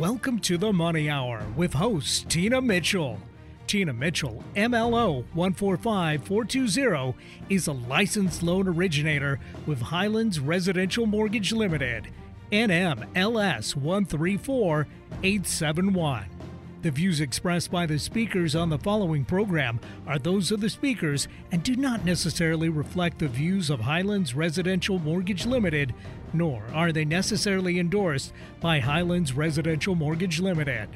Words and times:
Welcome 0.00 0.40
to 0.40 0.56
the 0.56 0.72
Money 0.72 1.10
Hour 1.10 1.44
with 1.56 1.74
host 1.74 2.30
Tina 2.30 2.62
Mitchell. 2.62 3.18
Tina 3.66 3.92
Mitchell, 3.92 4.42
MLO 4.56 5.26
145420, 5.34 7.14
is 7.50 7.66
a 7.66 7.72
licensed 7.72 8.42
loan 8.42 8.66
originator 8.66 9.38
with 9.66 9.82
Highlands 9.82 10.40
Residential 10.40 11.04
Mortgage 11.04 11.52
Limited, 11.52 12.08
NMLS 12.50 13.76
134871. 13.76 16.39
The 16.82 16.90
views 16.90 17.20
expressed 17.20 17.70
by 17.70 17.84
the 17.84 17.98
speakers 17.98 18.54
on 18.54 18.70
the 18.70 18.78
following 18.78 19.26
program 19.26 19.80
are 20.06 20.18
those 20.18 20.50
of 20.50 20.62
the 20.62 20.70
speakers 20.70 21.28
and 21.52 21.62
do 21.62 21.76
not 21.76 22.06
necessarily 22.06 22.70
reflect 22.70 23.18
the 23.18 23.28
views 23.28 23.68
of 23.68 23.80
Highlands 23.80 24.34
Residential 24.34 24.98
Mortgage 24.98 25.44
Limited, 25.44 25.92
nor 26.32 26.64
are 26.72 26.90
they 26.90 27.04
necessarily 27.04 27.78
endorsed 27.78 28.32
by 28.60 28.80
Highlands 28.80 29.34
Residential 29.34 29.94
Mortgage 29.94 30.40
Limited. 30.40 30.88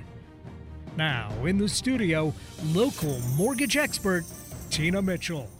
Now, 0.96 1.30
in 1.44 1.58
the 1.58 1.68
studio, 1.68 2.32
local 2.72 3.20
mortgage 3.36 3.76
expert 3.76 4.24
Tina 4.70 5.02
Mitchell. 5.02 5.50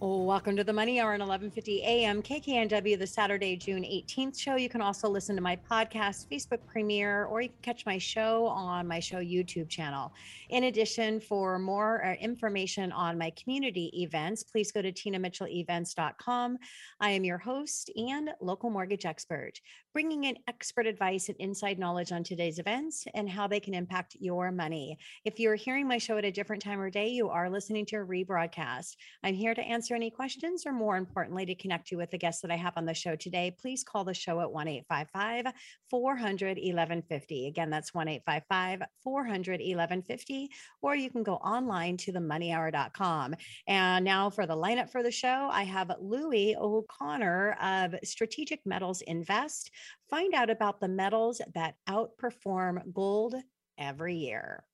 Welcome 0.00 0.54
to 0.54 0.62
the 0.62 0.72
Money 0.72 1.00
Hour 1.00 1.14
on 1.14 1.18
11:50 1.18 1.80
a.m. 1.80 2.22
KKNW, 2.22 2.96
the 2.96 3.06
Saturday, 3.06 3.56
June 3.56 3.82
18th 3.82 4.38
show. 4.38 4.54
You 4.54 4.68
can 4.68 4.80
also 4.80 5.08
listen 5.08 5.34
to 5.34 5.42
my 5.42 5.56
podcast, 5.68 6.28
Facebook 6.30 6.64
premiere, 6.68 7.24
or 7.24 7.40
you 7.40 7.48
can 7.48 7.58
catch 7.62 7.84
my 7.84 7.98
show 7.98 8.46
on 8.46 8.86
my 8.86 9.00
show 9.00 9.16
YouTube 9.16 9.68
channel. 9.68 10.12
In 10.50 10.64
addition, 10.64 11.18
for 11.18 11.58
more 11.58 12.04
uh, 12.04 12.14
information 12.20 12.92
on 12.92 13.18
my 13.18 13.30
community 13.30 13.90
events, 14.00 14.44
please 14.44 14.70
go 14.70 14.80
to 14.82 14.92
tinamitchellevents.com. 14.92 16.58
I 17.00 17.10
am 17.10 17.24
your 17.24 17.38
host 17.38 17.90
and 17.96 18.30
local 18.40 18.70
mortgage 18.70 19.04
expert, 19.04 19.60
bringing 19.92 20.24
in 20.24 20.38
expert 20.46 20.86
advice 20.86 21.28
and 21.28 21.36
inside 21.38 21.76
knowledge 21.76 22.12
on 22.12 22.22
today's 22.22 22.60
events 22.60 23.04
and 23.14 23.28
how 23.28 23.48
they 23.48 23.58
can 23.58 23.74
impact 23.74 24.16
your 24.20 24.52
money. 24.52 24.96
If 25.24 25.40
you're 25.40 25.56
hearing 25.56 25.88
my 25.88 25.98
show 25.98 26.18
at 26.18 26.24
a 26.24 26.30
different 26.30 26.62
time 26.62 26.78
or 26.78 26.88
day, 26.88 27.08
you 27.08 27.28
are 27.30 27.50
listening 27.50 27.84
to 27.86 27.96
a 27.96 28.06
rebroadcast. 28.06 28.94
I'm 29.24 29.34
here 29.34 29.56
to 29.56 29.60
answer 29.60 29.87
answer 29.88 29.94
any 29.94 30.10
questions 30.10 30.66
or 30.66 30.72
more 30.72 30.98
importantly, 30.98 31.46
to 31.46 31.54
connect 31.54 31.90
you 31.90 31.96
with 31.96 32.10
the 32.10 32.18
guests 32.18 32.42
that 32.42 32.50
I 32.50 32.56
have 32.56 32.74
on 32.76 32.84
the 32.84 32.92
show 32.92 33.16
today, 33.16 33.56
please 33.58 33.82
call 33.82 34.04
the 34.04 34.12
show 34.12 34.38
at 34.40 34.52
1 34.52 34.68
855 34.68 35.54
400 35.88 36.58
1150. 36.58 37.46
Again, 37.46 37.70
that's 37.70 37.94
1 37.94 38.06
855 38.06 38.82
400 39.02 39.60
1150. 39.60 40.50
Or 40.82 40.94
you 40.94 41.08
can 41.08 41.22
go 41.22 41.36
online 41.36 41.96
to 41.98 42.12
themoneyhour.com. 42.12 43.34
And 43.66 44.04
now 44.04 44.28
for 44.28 44.44
the 44.44 44.54
lineup 44.54 44.90
for 44.90 45.02
the 45.02 45.10
show, 45.10 45.48
I 45.50 45.62
have 45.62 45.90
Louis 45.98 46.54
O'Connor 46.54 47.56
of 47.62 47.94
Strategic 48.04 48.60
Metals 48.66 49.00
Invest. 49.00 49.70
Find 50.10 50.34
out 50.34 50.50
about 50.50 50.80
the 50.80 50.88
metals 50.88 51.40
that 51.54 51.76
outperform 51.88 52.92
gold 52.92 53.36
every 53.78 54.16
year. 54.16 54.64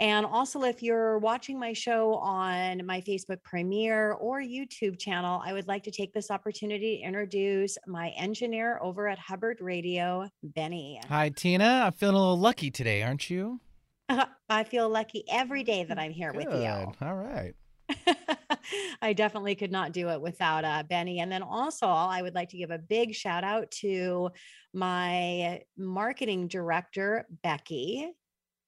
And 0.00 0.26
also, 0.26 0.62
if 0.62 0.82
you're 0.82 1.18
watching 1.18 1.58
my 1.58 1.72
show 1.72 2.14
on 2.16 2.84
my 2.86 3.00
Facebook 3.00 3.42
premiere 3.44 4.12
or 4.12 4.40
YouTube 4.40 4.98
channel, 4.98 5.42
I 5.44 5.52
would 5.52 5.68
like 5.68 5.82
to 5.84 5.90
take 5.90 6.12
this 6.12 6.30
opportunity 6.30 6.98
to 6.98 7.02
introduce 7.02 7.78
my 7.86 8.08
engineer 8.10 8.78
over 8.82 9.08
at 9.08 9.18
Hubbard 9.18 9.58
Radio, 9.60 10.28
Benny. 10.42 11.00
Hi, 11.08 11.28
Tina. 11.28 11.82
I'm 11.86 11.92
feeling 11.92 12.16
a 12.16 12.18
little 12.18 12.38
lucky 12.38 12.70
today, 12.70 13.02
aren't 13.02 13.30
you? 13.30 13.60
I 14.48 14.64
feel 14.64 14.88
lucky 14.88 15.24
every 15.30 15.64
day 15.64 15.84
that 15.84 15.98
I'm 15.98 16.12
here 16.12 16.32
Good. 16.32 16.46
with 16.46 16.62
you. 16.62 16.92
All 17.00 17.14
right. 17.14 17.54
I 19.02 19.12
definitely 19.12 19.54
could 19.54 19.72
not 19.72 19.92
do 19.92 20.08
it 20.10 20.20
without 20.20 20.64
uh, 20.64 20.82
Benny. 20.88 21.20
And 21.20 21.30
then 21.30 21.42
also, 21.42 21.86
I 21.86 22.22
would 22.22 22.34
like 22.34 22.50
to 22.50 22.56
give 22.56 22.70
a 22.70 22.78
big 22.78 23.14
shout 23.14 23.44
out 23.44 23.70
to 23.82 24.30
my 24.72 25.62
marketing 25.76 26.48
director, 26.48 27.26
Becky. 27.42 28.10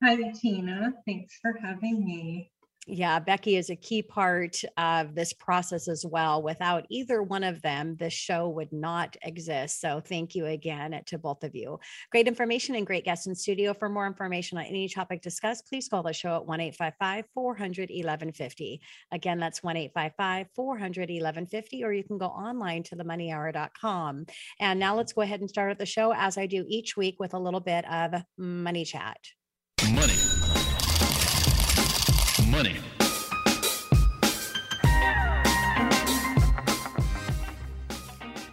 Hi, 0.03 0.17
Tina. 0.33 0.93
Thanks 1.07 1.39
for 1.41 1.59
having 1.63 2.05
me. 2.05 2.51
Yeah, 2.87 3.19
Becky 3.19 3.57
is 3.57 3.71
a 3.71 3.77
key 3.77 4.03
part 4.03 4.61
of 4.77 5.15
this 5.15 5.33
process 5.33 5.89
as 5.89 6.05
well. 6.05 6.43
Without 6.43 6.85
either 6.91 7.23
one 7.23 7.43
of 7.43 7.63
them, 7.63 7.97
this 7.97 8.13
show 8.13 8.51
would 8.51 8.73
not 8.73 9.17
exist. 9.23 9.81
So, 9.81 10.01
thank 10.01 10.35
you 10.35 10.47
again 10.47 11.01
to 11.07 11.19
both 11.19 11.45
of 11.45 11.55
you. 11.55 11.79
Great 12.13 12.29
information 12.29 12.75
and 12.75 12.87
great 12.87 13.07
guests 13.07 13.27
in 13.27 13.35
studio. 13.35 13.73
For 13.73 13.89
more 13.89 14.07
information 14.07 14.59
on 14.59 14.65
any 14.65 14.87
topic 14.87 15.23
discussed, 15.23 15.67
please 15.67 15.89
call 15.89 16.03
the 16.03 16.13
show 16.13 16.37
at 16.37 16.45
1 16.45 16.61
855 16.61 17.25
400 17.33 17.89
1150. 17.89 18.83
Again, 19.13 19.41
that's 19.41 19.63
1 19.63 19.77
855 19.79 20.49
400 20.55 21.09
1150, 21.09 21.85
or 21.85 21.93
you 21.95 22.05
can 22.05 22.19
go 22.19 22.27
online 22.27 22.83
to 22.83 22.97
themoneyhour.com. 22.97 24.27
And 24.61 24.79
now 24.79 24.95
let's 24.95 25.15
go 25.15 25.23
ahead 25.23 25.41
and 25.41 25.49
start 25.49 25.79
the 25.79 25.87
show 25.87 26.13
as 26.15 26.37
I 26.37 26.47
do 26.47 26.67
each 26.69 26.99
week 26.99 27.17
with 27.19 27.33
a 27.33 27.39
little 27.39 27.61
bit 27.61 27.91
of 27.91 28.23
money 28.37 28.85
chat. 28.85 29.17
Money. 29.95 30.15
Money. 32.51 32.77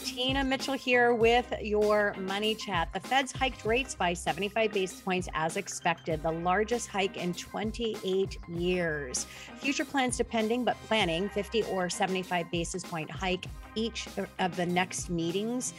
Tina 0.04 0.44
Mitchell 0.44 0.74
here 0.74 1.14
with 1.14 1.52
your 1.62 2.14
money 2.20 2.54
chat. 2.54 2.94
The 2.94 3.00
Fed's 3.00 3.32
hiked 3.32 3.66
rates 3.66 3.96
by 3.96 4.14
75 4.14 4.74
basis 4.74 5.02
points 5.02 5.30
as 5.34 5.58
expected, 5.58 6.22
the 6.22 6.32
largest 6.32 6.90
hike 6.90 7.18
in 7.18 7.34
28 7.34 8.38
years. 8.50 9.26
Future 9.56 9.86
plans 9.86 10.18
depending, 10.18 10.64
but 10.64 10.76
planning 10.86 11.30
50 11.30 11.64
or 11.64 11.90
75 11.90 12.52
basis 12.52 12.84
point 12.84 13.10
hike 13.10 13.46
each 13.74 14.08
of 14.38 14.56
the 14.56 14.66
next 14.66 15.10
meetings. 15.10 15.74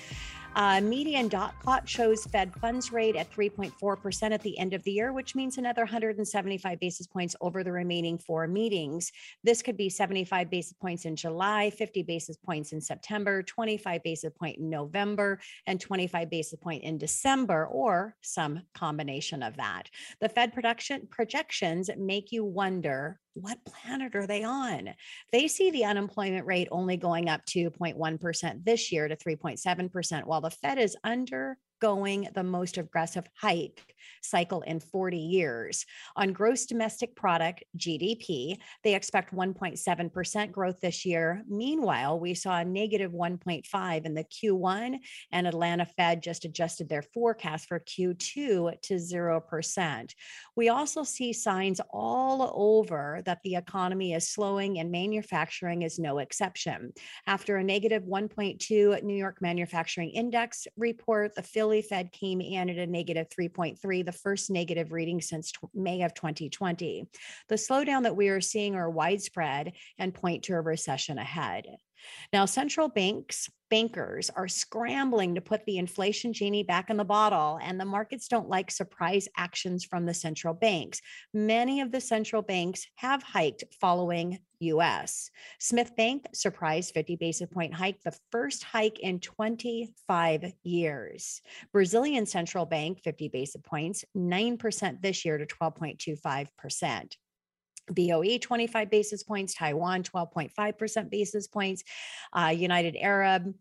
Uh, 0.55 0.83
median 0.83 1.29
dot 1.29 1.55
plot 1.63 1.89
shows 1.89 2.27
Fed 2.27 2.53
funds 2.61 2.93
rate 2.93 3.17
at 3.17 3.33
3.4% 3.33 4.33
at 4.33 4.43
the 4.43 4.59
end 4.59 4.75
of 4.75 4.83
the 4.83 4.93
year, 4.93 5.11
which 5.11 5.35
means 5.35 5.57
another 5.57 5.83
175 5.83 6.79
basis 6.79 7.07
points 7.07 7.35
over 7.41 7.65
the 7.65 7.73
remaining 7.73 8.19
four 8.19 8.47
meetings. 8.47 9.11
This 9.43 9.63
could 9.63 9.79
be 9.79 9.89
75 9.89 10.51
basis 10.51 10.75
points 10.75 11.07
in 11.07 11.17
July, 11.17 11.71
50 11.71 12.03
basis 12.03 12.37
points 12.37 12.73
in 12.73 12.83
September, 12.83 13.43
25 13.43 14.03
basis 14.03 14.31
point 14.39 14.59
in 14.59 14.69
November, 14.69 15.41
and 15.67 15.81
25 15.81 16.29
basis 16.29 16.59
point 16.59 16.83
in 16.83 16.99
December, 16.99 17.67
or 17.67 18.15
some 18.21 18.61
combination 18.75 19.43
of 19.43 19.57
that. 19.57 19.85
The 20.21 20.29
Fed 20.29 20.53
production 20.53 21.09
projections 21.11 21.89
make 21.97 22.31
you 22.31 22.45
wonder 22.45 23.19
what 23.35 23.65
planet 23.65 24.15
are 24.15 24.27
they 24.27 24.45
on? 24.45 24.91
They 25.31 25.49
see 25.49 25.71
the 25.71 25.85
unemployment 25.85 26.47
rate 26.47 26.69
only 26.71 26.97
going 26.97 27.29
up 27.29 27.45
2.1% 27.47 28.65
this 28.65 28.93
year 28.93 29.09
to 29.09 29.17
3.7%, 29.17 30.25
while 30.25 30.41
the 30.41 30.51
Fed 30.51 30.79
is 30.79 30.97
under 31.05 31.59
going 31.83 32.29
the 32.33 32.45
most 32.45 32.79
aggressive 32.79 33.27
hike 33.35 33.93
cycle 34.21 34.63
in 34.63 34.79
40 34.79 35.19
years. 35.19 35.85
On 36.17 36.33
gross 36.33 36.67
domestic 36.67 37.17
product, 37.17 37.65
GDP, 37.77 38.59
they 38.85 38.95
expect 38.95 39.35
1.7% 39.35 40.53
growth 40.53 40.81
this 40.81 41.05
year. 41.05 41.43
Meanwhile, 41.49 42.21
we 42.21 42.35
saw 42.35 42.59
a 42.59 42.65
negative 42.65 43.11
1.5 43.11 44.07
in 44.07 44.15
the 44.15 44.25
Q1 44.25 44.99
and 45.33 45.47
Atlanta 45.47 45.85
Fed 45.85 46.23
just 46.23 46.45
adjusted 46.45 46.89
their 46.89 47.03
forecast 47.03 47.67
for 47.67 47.81
Q2 47.81 48.81
to 48.81 48.95
0%. 48.95 50.15
We 50.55 50.69
also 50.69 51.03
see 51.03 51.33
signs 51.33 51.81
all 51.91 52.53
over 52.55 53.23
that 53.25 53.41
the 53.43 53.57
economy 53.57 54.13
is 54.13 54.29
slowing 54.29 54.79
and 54.79 54.93
manufacturing 54.93 55.83
is 55.83 55.99
no 55.99 56.19
exception. 56.19 56.93
After 57.27 57.57
a 57.57 57.65
negative 57.65 58.05
1.2 58.05 59.03
New 59.03 59.17
York 59.17 59.39
Manufacturing 59.41 60.11
Index 60.11 60.67
report, 60.77 61.35
the 61.35 61.43
Philly 61.43 61.72
Fed 61.81 62.13
came 62.13 62.41
in 62.41 62.69
at 62.69 62.77
a 62.77 62.87
negative 62.87 63.29
3.3, 63.31 64.05
the 64.05 64.13
first 64.13 64.51
negative 64.51 64.93
reading 64.93 65.21
since 65.21 65.53
May 65.73 66.03
of 66.03 66.13
2020. 66.13 67.09
The 67.49 67.55
slowdown 67.55 68.03
that 68.03 68.17
we 68.17 68.29
are 68.29 68.41
seeing 68.41 68.75
are 68.75 68.91
widespread 68.91 69.73
and 69.99 70.13
point 70.13 70.43
to 70.45 70.55
a 70.55 70.61
recession 70.61 71.19
ahead. 71.19 71.67
Now, 72.33 72.45
central 72.45 72.89
banks, 72.89 73.49
bankers 73.71 74.31
are 74.31 74.49
scrambling 74.49 75.35
to 75.35 75.41
put 75.41 75.65
the 75.65 75.79
inflation 75.79 76.33
genie 76.33 76.63
back 76.63 76.91
in 76.91 76.97
the 76.97 77.05
bottle, 77.05 77.59
and 77.63 77.81
the 77.81 77.85
markets 77.85 78.29
don't 78.29 78.49
like 78.49 78.71
surprise 78.71 79.29
actions 79.37 79.85
from 79.85 80.05
the 80.05 80.15
central 80.15 80.55
banks. 80.55 81.01
Many 81.33 81.81
of 81.81 81.91
the 81.91 82.01
central 82.01 82.43
banks 82.43 82.87
have 82.97 83.23
hiked 83.23 83.65
following 83.81 84.39
US. 84.61 85.31
Smith 85.59 85.97
Bank 85.97 86.27
surprised 86.33 86.95
50 86.95 87.17
basis 87.17 87.49
point 87.49 87.75
hike, 87.75 88.03
the 88.03 88.17
first 88.31 88.63
hike 88.63 88.99
in 89.01 89.21
25 89.21 90.53
years. 90.63 91.41
Brazilian 91.73 92.27
Central 92.27 92.67
Bank 92.67 93.01
50 93.03 93.29
basis 93.29 93.61
points, 93.65 94.05
9% 94.17 95.03
this 95.03 95.25
year 95.25 95.39
to 95.39 95.47
12.25%. 95.47 97.17
BOE 97.89 98.39
25 98.41 98.91
basis 98.91 99.23
points, 99.23 99.55
Taiwan 99.55 100.03
12.5% 100.03 101.11
basis 101.11 101.47
points, 101.47 101.83
uh, 102.33 102.53
United 102.55 102.97
Arab 102.97 103.55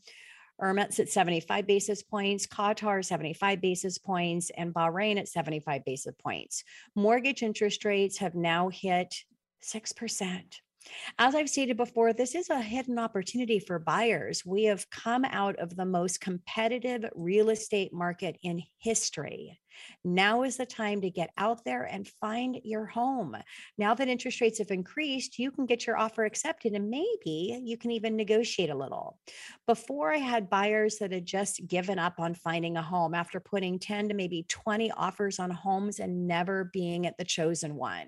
Emirates 0.61 0.99
at 0.99 1.09
75 1.09 1.65
basis 1.65 2.03
points, 2.03 2.45
Qatar 2.45 3.03
75 3.03 3.61
basis 3.61 3.97
points, 3.97 4.51
and 4.55 4.73
Bahrain 4.73 5.17
at 5.19 5.27
75 5.27 5.83
basis 5.85 6.13
points. 6.21 6.63
Mortgage 6.95 7.41
interest 7.41 7.83
rates 7.83 8.19
have 8.19 8.35
now 8.35 8.69
hit 8.69 9.15
6%. 9.63 10.43
As 11.19 11.35
I've 11.35 11.49
stated 11.49 11.77
before, 11.77 12.13
this 12.13 12.35
is 12.35 12.49
a 12.49 12.61
hidden 12.61 12.97
opportunity 12.97 13.59
for 13.59 13.79
buyers. 13.79 14.45
We 14.45 14.63
have 14.65 14.89
come 14.89 15.25
out 15.25 15.55
of 15.57 15.75
the 15.75 15.85
most 15.85 16.21
competitive 16.21 17.05
real 17.15 17.49
estate 17.49 17.93
market 17.93 18.37
in 18.41 18.63
history. 18.79 19.60
Now 20.03 20.43
is 20.43 20.57
the 20.57 20.65
time 20.65 21.01
to 21.01 21.09
get 21.09 21.31
out 21.37 21.63
there 21.63 21.83
and 21.83 22.07
find 22.07 22.59
your 22.63 22.85
home. 22.85 23.35
Now 23.77 23.93
that 23.93 24.07
interest 24.07 24.41
rates 24.41 24.59
have 24.59 24.71
increased, 24.71 25.39
you 25.39 25.51
can 25.51 25.65
get 25.65 25.85
your 25.85 25.97
offer 25.97 26.25
accepted 26.25 26.73
and 26.73 26.89
maybe 26.89 27.59
you 27.63 27.77
can 27.77 27.91
even 27.91 28.15
negotiate 28.15 28.69
a 28.69 28.75
little. 28.75 29.19
Before 29.67 30.13
I 30.13 30.17
had 30.17 30.49
buyers 30.49 30.97
that 30.97 31.11
had 31.11 31.25
just 31.25 31.67
given 31.67 31.99
up 31.99 32.19
on 32.19 32.35
finding 32.35 32.77
a 32.77 32.81
home 32.81 33.13
after 33.13 33.39
putting 33.39 33.79
10 33.79 34.09
to 34.09 34.13
maybe 34.13 34.45
20 34.49 34.91
offers 34.91 35.39
on 35.39 35.49
homes 35.49 35.99
and 35.99 36.27
never 36.27 36.65
being 36.65 37.05
at 37.05 37.17
the 37.17 37.25
chosen 37.25 37.75
one. 37.75 38.07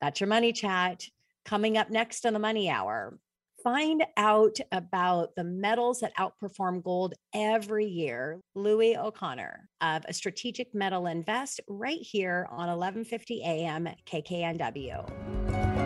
That's 0.00 0.20
your 0.20 0.28
money 0.28 0.52
chat. 0.52 1.04
Coming 1.44 1.78
up 1.78 1.90
next 1.90 2.26
on 2.26 2.34
the 2.34 2.38
Money 2.38 2.68
Hour, 2.68 3.18
find 3.62 4.04
out 4.16 4.58
about 4.72 5.34
the 5.34 5.44
metals 5.44 6.00
that 6.00 6.14
outperform 6.16 6.82
gold 6.82 7.14
every 7.34 7.86
year. 7.86 8.40
Louis 8.54 8.96
O'Connor 8.96 9.68
of 9.80 10.04
a 10.08 10.12
Strategic 10.12 10.74
Metal 10.74 11.06
Invest 11.06 11.60
right 11.68 12.00
here 12.00 12.46
on 12.50 12.68
1150 12.68 13.42
AM 13.42 13.88
KKNW. 14.06 15.78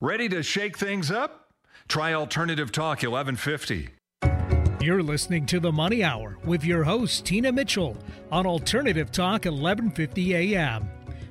Ready 0.00 0.28
to 0.28 0.42
shake 0.42 0.76
things 0.76 1.10
up? 1.10 1.48
Try 1.88 2.12
Alternative 2.12 2.70
Talk 2.70 3.02
1150. 3.02 3.88
You're 4.84 5.02
listening 5.02 5.46
to 5.46 5.60
the 5.60 5.72
Money 5.72 6.04
Hour 6.04 6.36
with 6.44 6.62
your 6.62 6.84
host, 6.84 7.24
Tina 7.24 7.50
Mitchell, 7.50 7.96
on 8.30 8.44
Alternative 8.44 9.10
Talk 9.10 9.46
1150 9.46 10.34
AM. 10.34 10.90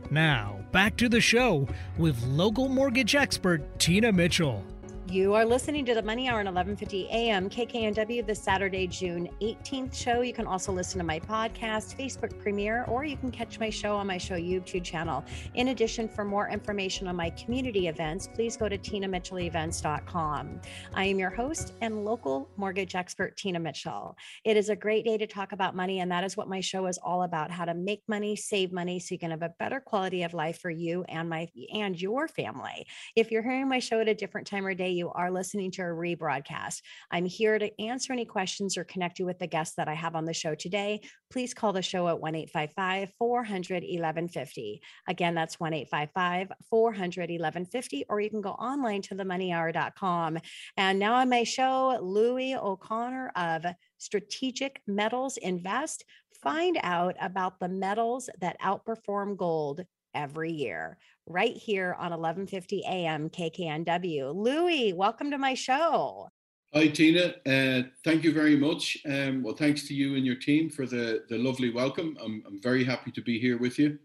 Now, 0.09 0.57
back 0.71 0.97
to 0.97 1.07
the 1.07 1.21
show 1.21 1.67
with 1.99 2.19
local 2.23 2.67
mortgage 2.67 3.13
expert, 3.13 3.77
Tina 3.77 4.11
Mitchell. 4.11 4.65
You 5.13 5.35
are 5.35 5.45
listening 5.45 5.85
to 5.85 5.93
the 5.93 6.01
Money 6.01 6.27
Hour 6.27 6.39
on 6.39 6.45
1150 6.47 7.07
AM 7.11 7.47
KKNW 7.47 8.25
this 8.25 8.41
Saturday, 8.41 8.87
June 8.87 9.29
18th 9.41 9.93
show. 9.93 10.21
You 10.21 10.33
can 10.33 10.47
also 10.47 10.71
listen 10.71 10.97
to 10.97 11.03
my 11.03 11.19
podcast, 11.19 11.95
Facebook 11.95 12.39
premiere, 12.39 12.83
or 12.85 13.03
you 13.03 13.15
can 13.15 13.29
catch 13.29 13.59
my 13.59 13.69
show 13.69 13.95
on 13.95 14.07
my 14.07 14.17
show 14.17 14.33
YouTube 14.33 14.83
channel. 14.83 15.23
In 15.53 15.67
addition, 15.67 16.09
for 16.09 16.25
more 16.25 16.49
information 16.49 17.07
on 17.07 17.15
my 17.15 17.29
community 17.29 17.89
events, 17.89 18.27
please 18.33 18.57
go 18.57 18.67
to 18.67 18.75
tinamitchellevents.com. 18.75 20.61
I 20.95 21.05
am 21.05 21.19
your 21.19 21.29
host 21.29 21.73
and 21.81 22.03
local 22.03 22.49
mortgage 22.57 22.95
expert, 22.95 23.37
Tina 23.37 23.59
Mitchell. 23.59 24.17
It 24.43 24.57
is 24.57 24.69
a 24.69 24.75
great 24.75 25.05
day 25.05 25.19
to 25.19 25.27
talk 25.27 25.51
about 25.51 25.75
money, 25.75 25.99
and 25.99 26.11
that 26.11 26.23
is 26.23 26.35
what 26.35 26.49
my 26.49 26.59
show 26.59 26.87
is 26.87 26.97
all 26.97 27.21
about: 27.21 27.51
how 27.51 27.65
to 27.65 27.75
make 27.75 28.01
money, 28.07 28.35
save 28.35 28.71
money, 28.71 28.99
so 28.99 29.13
you 29.13 29.19
can 29.19 29.29
have 29.29 29.43
a 29.43 29.53
better 29.59 29.79
quality 29.79 30.23
of 30.23 30.33
life 30.33 30.57
for 30.57 30.71
you 30.71 31.05
and 31.07 31.29
my 31.29 31.47
and 31.71 32.01
your 32.01 32.27
family. 32.27 32.87
If 33.15 33.29
you're 33.29 33.43
hearing 33.43 33.69
my 33.69 33.77
show 33.77 33.99
at 33.99 34.09
a 34.09 34.15
different 34.15 34.47
time 34.47 34.65
or 34.65 34.73
day, 34.73 34.89
you 34.89 35.02
are 35.11 35.31
listening 35.31 35.71
to 35.71 35.81
a 35.81 35.85
rebroadcast. 35.85 36.81
I'm 37.11 37.25
here 37.25 37.59
to 37.59 37.81
answer 37.81 38.13
any 38.13 38.25
questions 38.25 38.77
or 38.77 38.83
connect 38.83 39.19
you 39.19 39.25
with 39.25 39.39
the 39.39 39.47
guests 39.47 39.75
that 39.75 39.87
I 39.87 39.93
have 39.93 40.15
on 40.15 40.25
the 40.25 40.33
show 40.33 40.55
today. 40.55 41.01
Please 41.31 41.53
call 41.53 41.73
the 41.73 41.81
show 41.81 42.07
at 42.07 42.19
1 42.19 42.35
855 42.35 43.11
400 43.17 43.83
1150. 43.83 44.81
Again, 45.07 45.35
that's 45.35 45.59
1 45.59 45.73
855 45.73 46.51
400 46.69 47.29
1150, 47.29 48.05
or 48.09 48.21
you 48.21 48.29
can 48.29 48.41
go 48.41 48.51
online 48.51 49.01
to 49.03 49.15
themoneyhour.com. 49.15 50.37
And 50.77 50.99
now 50.99 51.15
on 51.15 51.29
my 51.29 51.43
show, 51.43 51.97
Louis 52.01 52.55
O'Connor 52.55 53.31
of 53.35 53.65
Strategic 53.97 54.81
Metals 54.87 55.37
Invest. 55.37 56.03
Find 56.41 56.77
out 56.83 57.15
about 57.21 57.59
the 57.59 57.69
metals 57.69 58.29
that 58.41 58.59
outperform 58.61 59.37
gold 59.37 59.85
every 60.13 60.51
year 60.51 60.97
right 61.27 61.55
here 61.55 61.93
on 61.93 62.11
1150 62.11 62.83
AM 62.85 63.29
KKNW. 63.29 64.33
Louis, 64.35 64.93
welcome 64.93 65.31
to 65.31 65.37
my 65.37 65.53
show. 65.53 66.29
Hi, 66.73 66.87
Tina. 66.87 67.35
Uh, 67.45 67.83
thank 68.03 68.23
you 68.23 68.33
very 68.33 68.55
much. 68.55 68.97
Um, 69.05 69.43
well, 69.43 69.55
thanks 69.55 69.87
to 69.87 69.93
you 69.93 70.15
and 70.15 70.25
your 70.25 70.35
team 70.35 70.69
for 70.69 70.85
the, 70.85 71.23
the 71.29 71.37
lovely 71.37 71.69
welcome. 71.69 72.17
I'm, 72.21 72.43
I'm 72.47 72.61
very 72.61 72.83
happy 72.83 73.11
to 73.11 73.21
be 73.21 73.39
here 73.39 73.57
with 73.59 73.77
you. 73.77 73.99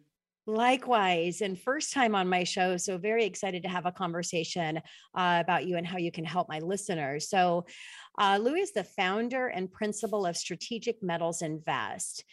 Likewise, 0.46 1.42
and 1.42 1.58
first 1.58 1.92
time 1.92 2.14
on 2.14 2.26
my 2.26 2.42
show. 2.42 2.78
So, 2.78 2.96
very 2.96 3.24
excited 3.24 3.62
to 3.64 3.68
have 3.68 3.84
a 3.84 3.92
conversation 3.92 4.78
uh, 5.14 5.42
about 5.42 5.66
you 5.66 5.76
and 5.76 5.86
how 5.86 5.98
you 5.98 6.10
can 6.10 6.24
help 6.24 6.48
my 6.48 6.58
listeners. 6.60 7.28
So, 7.28 7.66
uh, 8.18 8.38
Louis 8.40 8.62
is 8.62 8.72
the 8.72 8.84
founder 8.84 9.48
and 9.48 9.70
principal 9.70 10.24
of 10.24 10.36
Strategic 10.36 11.02
Metals 11.02 11.42
Invest. 11.42 12.24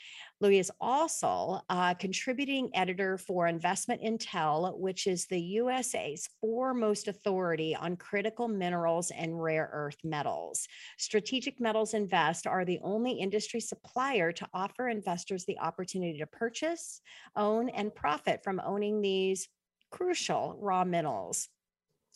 Louis 0.42 0.60
is 0.60 0.72
also 0.82 1.62
a 1.70 1.74
uh, 1.74 1.94
contributing 1.94 2.70
editor 2.74 3.18
for 3.18 3.48
InvestorIntel, 3.48 4.78
which 4.78 5.08
is 5.08 5.28
the 5.28 5.40
USA's 5.40 6.28
foremost 6.42 7.08
authority 7.08 7.74
on 7.74 7.96
critical 7.96 8.50
minerals 8.50 9.12
and 9.12 9.42
rare 9.42 9.70
earth 9.72 9.98
metals. 10.04 10.68
Strategic 10.98 11.62
Metals 11.62 11.94
Invest 11.94 12.48
are 12.48 12.66
the 12.66 12.80
only 12.84 13.14
industry 13.14 13.62
supplier 13.62 14.34
to 14.34 14.48
offer 14.54 14.90
investors 14.90 15.46
the 15.46 15.60
opportunity 15.60 16.20
to 16.20 16.28
purchase, 16.28 17.00
own, 17.38 17.70
and 17.70 17.96
profit 17.96 18.44
from 18.44 18.62
owning 18.66 19.02
these 19.02 19.48
crucial 19.90 20.58
raw 20.60 20.84
minerals. 20.84 21.48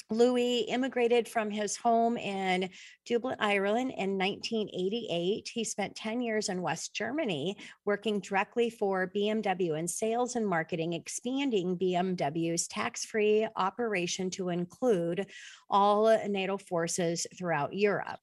Louis 0.09 0.61
immigrated 0.61 1.27
from 1.27 1.51
his 1.51 1.77
home 1.77 2.17
in 2.17 2.69
Dublin, 3.05 3.35
Ireland 3.39 3.91
in 3.91 4.17
1988. 4.17 5.49
He 5.53 5.63
spent 5.63 5.95
10 5.95 6.21
years 6.21 6.49
in 6.49 6.61
West 6.61 6.95
Germany 6.95 7.57
working 7.85 8.19
directly 8.19 8.69
for 8.69 9.11
BMW 9.15 9.77
in 9.77 9.87
sales 9.87 10.35
and 10.35 10.47
marketing, 10.47 10.93
expanding 10.93 11.77
BMW's 11.77 12.67
tax 12.67 13.05
free 13.05 13.47
operation 13.55 14.29
to 14.31 14.49
include 14.49 15.27
all 15.69 16.07
NATO 16.27 16.57
forces 16.57 17.27
throughout 17.37 17.73
Europe. 17.73 18.21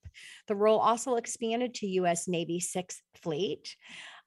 The 0.49 0.57
role 0.57 0.81
also 0.81 1.15
expanded 1.17 1.75
to 1.75 1.87
U.S. 1.87 2.27
Navy 2.27 2.59
Sixth 2.59 3.01
Fleet. 3.23 3.77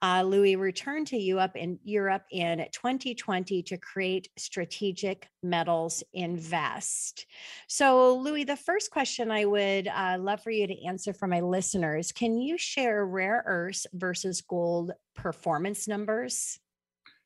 Uh, 0.01 0.23
Louis 0.25 0.55
returned 0.55 1.07
to 1.07 1.17
Europe 1.17 1.55
in 1.55 1.77
Europe 1.83 2.23
in 2.31 2.65
2020 2.71 3.63
to 3.63 3.77
create 3.77 4.29
Strategic 4.37 5.27
Metals 5.43 6.03
Invest. 6.13 7.25
So, 7.67 8.15
Louis, 8.15 8.45
the 8.45 8.55
first 8.55 8.91
question 8.91 9.29
I 9.29 9.45
would 9.45 9.87
uh, 9.87 10.17
love 10.19 10.41
for 10.41 10.51
you 10.51 10.67
to 10.67 10.85
answer 10.85 11.13
for 11.13 11.27
my 11.27 11.41
listeners: 11.41 12.11
Can 12.11 12.39
you 12.39 12.57
share 12.57 13.05
rare 13.05 13.43
earths 13.45 13.85
versus 13.93 14.41
gold 14.41 14.91
performance 15.15 15.87
numbers? 15.87 16.59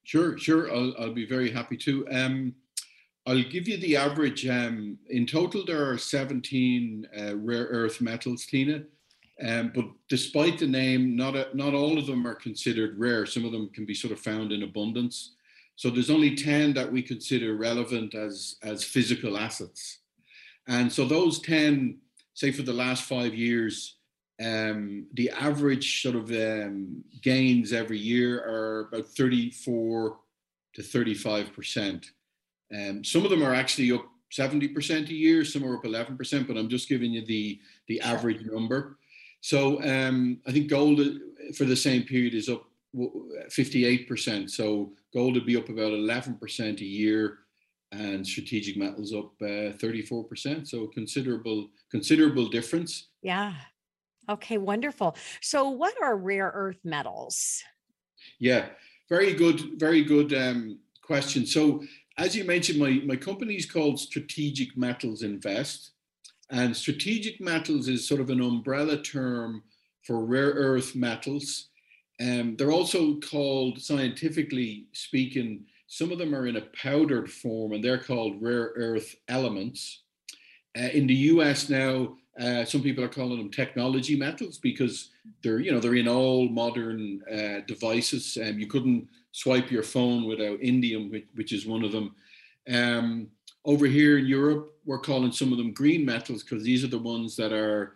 Sure, 0.04 0.38
sure. 0.38 0.74
I'll, 0.74 0.94
I'll 1.00 1.14
be 1.14 1.26
very 1.26 1.52
happy 1.52 1.78
to. 1.78 2.08
Um, 2.10 2.56
I'll 3.26 3.44
give 3.44 3.68
you 3.68 3.78
the 3.78 3.96
average. 3.96 4.48
Um, 4.48 4.98
in 5.08 5.26
total, 5.26 5.64
there 5.66 5.90
are 5.90 5.98
17 5.98 7.08
uh, 7.18 7.38
rare 7.38 7.66
earth 7.66 8.02
metals, 8.02 8.46
Tina. 8.46 8.84
Um, 9.42 9.72
but 9.74 9.86
despite 10.10 10.60
the 10.60 10.68
name, 10.68 11.16
not 11.16 11.36
a, 11.36 11.48
not 11.54 11.74
all 11.74 11.98
of 11.98 12.06
them 12.06 12.28
are 12.28 12.36
considered 12.36 13.00
rare. 13.00 13.26
Some 13.26 13.46
of 13.46 13.52
them 13.52 13.70
can 13.74 13.86
be 13.86 13.96
sort 13.96 14.14
of 14.14 14.20
found 14.20 14.52
in 14.52 14.64
abundance. 14.64 15.36
So 15.76 15.90
there's 15.90 16.12
only 16.12 16.36
10 16.36 16.74
that 16.74 16.92
we 16.92 17.02
consider 17.02 17.56
relevant 17.56 18.14
as, 18.14 18.58
as 18.62 18.84
physical 18.84 19.38
assets. 19.38 20.00
And 20.68 20.92
so 20.92 21.06
those 21.06 21.40
10, 21.42 21.98
say 22.36 22.52
for 22.52 22.62
the 22.62 22.74
last 22.74 23.04
five 23.04 23.34
years, 23.34 23.98
um, 24.42 25.08
the 25.14 25.30
average 25.32 26.02
sort 26.02 26.16
of 26.16 26.32
um, 26.32 27.04
gains 27.22 27.74
every 27.74 28.00
year 28.00 28.40
are 28.40 28.90
about 28.92 29.08
34 29.08 30.18
to 30.74 30.82
35%. 30.82 32.06
Um, 32.74 33.04
some 33.04 33.24
of 33.24 33.30
them 33.30 33.44
are 33.44 33.54
actually 33.54 33.92
up 33.92 34.06
70% 34.32 35.10
a 35.10 35.14
year, 35.14 35.46
some 35.46 35.64
are 35.64 35.76
up 35.76 35.84
11%, 35.84 36.48
but 36.48 36.58
I'm 36.58 36.70
just 36.70 36.90
giving 36.90 37.14
you 37.14 37.26
the, 37.26 37.60
the 37.88 38.02
average 38.02 38.44
number. 38.46 38.98
So 39.44 39.84
um, 39.84 40.40
I 40.48 40.54
think 40.54 40.70
gold 40.70 41.02
uh, 41.02 41.54
for 41.54 41.66
the 41.66 41.76
same 41.76 42.04
period 42.04 42.34
is 42.34 42.48
up 42.48 42.64
58%. 42.96 44.50
So 44.50 44.94
gold 45.14 45.34
would 45.34 45.46
be 45.46 45.58
up 45.58 45.68
about 45.68 45.92
11% 45.92 46.80
a 46.80 46.86
year 46.86 47.40
and 47.92 48.26
strategic 48.26 48.78
metals 48.78 49.14
up 49.14 49.34
uh, 49.42 49.76
34%. 49.76 50.66
So 50.66 50.88
considerable, 50.88 51.68
considerable 51.92 52.48
difference. 52.48 53.10
Yeah. 53.22 53.56
Okay, 54.30 54.58
wonderful. 54.58 55.18
So 55.42 55.70
what 55.70 55.94
are 56.02 56.16
rare 56.16 56.50
earth 56.56 56.80
metals? 56.86 57.62
Yeah, 58.40 58.68
very 59.10 59.34
good, 59.34 59.78
very 59.78 60.06
good 60.06 60.34
um, 60.34 60.80
question. 61.02 61.46
So 61.46 61.84
as 62.18 62.34
you 62.34 62.46
mentioned, 62.46 62.80
my, 62.80 63.02
my 63.06 63.18
company 63.18 63.56
is 63.56 63.70
called 63.70 64.00
Strategic 64.00 64.78
Metals 64.78 65.22
Invest. 65.22 65.92
And 66.54 66.78
strategic 66.78 67.42
metals 67.42 67.88
is 67.88 68.08
sort 68.08 68.22
of 68.22 68.30
an 68.30 68.42
umbrella 68.42 69.02
term 69.02 69.64
for 70.06 70.24
rare 70.24 70.54
earth 70.70 70.96
metals. 70.96 71.70
Um, 72.22 72.56
they're 72.56 72.78
also 72.80 73.20
called, 73.32 73.82
scientifically 73.82 74.86
speaking, 74.94 75.66
some 75.88 76.12
of 76.12 76.20
them 76.20 76.34
are 76.34 76.48
in 76.48 76.58
a 76.58 76.68
powdered 76.84 77.30
form 77.30 77.74
and 77.74 77.84
they're 77.84 78.06
called 78.10 78.42
rare 78.42 78.72
earth 78.76 79.16
elements. 79.28 80.04
Uh, 80.78 80.90
in 80.94 81.08
the 81.08 81.20
US 81.34 81.70
now, 81.70 82.18
Uh, 82.34 82.66
some 82.66 82.82
people 82.82 83.04
are 83.04 83.16
calling 83.20 83.38
them 83.38 83.52
technology 83.52 84.16
metals 84.18 84.58
because 84.58 84.96
they're 85.44 85.62
you 85.66 85.72
know 85.72 85.80
they're 85.80 86.02
in 86.04 86.08
all 86.08 86.50
modern 86.50 87.22
uh, 87.38 87.60
devices. 87.74 88.38
Um, 88.44 88.58
you 88.62 88.68
couldn't 88.74 89.08
swipe 89.32 89.70
your 89.70 89.84
phone 89.84 90.22
without 90.26 90.60
indium, 90.60 91.12
which, 91.12 91.28
which 91.38 91.52
is 91.54 91.68
one 91.74 91.86
of 91.86 91.92
them. 91.92 92.08
Um, 92.68 93.30
over 93.66 93.86
here 93.86 94.18
in 94.18 94.26
Europe, 94.26 94.74
we're 94.86 95.00
calling 95.00 95.32
some 95.32 95.52
of 95.52 95.58
them 95.58 95.74
green 95.74 96.06
metals 96.06 96.44
because 96.44 96.64
these 96.64 96.84
are 96.84 96.88
the 96.88 96.98
ones 96.98 97.36
that 97.38 97.54
are 97.54 97.96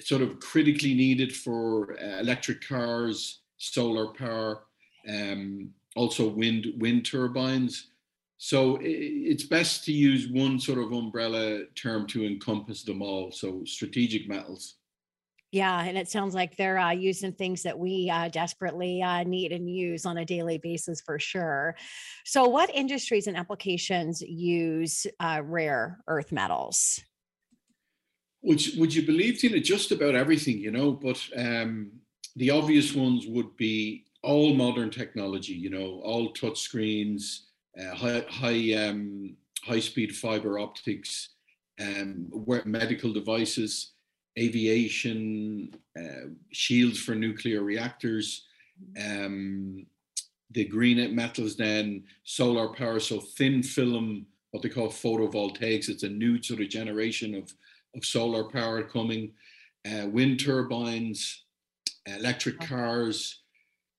sort 0.00 0.22
of 0.22 0.40
critically 0.40 0.94
needed 0.94 1.34
for 1.34 1.96
uh, 2.00 2.20
electric 2.20 2.66
cars, 2.66 3.40
solar 3.58 4.08
power, 4.08 4.62
um, 5.08 5.70
also 5.96 6.28
wind 6.28 6.66
wind 6.78 7.04
turbines. 7.04 7.88
So 8.38 8.78
it's 8.82 9.44
best 9.44 9.84
to 9.84 9.92
use 9.92 10.26
one 10.28 10.58
sort 10.58 10.78
of 10.78 10.90
umbrella 10.92 11.64
term 11.76 12.08
to 12.08 12.24
encompass 12.24 12.82
them 12.82 13.00
all. 13.00 13.30
So 13.30 13.62
strategic 13.64 14.28
metals. 14.28 14.74
Yeah, 15.52 15.84
and 15.84 15.98
it 15.98 16.08
sounds 16.08 16.34
like 16.34 16.56
they're 16.56 16.78
uh, 16.78 16.92
using 16.92 17.32
things 17.32 17.62
that 17.64 17.78
we 17.78 18.08
uh, 18.08 18.28
desperately 18.28 19.02
uh, 19.02 19.22
need 19.22 19.52
and 19.52 19.68
use 19.68 20.06
on 20.06 20.16
a 20.16 20.24
daily 20.24 20.56
basis 20.56 21.02
for 21.02 21.18
sure. 21.18 21.76
So, 22.24 22.48
what 22.48 22.74
industries 22.74 23.26
and 23.26 23.36
applications 23.36 24.22
use 24.22 25.06
uh, 25.20 25.42
rare 25.44 26.00
earth 26.08 26.32
metals? 26.32 26.98
Would 28.40 28.66
you, 28.66 28.80
would 28.80 28.94
you 28.94 29.04
believe, 29.04 29.38
Tina, 29.38 29.60
just 29.60 29.92
about 29.92 30.14
everything, 30.14 30.58
you 30.58 30.70
know, 30.70 30.90
but 30.90 31.20
um, 31.36 31.92
the 32.34 32.50
obvious 32.50 32.94
ones 32.94 33.26
would 33.26 33.54
be 33.58 34.06
all 34.22 34.54
modern 34.54 34.88
technology, 34.88 35.52
you 35.52 35.68
know, 35.68 36.00
all 36.02 36.32
touch 36.32 36.60
screens, 36.60 37.48
uh, 37.78 37.94
high 37.94 38.24
high 38.30 38.72
um, 38.88 39.36
high 39.62 39.80
speed 39.80 40.16
fiber 40.16 40.58
optics, 40.58 41.34
um, 41.78 42.30
medical 42.64 43.12
devices, 43.12 43.92
aviation, 44.38 45.74
uh, 45.98 46.28
shields 46.52 46.98
for 46.98 47.14
nuclear 47.14 47.62
reactors, 47.62 48.46
um, 48.98 49.86
the 50.50 50.64
green 50.64 51.14
metals, 51.14 51.56
then 51.56 52.04
solar 52.24 52.68
power, 52.68 53.00
so 53.00 53.20
thin 53.20 53.62
film, 53.62 54.26
what 54.50 54.62
they 54.62 54.68
call 54.68 54.88
photovoltaics. 54.88 55.88
It's 55.88 56.02
a 56.02 56.08
new 56.08 56.42
sort 56.42 56.60
of 56.60 56.68
generation 56.68 57.34
of 57.34 57.52
of 57.94 58.04
solar 58.04 58.44
power 58.44 58.82
coming, 58.82 59.32
uh, 59.86 60.06
wind 60.08 60.40
turbines, 60.40 61.44
electric 62.06 62.58
cars 62.60 63.41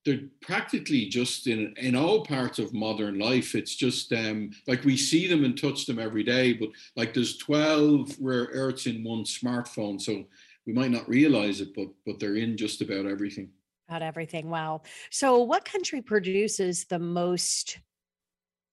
they're 0.05 0.21
practically 0.41 1.05
just 1.05 1.47
in 1.47 1.73
in 1.77 1.95
all 1.95 2.25
parts 2.25 2.59
of 2.59 2.73
modern 2.73 3.19
life. 3.19 3.55
It's 3.55 3.75
just 3.75 4.11
um 4.13 4.51
like 4.67 4.83
we 4.83 4.97
see 4.97 5.27
them 5.27 5.45
and 5.45 5.57
touch 5.57 5.85
them 5.85 5.99
every 5.99 6.23
day 6.23 6.53
but 6.53 6.69
like 6.95 7.13
there's 7.13 7.37
12 7.37 8.15
rare 8.19 8.49
earths 8.51 8.85
in 8.85 9.03
one 9.03 9.23
smartphone 9.23 9.99
so 9.99 10.25
we 10.65 10.73
might 10.73 10.91
not 10.91 11.07
realize 11.07 11.61
it 11.61 11.73
but 11.75 11.87
but 12.05 12.19
they're 12.19 12.35
in 12.35 12.57
just 12.57 12.81
about 12.81 13.05
everything. 13.05 13.49
About 13.87 14.01
everything 14.01 14.49
wow. 14.49 14.81
So 15.09 15.43
what 15.43 15.65
country 15.65 16.01
produces 16.01 16.85
the 16.85 16.99
most 16.99 17.79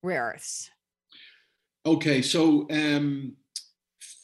rare 0.02 0.32
earths? 0.34 0.70
Okay 1.86 2.22
so 2.22 2.66
um 2.70 3.36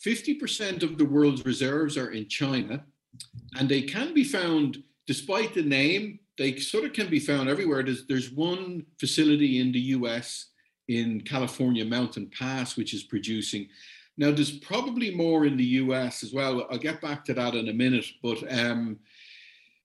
50% 0.04 0.84
of 0.84 0.98
the 0.98 1.04
world's 1.04 1.44
reserves 1.44 1.96
are 1.96 2.10
in 2.10 2.28
china 2.28 2.84
and 3.58 3.68
they 3.68 3.82
can 3.82 4.14
be 4.14 4.22
found 4.22 4.82
despite 5.06 5.52
the 5.52 5.62
name 5.62 6.20
they 6.38 6.56
sort 6.56 6.84
of 6.84 6.92
can 6.92 7.08
be 7.08 7.20
found 7.20 7.48
everywhere. 7.48 7.82
There's, 7.82 8.06
there's 8.06 8.30
one 8.30 8.84
facility 8.98 9.60
in 9.60 9.72
the 9.72 9.80
US 9.80 10.50
in 10.88 11.20
California 11.22 11.84
Mountain 11.84 12.30
Pass, 12.36 12.76
which 12.76 12.94
is 12.94 13.04
producing. 13.04 13.68
Now, 14.18 14.30
there's 14.30 14.58
probably 14.58 15.14
more 15.14 15.46
in 15.46 15.56
the 15.56 15.64
US 15.64 16.22
as 16.22 16.32
well. 16.32 16.66
I'll 16.70 16.78
get 16.78 17.00
back 17.00 17.24
to 17.26 17.34
that 17.34 17.54
in 17.54 17.68
a 17.68 17.72
minute. 17.72 18.06
But 18.22 18.38
um, 18.52 18.98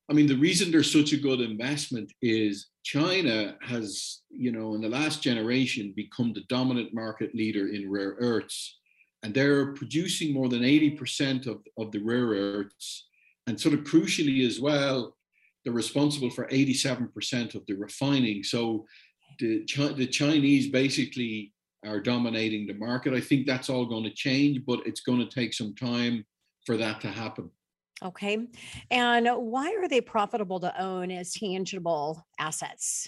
I 0.10 0.14
mean, 0.14 0.28
the 0.28 0.38
reason 0.38 0.72
there's 0.72 0.92
such 0.92 1.14
a 1.14 1.18
good 1.18 1.40
investment 1.40 2.12
is 2.22 2.68
China 2.84 3.56
has, 3.62 4.22
you 4.30 4.52
know, 4.52 4.76
in 4.76 4.82
the 4.82 4.90
last 4.90 5.24
generation 5.24 5.94
become 5.96 6.34
the 6.34 6.44
dominant 6.50 6.94
market 6.94 7.34
leader 7.34 7.70
in 7.70 7.90
rare 7.90 8.16
earths. 8.20 8.78
And 9.24 9.34
they're 9.34 9.74
producing 9.74 10.34
more 10.34 10.50
than 10.50 10.64
80% 10.64 11.48
of, 11.48 11.62
of 11.78 11.92
the 11.92 12.00
rare 12.00 12.28
earths. 12.28 13.08
And 13.48 13.60
sort 13.60 13.74
of 13.74 13.86
crucially 13.86 14.46
as 14.46 14.60
well, 14.60 15.16
they're 15.64 15.74
responsible 15.74 16.30
for 16.30 16.48
87% 16.48 17.56
of 17.56 17.66
the 17.68 17.74
refining. 17.74 18.44
So 18.44 18.86
the, 19.40 19.66
the 19.96 20.08
Chinese 20.08 20.70
basically 20.70 21.54
are 21.86 22.00
dominating 22.00 22.68
the 22.68 22.74
market. 22.74 23.14
I 23.14 23.22
think 23.22 23.48
that's 23.48 23.70
all 23.70 23.86
going 23.86 24.04
to 24.04 24.14
change, 24.14 24.62
but 24.66 24.80
it's 24.86 25.02
going 25.02 25.20
to 25.20 25.30
take 25.30 25.54
some 25.54 25.76
time 25.76 26.26
for 26.66 26.78
that 26.78 27.02
to 27.02 27.08
happen. 27.08 27.50
Okay. 28.04 28.48
And 28.90 29.28
why 29.28 29.76
are 29.80 29.88
they 29.88 30.02
profitable 30.02 30.60
to 30.62 30.82
own 30.82 31.12
as 31.12 31.34
tangible 31.34 32.26
assets? 32.40 33.08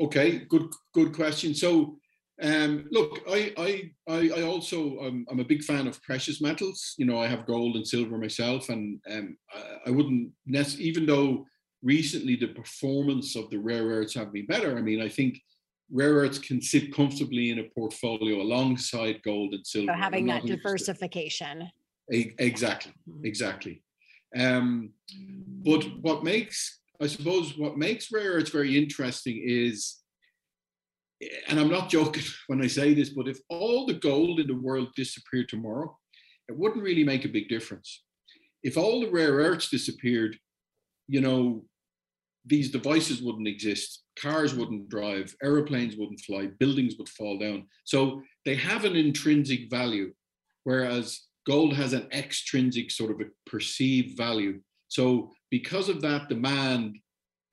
Okay, 0.00 0.38
good 0.48 0.68
good 0.92 1.14
question. 1.14 1.54
So 1.54 1.98
um, 2.42 2.86
look, 2.90 3.20
I, 3.28 3.52
I, 3.56 3.90
I, 4.08 4.30
I 4.36 4.42
also, 4.42 4.98
um, 5.00 5.26
I'm 5.30 5.38
a 5.38 5.44
big 5.44 5.62
fan 5.62 5.86
of 5.86 6.02
precious 6.02 6.40
metals. 6.40 6.94
You 6.98 7.06
know, 7.06 7.20
I 7.20 7.28
have 7.28 7.46
gold 7.46 7.76
and 7.76 7.86
silver 7.86 8.18
myself, 8.18 8.68
and 8.68 9.00
um, 9.10 9.36
I, 9.54 9.88
I 9.88 9.90
wouldn't, 9.90 10.32
even 10.78 11.06
though 11.06 11.46
recently 11.82 12.36
the 12.36 12.48
performance 12.48 13.36
of 13.36 13.50
the 13.50 13.58
rare 13.58 13.84
earths 13.84 14.14
have 14.14 14.32
been 14.32 14.46
better. 14.46 14.78
I 14.78 14.82
mean, 14.82 15.00
I 15.00 15.08
think 15.08 15.38
rare 15.90 16.14
earths 16.14 16.38
can 16.38 16.60
sit 16.60 16.94
comfortably 16.94 17.50
in 17.50 17.58
a 17.58 17.64
portfolio 17.74 18.40
alongside 18.40 19.22
gold 19.22 19.54
and 19.54 19.66
silver. 19.66 19.92
So 19.92 19.98
having 19.98 20.26
that 20.26 20.44
diversification. 20.44 21.70
Exactly, 22.10 22.92
mm-hmm. 23.08 23.24
exactly. 23.24 23.82
Um, 24.36 24.90
but 25.64 25.84
what 26.00 26.24
makes, 26.24 26.80
I 27.00 27.06
suppose, 27.06 27.56
what 27.58 27.76
makes 27.76 28.10
rare 28.10 28.32
earths 28.32 28.50
very 28.50 28.76
interesting 28.76 29.42
is, 29.44 29.98
and 31.48 31.60
I'm 31.60 31.70
not 31.70 31.90
joking 31.90 32.24
when 32.46 32.62
I 32.62 32.66
say 32.66 32.94
this, 32.94 33.10
but 33.10 33.28
if 33.28 33.38
all 33.48 33.86
the 33.86 33.94
gold 33.94 34.40
in 34.40 34.46
the 34.46 34.54
world 34.54 34.88
disappeared 34.96 35.48
tomorrow, 35.48 35.96
it 36.48 36.56
wouldn't 36.56 36.82
really 36.82 37.04
make 37.04 37.24
a 37.24 37.28
big 37.28 37.48
difference. 37.48 38.02
If 38.62 38.76
all 38.76 39.00
the 39.00 39.10
rare 39.10 39.32
earths 39.32 39.68
disappeared, 39.68 40.36
you 41.08 41.20
know, 41.20 41.64
these 42.44 42.70
devices 42.70 43.22
wouldn't 43.22 43.48
exist, 43.48 44.02
cars 44.18 44.54
wouldn't 44.54 44.88
drive, 44.88 45.34
aeroplanes 45.42 45.96
wouldn't 45.96 46.20
fly, 46.20 46.48
buildings 46.58 46.96
would 46.98 47.08
fall 47.08 47.38
down. 47.38 47.66
So 47.84 48.22
they 48.44 48.56
have 48.56 48.84
an 48.84 48.96
intrinsic 48.96 49.70
value, 49.70 50.12
whereas 50.64 51.20
gold 51.46 51.74
has 51.74 51.92
an 51.92 52.08
extrinsic 52.12 52.90
sort 52.90 53.10
of 53.10 53.20
a 53.20 53.30
perceived 53.46 54.16
value. 54.16 54.60
So 54.88 55.30
because 55.50 55.88
of 55.88 56.00
that 56.02 56.28
demand 56.28 56.96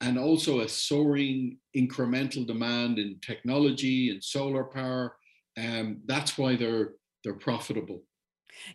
and 0.00 0.18
also 0.18 0.60
a 0.60 0.68
soaring 0.68 1.58
incremental 1.76 2.46
demand 2.46 2.98
in 2.98 3.20
technology 3.20 4.10
and 4.10 4.22
solar 4.22 4.64
power, 4.64 5.16
um, 5.58 6.00
that's 6.06 6.38
why 6.38 6.56
they're 6.56 6.92
they're 7.22 7.34
profitable. 7.34 8.02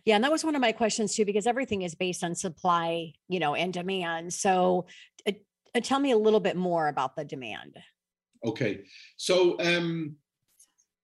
Yeah, 0.04 0.14
and 0.14 0.24
that 0.24 0.30
was 0.30 0.44
one 0.44 0.54
of 0.54 0.60
my 0.60 0.72
questions 0.72 1.14
too, 1.14 1.24
because 1.24 1.46
everything 1.46 1.82
is 1.82 1.94
based 1.94 2.22
on 2.22 2.34
supply, 2.34 3.12
you 3.28 3.40
know, 3.40 3.54
and 3.54 3.72
demand. 3.72 4.32
So 4.32 4.86
uh, 5.76 5.80
tell 5.80 6.00
me 6.00 6.12
a 6.12 6.18
little 6.18 6.40
bit 6.40 6.56
more 6.56 6.88
about 6.88 7.16
the 7.16 7.24
demand. 7.24 7.76
Okay. 8.44 8.84
So 9.16 9.58
um, 9.60 10.16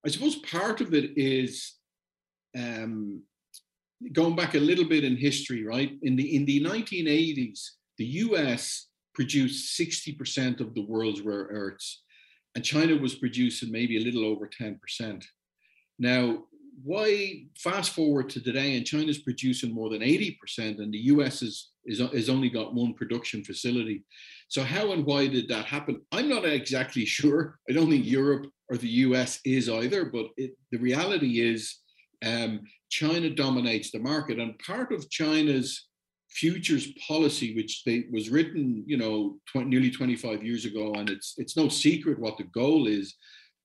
I 0.04 0.08
suppose 0.08 0.36
part 0.36 0.80
of 0.80 0.94
it 0.94 1.12
is 1.16 1.74
um, 2.56 3.22
going 4.12 4.36
back 4.36 4.54
a 4.54 4.58
little 4.58 4.84
bit 4.84 5.04
in 5.04 5.16
history, 5.16 5.64
right? 5.64 5.92
In 6.02 6.16
the 6.16 6.36
in 6.36 6.44
the 6.44 6.62
1980s, 6.62 7.60
the 7.98 8.04
US 8.04 8.88
produced 9.14 9.78
60% 9.78 10.60
of 10.60 10.74
the 10.74 10.86
world's 10.86 11.20
rare 11.20 11.48
earths, 11.50 12.02
and 12.54 12.64
China 12.64 12.96
was 12.96 13.14
producing 13.14 13.70
maybe 13.70 13.98
a 13.98 14.04
little 14.04 14.24
over 14.24 14.48
10%. 14.48 15.24
Now, 15.98 16.44
why 16.82 17.44
fast 17.58 17.90
forward 17.90 18.30
to 18.30 18.40
today 18.40 18.76
and 18.76 18.86
China's 18.86 19.18
producing 19.18 19.72
more 19.72 19.90
than 19.90 20.00
80% 20.00 20.80
and 20.80 20.92
the 20.92 20.98
US 20.98 21.42
is, 21.42 21.71
is, 21.84 22.00
is 22.00 22.28
only 22.28 22.48
got 22.48 22.74
one 22.74 22.94
production 22.94 23.44
facility. 23.44 24.04
So 24.48 24.62
how 24.62 24.92
and 24.92 25.04
why 25.04 25.28
did 25.28 25.48
that 25.48 25.66
happen? 25.66 26.00
I'm 26.12 26.28
not 26.28 26.44
exactly 26.44 27.04
sure. 27.18 27.58
I 27.68 27.72
don't 27.72 27.90
think 27.90 28.06
Europe 28.06 28.46
or 28.68 28.76
the 28.76 28.88
US 28.88 29.40
is 29.44 29.68
either, 29.68 30.04
but 30.04 30.26
it, 30.36 30.52
the 30.70 30.78
reality 30.78 31.40
is 31.40 31.78
um, 32.24 32.60
China 32.90 33.30
dominates 33.30 33.90
the 33.90 33.98
market 33.98 34.38
and 34.38 34.58
part 34.58 34.92
of 34.92 35.10
China's 35.10 35.88
futures 36.30 36.92
policy, 37.06 37.54
which 37.54 37.82
they, 37.84 38.04
was 38.10 38.30
written, 38.30 38.84
you 38.86 38.96
know, 38.96 39.38
20, 39.52 39.68
nearly 39.68 39.90
25 39.90 40.42
years 40.42 40.64
ago, 40.64 40.92
and 40.94 41.10
it's 41.10 41.34
it's 41.36 41.56
no 41.56 41.68
secret 41.68 42.18
what 42.18 42.38
the 42.38 42.44
goal 42.44 42.86
is. 42.86 43.14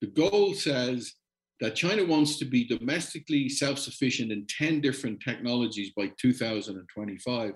The 0.00 0.08
goal 0.08 0.54
says 0.54 1.14
that 1.60 1.74
China 1.74 2.04
wants 2.04 2.38
to 2.38 2.44
be 2.44 2.64
domestically 2.64 3.48
self 3.48 3.78
sufficient 3.78 4.30
in 4.30 4.46
10 4.46 4.80
different 4.80 5.20
technologies 5.20 5.92
by 5.96 6.10
2025. 6.20 7.52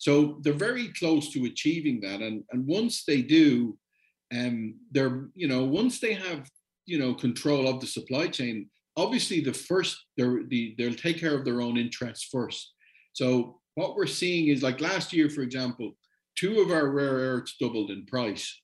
So 0.00 0.38
they're 0.40 0.54
very 0.54 0.88
close 0.98 1.30
to 1.32 1.44
achieving 1.44 2.00
that. 2.00 2.22
And, 2.22 2.42
and 2.50 2.66
once 2.66 3.04
they 3.04 3.20
do, 3.20 3.76
um, 4.34 4.74
they're, 4.90 5.28
you 5.34 5.46
know, 5.46 5.62
once 5.62 6.00
they 6.00 6.14
have, 6.14 6.48
you 6.86 6.98
know, 6.98 7.12
control 7.14 7.68
of 7.68 7.80
the 7.80 7.86
supply 7.86 8.28
chain, 8.28 8.70
obviously 8.96 9.40
the 9.40 9.52
first, 9.52 9.98
they're, 10.16 10.42
the, 10.48 10.74
they'll 10.78 10.94
take 10.94 11.20
care 11.20 11.36
of 11.36 11.44
their 11.44 11.60
own 11.60 11.76
interests 11.76 12.28
first. 12.32 12.72
So 13.12 13.60
what 13.74 13.94
we're 13.94 14.06
seeing 14.06 14.48
is 14.48 14.62
like 14.62 14.80
last 14.80 15.12
year, 15.12 15.28
for 15.28 15.42
example, 15.42 15.92
two 16.34 16.60
of 16.60 16.70
our 16.70 16.88
rare 16.88 17.18
earths 17.34 17.56
doubled 17.60 17.90
in 17.90 18.06
price. 18.06 18.58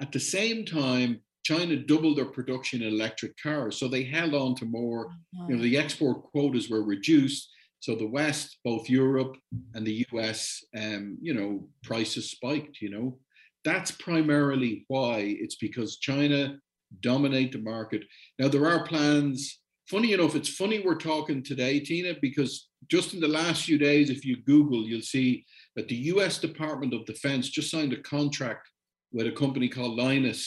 At 0.00 0.10
the 0.10 0.20
same 0.20 0.64
time, 0.64 1.20
China 1.44 1.76
doubled 1.76 2.16
their 2.16 2.32
production 2.38 2.82
in 2.82 2.94
electric 2.94 3.34
cars. 3.42 3.76
So 3.76 3.88
they 3.88 4.04
held 4.04 4.34
on 4.34 4.54
to 4.56 4.64
more, 4.64 5.10
you 5.48 5.56
know, 5.56 5.62
the 5.62 5.76
export 5.76 6.22
quotas 6.30 6.70
were 6.70 6.82
reduced. 6.82 7.50
So 7.80 7.94
the 7.94 8.06
West, 8.06 8.58
both 8.64 8.90
Europe 8.90 9.36
and 9.74 9.86
the 9.86 10.06
US, 10.12 10.64
um, 10.76 11.18
you 11.20 11.34
know, 11.34 11.68
prices 11.82 12.30
spiked, 12.30 12.80
you 12.80 12.90
know. 12.90 13.18
That's 13.64 13.90
primarily 13.90 14.84
why 14.88 15.36
it's 15.38 15.56
because 15.56 15.98
China 15.98 16.58
dominate 17.00 17.52
the 17.52 17.58
market. 17.58 18.02
Now 18.38 18.48
there 18.48 18.66
are 18.66 18.84
plans. 18.84 19.60
Funny 19.88 20.12
enough, 20.12 20.34
it's 20.34 20.48
funny 20.48 20.80
we're 20.80 20.96
talking 20.96 21.42
today, 21.42 21.80
Tina, 21.80 22.14
because 22.20 22.68
just 22.90 23.14
in 23.14 23.20
the 23.20 23.28
last 23.28 23.64
few 23.64 23.78
days, 23.78 24.10
if 24.10 24.24
you 24.24 24.42
Google, 24.42 24.84
you'll 24.84 25.00
see 25.00 25.44
that 25.76 25.88
the 25.88 25.96
US 26.12 26.38
Department 26.38 26.94
of 26.94 27.06
Defense 27.06 27.48
just 27.48 27.70
signed 27.70 27.92
a 27.92 28.02
contract 28.02 28.68
with 29.12 29.26
a 29.26 29.32
company 29.32 29.68
called 29.68 29.98
Lynas, 29.98 30.46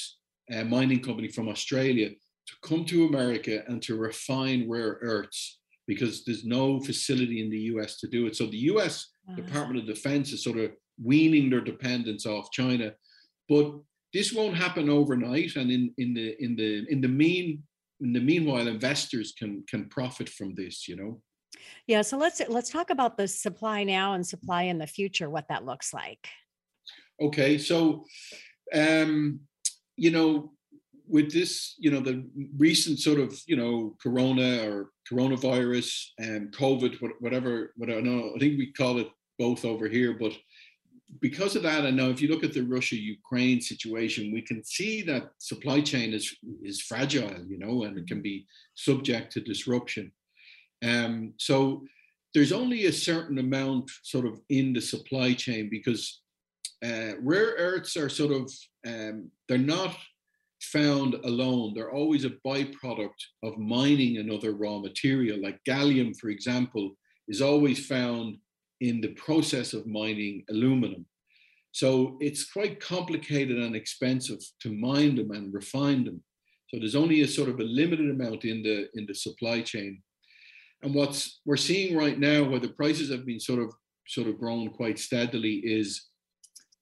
a 0.52 0.64
mining 0.64 1.02
company 1.02 1.28
from 1.28 1.50
Australia, 1.50 2.10
to 2.10 2.54
come 2.62 2.86
to 2.86 3.06
America 3.06 3.64
and 3.68 3.82
to 3.84 3.96
refine 3.96 4.70
rare 4.70 5.00
earths 5.02 5.61
because 5.88 6.24
there's 6.24 6.46
no 6.46 6.80
facility 6.80 7.42
in 7.42 7.50
the 7.50 7.60
US 7.74 7.98
to 8.00 8.08
do 8.08 8.28
it. 8.28 8.36
So 8.36 8.46
the 8.46 8.58
US 8.74 9.12
wow. 9.28 9.36
Department 9.36 9.80
of 9.80 9.86
Defense 9.86 10.32
is 10.32 10.44
sort 10.44 10.58
of 10.58 10.72
weaning 11.02 11.50
their 11.50 11.62
dependence 11.62 12.26
off 12.26 12.52
China. 12.52 12.94
But 13.50 13.74
this 14.14 14.34
won't 14.34 14.56
happen 14.56 14.90
overnight. 14.90 15.56
And 15.56 15.72
in, 15.72 15.94
in 15.98 16.14
the 16.14 16.36
in 16.44 16.56
the 16.56 16.86
in 16.90 17.02
the 17.02 17.08
mean 17.08 17.64
in 18.02 18.14
the 18.14 18.20
meanwhile, 18.20 18.68
investors 18.68 19.34
can 19.38 19.64
can 19.70 19.90
profit 19.90 20.30
from 20.30 20.56
this, 20.56 20.88
you 20.88 20.96
know. 20.96 21.22
Yeah. 21.88 22.02
So 22.02 22.18
let's 22.18 22.42
let's 22.48 22.70
talk 22.70 22.90
about 22.90 23.18
the 23.18 23.28
supply 23.28 23.84
now 23.84 24.14
and 24.14 24.26
supply 24.26 24.64
in 24.64 24.78
the 24.78 24.88
future, 24.88 25.30
what 25.30 25.48
that 25.50 25.66
looks 25.66 25.94
like. 25.94 26.28
Okay. 27.22 27.58
So 27.58 28.06
um, 28.74 29.42
you 29.98 30.12
know, 30.12 30.52
with 31.08 31.32
this, 31.32 31.76
you 31.78 31.92
know, 31.92 32.00
the 32.00 32.26
recent 32.58 33.00
sort 33.00 33.20
of, 33.20 33.40
you 33.46 33.56
know, 33.56 33.96
corona 34.02 34.68
or 34.68 34.90
coronavirus 35.12 36.06
and 36.20 36.51
COVID, 36.51 36.98
whatever, 37.20 37.74
whatever. 37.75 38.00
I 38.00 38.01
know, 38.01 38.32
I 38.36 38.39
think 38.39 38.58
we 38.58 38.72
call 38.72 39.00
it 39.00 39.10
both 39.38 39.65
over 39.65 39.88
here, 39.88 40.13
but 40.20 40.34
because 41.20 41.56
of 41.56 41.63
that, 41.63 41.86
I 41.86 41.89
know 41.89 42.10
if 42.10 42.22
you 42.22 42.30
look 42.30 42.44
at 42.44 42.53
the 42.53 42.62
Russia-Ukraine 42.62 43.60
situation, 43.60 44.32
we 44.32 44.41
can 44.41 44.63
see 44.63 45.01
that 45.03 45.32
supply 45.39 45.82
chain 45.82 46.13
is 46.13 46.34
is 46.63 46.82
fragile, 46.82 47.34
you 47.50 47.60
know, 47.60 47.84
and 47.84 47.98
it 47.98 48.08
can 48.08 48.22
be 48.22 48.46
subject 48.75 49.34
to 49.34 49.41
disruption. 49.41 50.12
Um, 50.84 51.34
so 51.38 51.84
there's 52.34 52.53
only 52.53 52.86
a 52.86 52.94
certain 52.94 53.39
amount 53.39 53.91
sort 54.03 54.25
of 54.25 54.39
in 54.50 54.72
the 54.74 54.82
supply 54.82 55.34
chain 55.34 55.70
because 55.70 56.22
uh, 56.84 57.13
rare 57.20 57.56
earths 57.58 57.98
are 57.98 58.10
sort 58.10 58.32
of 58.32 58.51
um, 58.88 59.30
they're 59.48 59.58
not 59.58 59.96
found 60.62 61.15
alone. 61.25 61.74
They're 61.74 61.91
always 61.91 62.25
a 62.25 62.32
byproduct 62.46 63.10
of 63.44 63.58
mining 63.58 64.18
another 64.18 64.53
raw 64.53 64.80
material. 64.80 65.41
Like 65.41 65.60
gallium, 65.68 66.15
for 66.20 66.30
example, 66.30 66.91
is 67.27 67.41
always 67.41 67.86
found 67.86 68.38
in 68.80 69.01
the 69.01 69.13
process 69.13 69.74
of 69.74 69.88
mining 69.88 70.44
aluminum. 70.50 71.06
So 71.72 72.18
it's 72.20 72.51
quite 72.51 72.80
complicated 72.80 73.58
and 73.58 73.75
expensive 73.75 74.39
to 74.62 74.74
mine 74.74 75.15
them 75.15 75.32
and 75.32 75.53
refine 75.53 76.03
them. 76.03 76.22
So 76.68 76.80
there's 76.80 76.96
only 76.96 77.22
a 77.22 77.27
sort 77.27 77.50
of 77.50 77.60
a 77.60 77.63
limited 77.63 78.10
amount 78.10 78.46
in 78.46 78.63
the 78.63 78.88
in 78.94 79.06
the 79.06 79.15
supply 79.15 79.62
chain. 79.62 80.01
And 80.84 80.94
what's 80.94 81.41
we're 81.46 81.58
seeing 81.58 81.96
right 81.96 82.18
now, 82.18 82.44
where 82.44 82.60
the 82.60 82.70
prices 82.70 83.12
have 83.12 83.25
been 83.25 83.39
sort 83.39 83.62
of 83.62 83.74
sort 84.08 84.27
of 84.27 84.39
grown 84.39 84.70
quite 84.70 85.00
steadily, 85.00 85.56
is 85.63 86.08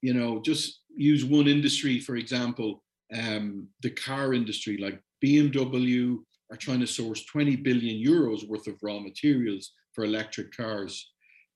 you 0.01 0.13
know 0.13 0.41
just 0.41 0.81
use 0.95 1.23
one 1.25 1.47
industry 1.47 1.99
for 1.99 2.15
example 2.15 2.83
um, 3.13 3.67
the 3.81 3.89
car 3.91 4.33
industry, 4.33 4.77
like 4.77 5.01
BMW, 5.23 6.17
are 6.51 6.57
trying 6.57 6.79
to 6.79 6.87
source 6.87 7.25
20 7.25 7.57
billion 7.57 8.03
euros 8.03 8.47
worth 8.47 8.67
of 8.67 8.75
raw 8.81 8.99
materials 8.99 9.73
for 9.93 10.03
electric 10.03 10.55
cars. 10.55 11.11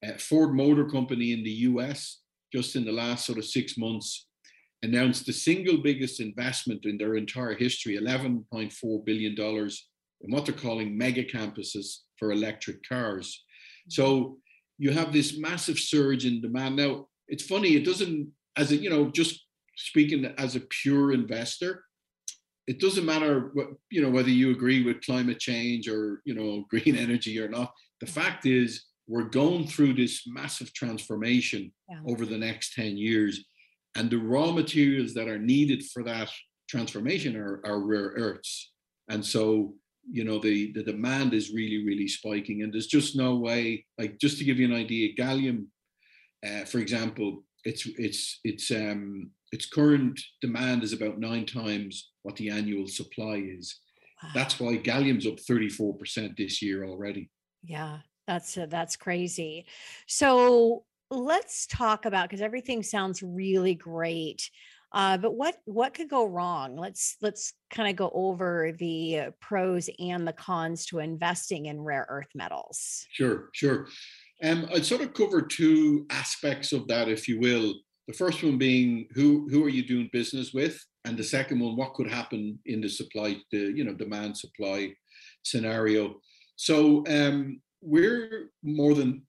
Uh, 0.05 0.13
Ford 0.17 0.53
Motor 0.53 0.85
Company 0.85 1.33
in 1.33 1.43
the 1.43 1.51
US, 1.71 2.19
just 2.51 2.75
in 2.75 2.85
the 2.85 2.91
last 2.91 3.25
sort 3.25 3.37
of 3.37 3.45
six 3.45 3.77
months, 3.77 4.27
announced 4.83 5.25
the 5.25 5.33
single 5.33 5.77
biggest 5.77 6.19
investment 6.19 6.85
in 6.85 6.97
their 6.97 7.15
entire 7.15 7.55
history, 7.55 7.97
$11.4 7.97 9.05
billion 9.05 9.33
in 9.39 10.31
what 10.31 10.45
they're 10.45 10.55
calling 10.55 10.97
mega 10.97 11.23
campuses 11.23 11.99
for 12.17 12.31
electric 12.31 12.87
cars. 12.87 13.43
So 13.89 14.37
you 14.77 14.91
have 14.91 15.13
this 15.13 15.37
massive 15.37 15.79
surge 15.79 16.25
in 16.25 16.41
demand. 16.41 16.75
Now, 16.75 17.07
it's 17.27 17.45
funny, 17.45 17.75
it 17.75 17.85
doesn't, 17.85 18.29
as 18.57 18.71
a, 18.71 18.75
you 18.75 18.89
know, 18.89 19.09
just 19.09 19.45
speaking 19.75 20.25
as 20.37 20.55
a 20.55 20.61
pure 20.61 21.11
investor, 21.11 21.83
it 22.67 22.79
doesn't 22.79 23.05
matter 23.05 23.51
what 23.53 23.67
you 23.89 24.01
know 24.01 24.09
whether 24.09 24.29
you 24.29 24.51
agree 24.51 24.83
with 24.83 25.05
climate 25.05 25.39
change 25.39 25.89
or 25.89 26.21
you 26.25 26.33
know 26.33 26.65
green 26.69 26.95
energy 26.95 27.39
or 27.39 27.49
not. 27.49 27.73
The 27.99 28.07
fact 28.07 28.45
is, 28.45 28.85
we're 29.07 29.23
going 29.23 29.67
through 29.67 29.93
this 29.93 30.23
massive 30.27 30.73
transformation 30.73 31.71
yeah. 31.89 31.99
over 32.07 32.25
the 32.25 32.37
next 32.37 32.73
10 32.73 32.97
years. 32.97 33.43
And 33.95 34.09
the 34.09 34.17
raw 34.17 34.51
materials 34.51 35.13
that 35.13 35.27
are 35.27 35.39
needed 35.39 35.83
for 35.85 36.03
that 36.03 36.29
transformation 36.69 37.35
are, 37.35 37.61
are 37.65 37.79
rare 37.79 38.13
earths. 38.15 38.71
And 39.09 39.23
so, 39.23 39.75
you 40.09 40.23
know, 40.23 40.39
the, 40.39 40.71
the 40.73 40.83
demand 40.83 41.33
is 41.33 41.53
really, 41.53 41.85
really 41.85 42.07
spiking. 42.07 42.63
And 42.63 42.73
there's 42.73 42.87
just 42.87 43.15
no 43.15 43.35
way, 43.35 43.85
like 43.97 44.19
just 44.19 44.37
to 44.39 44.43
give 44.43 44.57
you 44.57 44.65
an 44.65 44.73
idea, 44.73 45.15
gallium, 45.15 45.67
uh, 46.45 46.65
for 46.65 46.79
example, 46.79 47.43
it's 47.63 47.85
it's 47.97 48.39
it's 48.43 48.71
um 48.71 49.31
its 49.53 49.67
current 49.67 50.19
demand 50.41 50.83
is 50.83 50.93
about 50.93 51.19
nine 51.19 51.45
times 51.45 52.09
what 52.23 52.35
the 52.35 52.49
annual 52.49 52.87
supply 52.87 53.35
is. 53.35 53.79
Wow. 54.21 54.29
That's 54.33 54.59
why 54.59 54.77
gallium's 54.77 55.27
up 55.27 55.35
34% 55.35 56.35
this 56.35 56.61
year 56.61 56.85
already. 56.85 57.29
Yeah, 57.63 57.99
that's 58.27 58.57
uh, 58.57 58.65
that's 58.67 58.95
crazy. 58.95 59.67
So 60.07 60.85
let's 61.11 61.67
talk 61.67 62.05
about 62.05 62.29
because 62.29 62.41
everything 62.41 62.81
sounds 62.81 63.21
really 63.21 63.75
great. 63.75 64.49
Uh, 64.91 65.17
but 65.17 65.35
what 65.35 65.57
what 65.65 65.93
could 65.93 66.09
go 66.09 66.25
wrong? 66.25 66.75
Let's 66.75 67.17
let's 67.21 67.53
kind 67.69 67.89
of 67.89 67.95
go 67.95 68.11
over 68.13 68.71
the 68.77 69.33
pros 69.39 69.89
and 69.99 70.27
the 70.27 70.33
cons 70.33 70.85
to 70.87 70.99
investing 70.99 71.67
in 71.67 71.81
rare 71.81 72.07
earth 72.09 72.29
metals. 72.33 73.05
Sure, 73.11 73.49
sure. 73.53 73.87
Um, 74.43 74.67
I'd 74.73 74.85
sort 74.85 75.01
of 75.01 75.13
cover 75.13 75.41
two 75.41 76.05
aspects 76.09 76.73
of 76.73 76.87
that, 76.87 77.07
if 77.07 77.27
you 77.27 77.39
will. 77.39 77.75
The 78.07 78.13
first 78.13 78.43
one 78.43 78.57
being 78.57 79.07
who 79.13 79.47
who 79.49 79.63
are 79.63 79.69
you 79.69 79.85
doing 79.85 80.09
business 80.11 80.53
with, 80.53 80.77
and 81.05 81.17
the 81.17 81.23
second 81.23 81.59
one, 81.59 81.77
what 81.77 81.93
could 81.93 82.09
happen 82.09 82.59
in 82.65 82.81
the 82.81 82.89
supply, 82.89 83.37
the 83.51 83.71
you 83.75 83.83
know 83.83 83.93
demand 83.93 84.37
supply 84.37 84.93
scenario. 85.43 86.15
So 86.55 87.05
um, 87.07 87.61
we're 87.81 88.49
more 88.61 88.93
than 88.93 89.23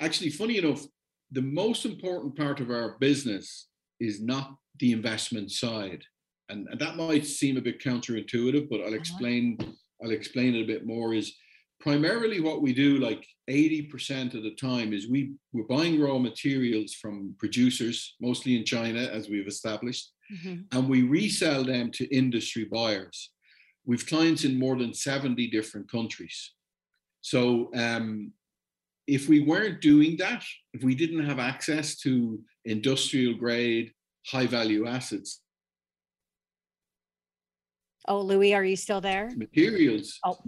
actually 0.00 0.30
funny 0.30 0.58
enough. 0.58 0.84
The 1.32 1.42
most 1.42 1.84
important 1.84 2.36
part 2.36 2.60
of 2.60 2.70
our 2.70 2.96
business 2.98 3.68
is 4.00 4.20
not 4.20 4.54
the 4.80 4.92
investment 4.92 5.50
side, 5.50 6.02
and, 6.48 6.68
and 6.68 6.80
that 6.80 6.96
might 6.96 7.26
seem 7.26 7.56
a 7.56 7.62
bit 7.62 7.82
counterintuitive, 7.82 8.68
but 8.68 8.80
I'll 8.80 8.88
uh-huh. 8.88 8.96
explain. 8.96 9.58
I'll 10.02 10.12
explain 10.12 10.54
it 10.54 10.62
a 10.62 10.66
bit 10.66 10.86
more. 10.86 11.14
Is 11.14 11.34
primarily 11.80 12.40
what 12.40 12.62
we 12.62 12.72
do 12.72 12.98
like 12.98 13.26
80% 13.48 14.34
of 14.34 14.42
the 14.42 14.54
time 14.54 14.92
is 14.92 15.08
we 15.08 15.32
we're 15.52 15.64
buying 15.64 16.00
raw 16.00 16.18
materials 16.18 16.94
from 16.94 17.34
producers 17.38 18.14
mostly 18.20 18.56
in 18.56 18.64
china 18.64 19.00
as 19.00 19.28
we've 19.28 19.48
established 19.48 20.12
mm-hmm. 20.32 20.62
and 20.72 20.88
we 20.88 21.02
resell 21.02 21.64
them 21.64 21.90
to 21.92 22.14
industry 22.14 22.64
buyers 22.70 23.30
we've 23.86 24.06
clients 24.06 24.44
in 24.44 24.58
more 24.58 24.76
than 24.76 24.94
70 24.94 25.48
different 25.48 25.90
countries 25.90 26.52
so 27.22 27.70
um, 27.74 28.32
if 29.06 29.28
we 29.28 29.40
weren't 29.40 29.80
doing 29.80 30.16
that 30.18 30.44
if 30.74 30.84
we 30.84 30.94
didn't 30.94 31.24
have 31.24 31.38
access 31.38 31.96
to 31.96 32.40
industrial 32.66 33.34
grade 33.34 33.90
high 34.26 34.46
value 34.46 34.86
assets 34.86 35.40
Oh, 38.08 38.22
Louis, 38.22 38.54
are 38.54 38.64
you 38.64 38.76
still 38.76 39.00
there? 39.00 39.30
Materials. 39.36 40.18
Oh, 40.24 40.38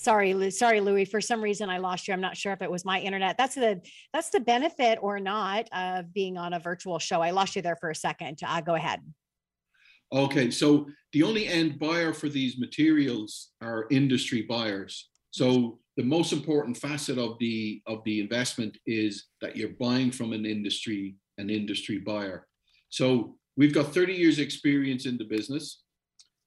sorry 0.00 0.50
sorry 0.50 0.80
louis 0.80 1.04
for 1.04 1.20
some 1.20 1.42
reason 1.42 1.68
i 1.68 1.78
lost 1.78 2.08
you. 2.08 2.14
I'm 2.14 2.20
not 2.20 2.36
sure 2.36 2.52
if 2.52 2.62
it 2.62 2.70
was 2.70 2.84
my 2.84 3.00
internet. 3.00 3.36
That's 3.36 3.54
the 3.54 3.80
that's 4.12 4.30
the 4.30 4.40
benefit 4.40 4.98
or 5.02 5.20
not 5.20 5.68
of 5.72 6.12
being 6.12 6.38
on 6.38 6.54
a 6.54 6.58
virtual 6.58 6.98
show. 6.98 7.20
I 7.20 7.30
lost 7.30 7.54
you 7.56 7.62
there 7.62 7.76
for 7.76 7.90
a 7.90 7.94
second. 7.94 8.38
Uh, 8.46 8.60
go 8.60 8.74
ahead. 8.74 9.00
Okay 10.12 10.50
so 10.50 10.86
the 11.12 11.22
only 11.22 11.46
end 11.46 11.78
buyer 11.78 12.12
for 12.12 12.28
these 12.28 12.58
materials 12.58 13.50
are 13.60 13.86
industry 13.90 14.42
buyers. 14.42 15.10
So 15.32 15.78
the 15.96 16.02
most 16.02 16.32
important 16.32 16.76
facet 16.76 17.18
of 17.18 17.38
the 17.38 17.82
of 17.86 18.02
the 18.04 18.20
investment 18.20 18.78
is 18.86 19.26
that 19.42 19.56
you're 19.56 19.76
buying 19.80 20.10
from 20.10 20.32
an 20.32 20.46
industry 20.46 21.16
an 21.38 21.50
industry 21.50 21.98
buyer. 21.98 22.46
So 22.88 23.36
we've 23.56 23.74
got 23.74 23.94
30 23.94 24.14
years 24.14 24.38
experience 24.38 25.06
in 25.06 25.18
the 25.18 25.24
business. 25.24 25.82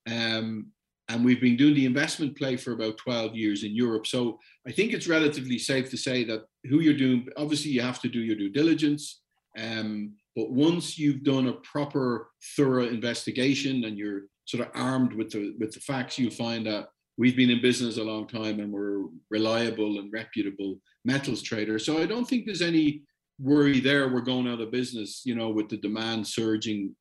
Um, 0.10 0.72
and 1.10 1.24
we've 1.24 1.42
been 1.42 1.58
doing 1.58 1.76
the 1.76 1.86
investment 1.86 2.38
play 2.38 2.56
for 2.56 2.72
about 2.72 2.98
12 2.98 3.36
years 3.36 3.64
in 3.64 3.76
Europe. 3.76 4.08
So 4.08 4.40
I 4.68 4.72
think 4.72 4.94
it's 4.94 5.08
relatively 5.08 5.60
safe 5.60 5.90
to 5.90 5.98
say 5.98 6.24
that 6.26 6.46
who 6.66 6.80
you're 6.80 6.94
doing, 6.94 7.28
obviously, 7.36 7.72
you 7.72 7.82
have 7.82 8.02
to 8.02 8.10
do 8.10 8.20
your 8.20 8.38
due 8.38 8.50
diligence. 8.50 9.22
Um, 9.58 10.14
but 10.36 10.52
once 10.52 10.98
you've 10.98 11.24
done 11.24 11.48
a 11.48 11.54
proper, 11.54 12.30
thorough 12.56 12.88
investigation 12.88 13.84
and 13.84 13.98
you're 13.98 14.22
sort 14.46 14.66
of 14.66 14.72
armed 14.74 15.14
with 15.14 15.30
the 15.32 15.54
with 15.60 15.74
the 15.74 15.80
facts, 15.82 16.18
you'll 16.18 16.32
find 16.32 16.66
that 16.66 16.88
we've 17.18 17.36
been 17.36 17.52
in 17.52 17.62
business 17.62 17.98
a 17.98 18.04
long 18.04 18.28
time 18.28 18.60
and 18.60 18.72
we're 18.72 19.06
reliable 19.30 20.00
and 20.00 20.12
reputable 20.12 20.80
metals 21.06 21.42
trader. 21.42 21.78
So 21.78 22.02
I 22.02 22.06
don't 22.06 22.26
think 22.26 22.46
there's 22.46 22.62
any 22.62 23.04
worry 23.40 23.80
there. 23.80 24.12
We're 24.12 24.22
going 24.22 24.48
out 24.48 24.62
of 24.62 24.72
business, 24.72 25.22
you 25.26 25.36
know, 25.36 25.50
with 25.50 25.70
the 25.70 25.78
demand 25.78 26.26
surging. 26.26 26.96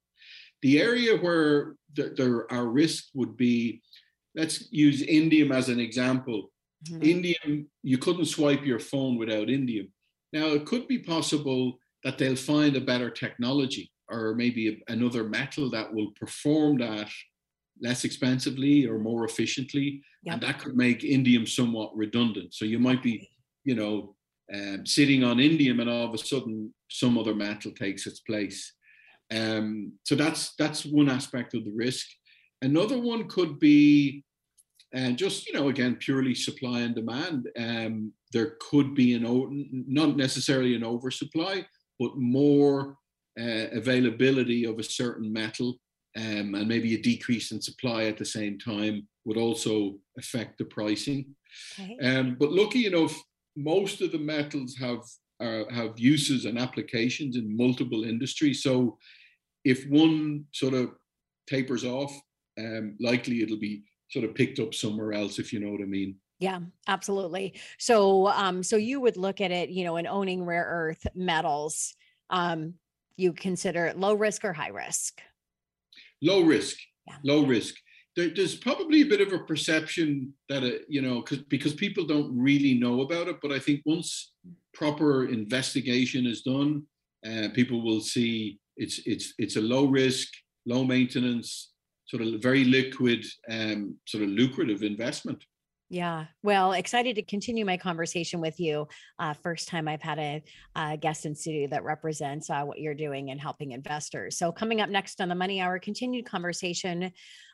The 0.60 0.80
area 0.80 1.16
where 1.16 1.74
there, 1.94 2.50
our 2.52 2.66
risk 2.66 3.06
would 3.14 3.36
be, 3.36 3.82
let's 4.34 4.70
use 4.70 5.02
indium 5.02 5.54
as 5.54 5.68
an 5.68 5.80
example. 5.80 6.50
Mm-hmm. 6.88 7.02
Indium, 7.02 7.66
you 7.82 7.98
couldn't 7.98 8.26
swipe 8.26 8.64
your 8.64 8.80
phone 8.80 9.16
without 9.18 9.48
indium. 9.48 9.88
Now 10.32 10.46
it 10.46 10.66
could 10.66 10.88
be 10.88 10.98
possible 10.98 11.78
that 12.04 12.18
they'll 12.18 12.36
find 12.36 12.76
a 12.76 12.80
better 12.80 13.10
technology 13.10 13.90
or 14.08 14.34
maybe 14.34 14.82
another 14.88 15.24
metal 15.24 15.70
that 15.70 15.92
will 15.92 16.10
perform 16.18 16.78
that 16.78 17.08
less 17.80 18.04
expensively 18.04 18.86
or 18.86 18.98
more 18.98 19.24
efficiently 19.24 20.02
yep. 20.22 20.34
and 20.34 20.42
that 20.42 20.58
could 20.58 20.76
make 20.76 21.00
indium 21.00 21.48
somewhat 21.48 21.96
redundant 21.96 22.52
so 22.52 22.64
you 22.64 22.78
might 22.78 23.02
be 23.02 23.28
you 23.64 23.74
know 23.74 24.14
um, 24.54 24.84
sitting 24.84 25.24
on 25.24 25.38
indium 25.38 25.80
and 25.80 25.88
all 25.88 26.06
of 26.06 26.14
a 26.14 26.18
sudden 26.18 26.72
some 26.90 27.16
other 27.16 27.34
metal 27.34 27.72
takes 27.72 28.06
its 28.06 28.20
place 28.20 28.74
um, 29.34 29.92
so 30.04 30.14
that's 30.14 30.54
that's 30.58 30.84
one 30.84 31.08
aspect 31.08 31.54
of 31.54 31.64
the 31.64 31.72
risk 31.72 32.06
another 32.62 32.98
one 32.98 33.28
could 33.28 33.58
be 33.58 34.24
and 34.94 35.14
uh, 35.14 35.16
just 35.16 35.46
you 35.46 35.52
know 35.52 35.68
again 35.68 35.96
purely 35.96 36.34
supply 36.34 36.80
and 36.80 36.94
demand 36.94 37.48
um, 37.58 38.12
there 38.32 38.56
could 38.60 38.94
be 38.94 39.14
an 39.14 39.24
not 39.86 40.16
necessarily 40.16 40.74
an 40.74 40.84
oversupply 40.84 41.64
but 41.98 42.16
more 42.16 42.96
uh, 43.40 43.68
availability 43.72 44.64
of 44.64 44.78
a 44.78 44.82
certain 44.82 45.32
metal 45.32 45.78
um, 46.16 46.54
and 46.54 46.68
maybe 46.68 46.94
a 46.94 47.00
decrease 47.00 47.52
in 47.52 47.62
supply 47.62 48.04
at 48.04 48.18
the 48.18 48.24
same 48.24 48.58
time 48.58 49.06
would 49.24 49.36
also 49.36 49.98
affect 50.18 50.58
the 50.58 50.64
pricing. 50.64 51.34
Okay. 51.80 51.96
Um, 52.02 52.36
but 52.38 52.52
lucky 52.52 52.86
enough, 52.86 53.16
most 53.56 54.00
of 54.00 54.12
the 54.12 54.18
metals 54.18 54.76
have 54.78 55.00
uh, 55.40 55.64
have 55.72 55.98
uses 55.98 56.44
and 56.44 56.58
applications 56.58 57.36
in 57.36 57.56
multiple 57.56 58.04
industries. 58.04 58.62
So 58.62 58.98
if 59.64 59.88
one 59.88 60.44
sort 60.52 60.74
of 60.74 60.92
tapers 61.48 61.84
off, 61.84 62.12
um, 62.58 62.96
likely 63.00 63.42
it'll 63.42 63.58
be 63.58 63.82
sort 64.10 64.24
of 64.24 64.34
picked 64.34 64.58
up 64.58 64.74
somewhere 64.74 65.12
else, 65.12 65.38
if 65.38 65.52
you 65.52 65.60
know 65.60 65.70
what 65.70 65.80
I 65.80 65.86
mean. 65.86 66.16
Yeah, 66.38 66.58
absolutely. 66.88 67.54
So, 67.78 68.26
um, 68.28 68.62
so 68.62 68.76
you 68.76 69.00
would 69.00 69.16
look 69.16 69.40
at 69.40 69.52
it, 69.52 69.70
you 69.70 69.84
know, 69.84 69.96
in 69.96 70.06
owning 70.06 70.44
rare 70.44 70.66
earth 70.68 71.06
metals, 71.14 71.94
um, 72.30 72.74
you 73.16 73.32
consider 73.32 73.86
it 73.86 73.98
low 73.98 74.14
risk 74.14 74.44
or 74.44 74.52
high 74.52 74.68
risk? 74.68 75.20
Low 76.20 76.42
risk. 76.42 76.78
Yeah. 77.06 77.16
Low 77.22 77.46
risk. 77.46 77.74
There, 78.16 78.28
there's 78.28 78.56
probably 78.56 79.02
a 79.02 79.06
bit 79.06 79.20
of 79.20 79.32
a 79.32 79.44
perception 79.44 80.34
that 80.48 80.62
it, 80.62 80.82
you 80.88 81.00
know, 81.00 81.20
because 81.20 81.38
because 81.38 81.74
people 81.74 82.04
don't 82.04 82.36
really 82.36 82.74
know 82.74 83.02
about 83.02 83.28
it. 83.28 83.36
But 83.40 83.52
I 83.52 83.58
think 83.58 83.82
once 83.86 84.32
proper 84.74 85.26
investigation 85.26 86.26
is 86.26 86.42
done, 86.42 86.84
uh, 87.26 87.48
people 87.54 87.82
will 87.82 88.00
see 88.00 88.58
it's 88.76 89.00
it's 89.06 89.34
it's 89.38 89.56
a 89.56 89.60
low 89.60 89.86
risk, 89.86 90.28
low 90.66 90.84
maintenance, 90.84 91.71
sort 92.12 92.22
of 92.22 92.42
very 92.42 92.64
liquid, 92.64 93.24
um, 93.48 93.96
sort 94.06 94.22
of 94.22 94.28
lucrative 94.28 94.82
investment. 94.82 95.42
Yeah. 95.88 96.24
Well, 96.42 96.72
excited 96.72 97.16
to 97.16 97.22
continue 97.22 97.66
my 97.66 97.76
conversation 97.76 98.40
with 98.40 98.58
you. 98.58 98.88
Uh, 99.18 99.34
first 99.34 99.68
time 99.68 99.88
I've 99.88 100.00
had 100.00 100.18
a, 100.18 100.96
guest 100.96 101.26
in 101.26 101.34
studio 101.34 101.68
that 101.68 101.84
represents 101.84 102.48
uh, 102.48 102.62
what 102.62 102.80
you're 102.80 102.94
doing 102.94 103.30
and 103.30 103.38
helping 103.38 103.72
investors. 103.72 104.38
So, 104.38 104.52
coming 104.52 104.80
up 104.80 104.88
next 104.88 105.20
on 105.20 105.28
the 105.28 105.34
Money 105.34 105.60
Hour, 105.60 105.78
continued 105.78 106.24
conversation 106.24 107.12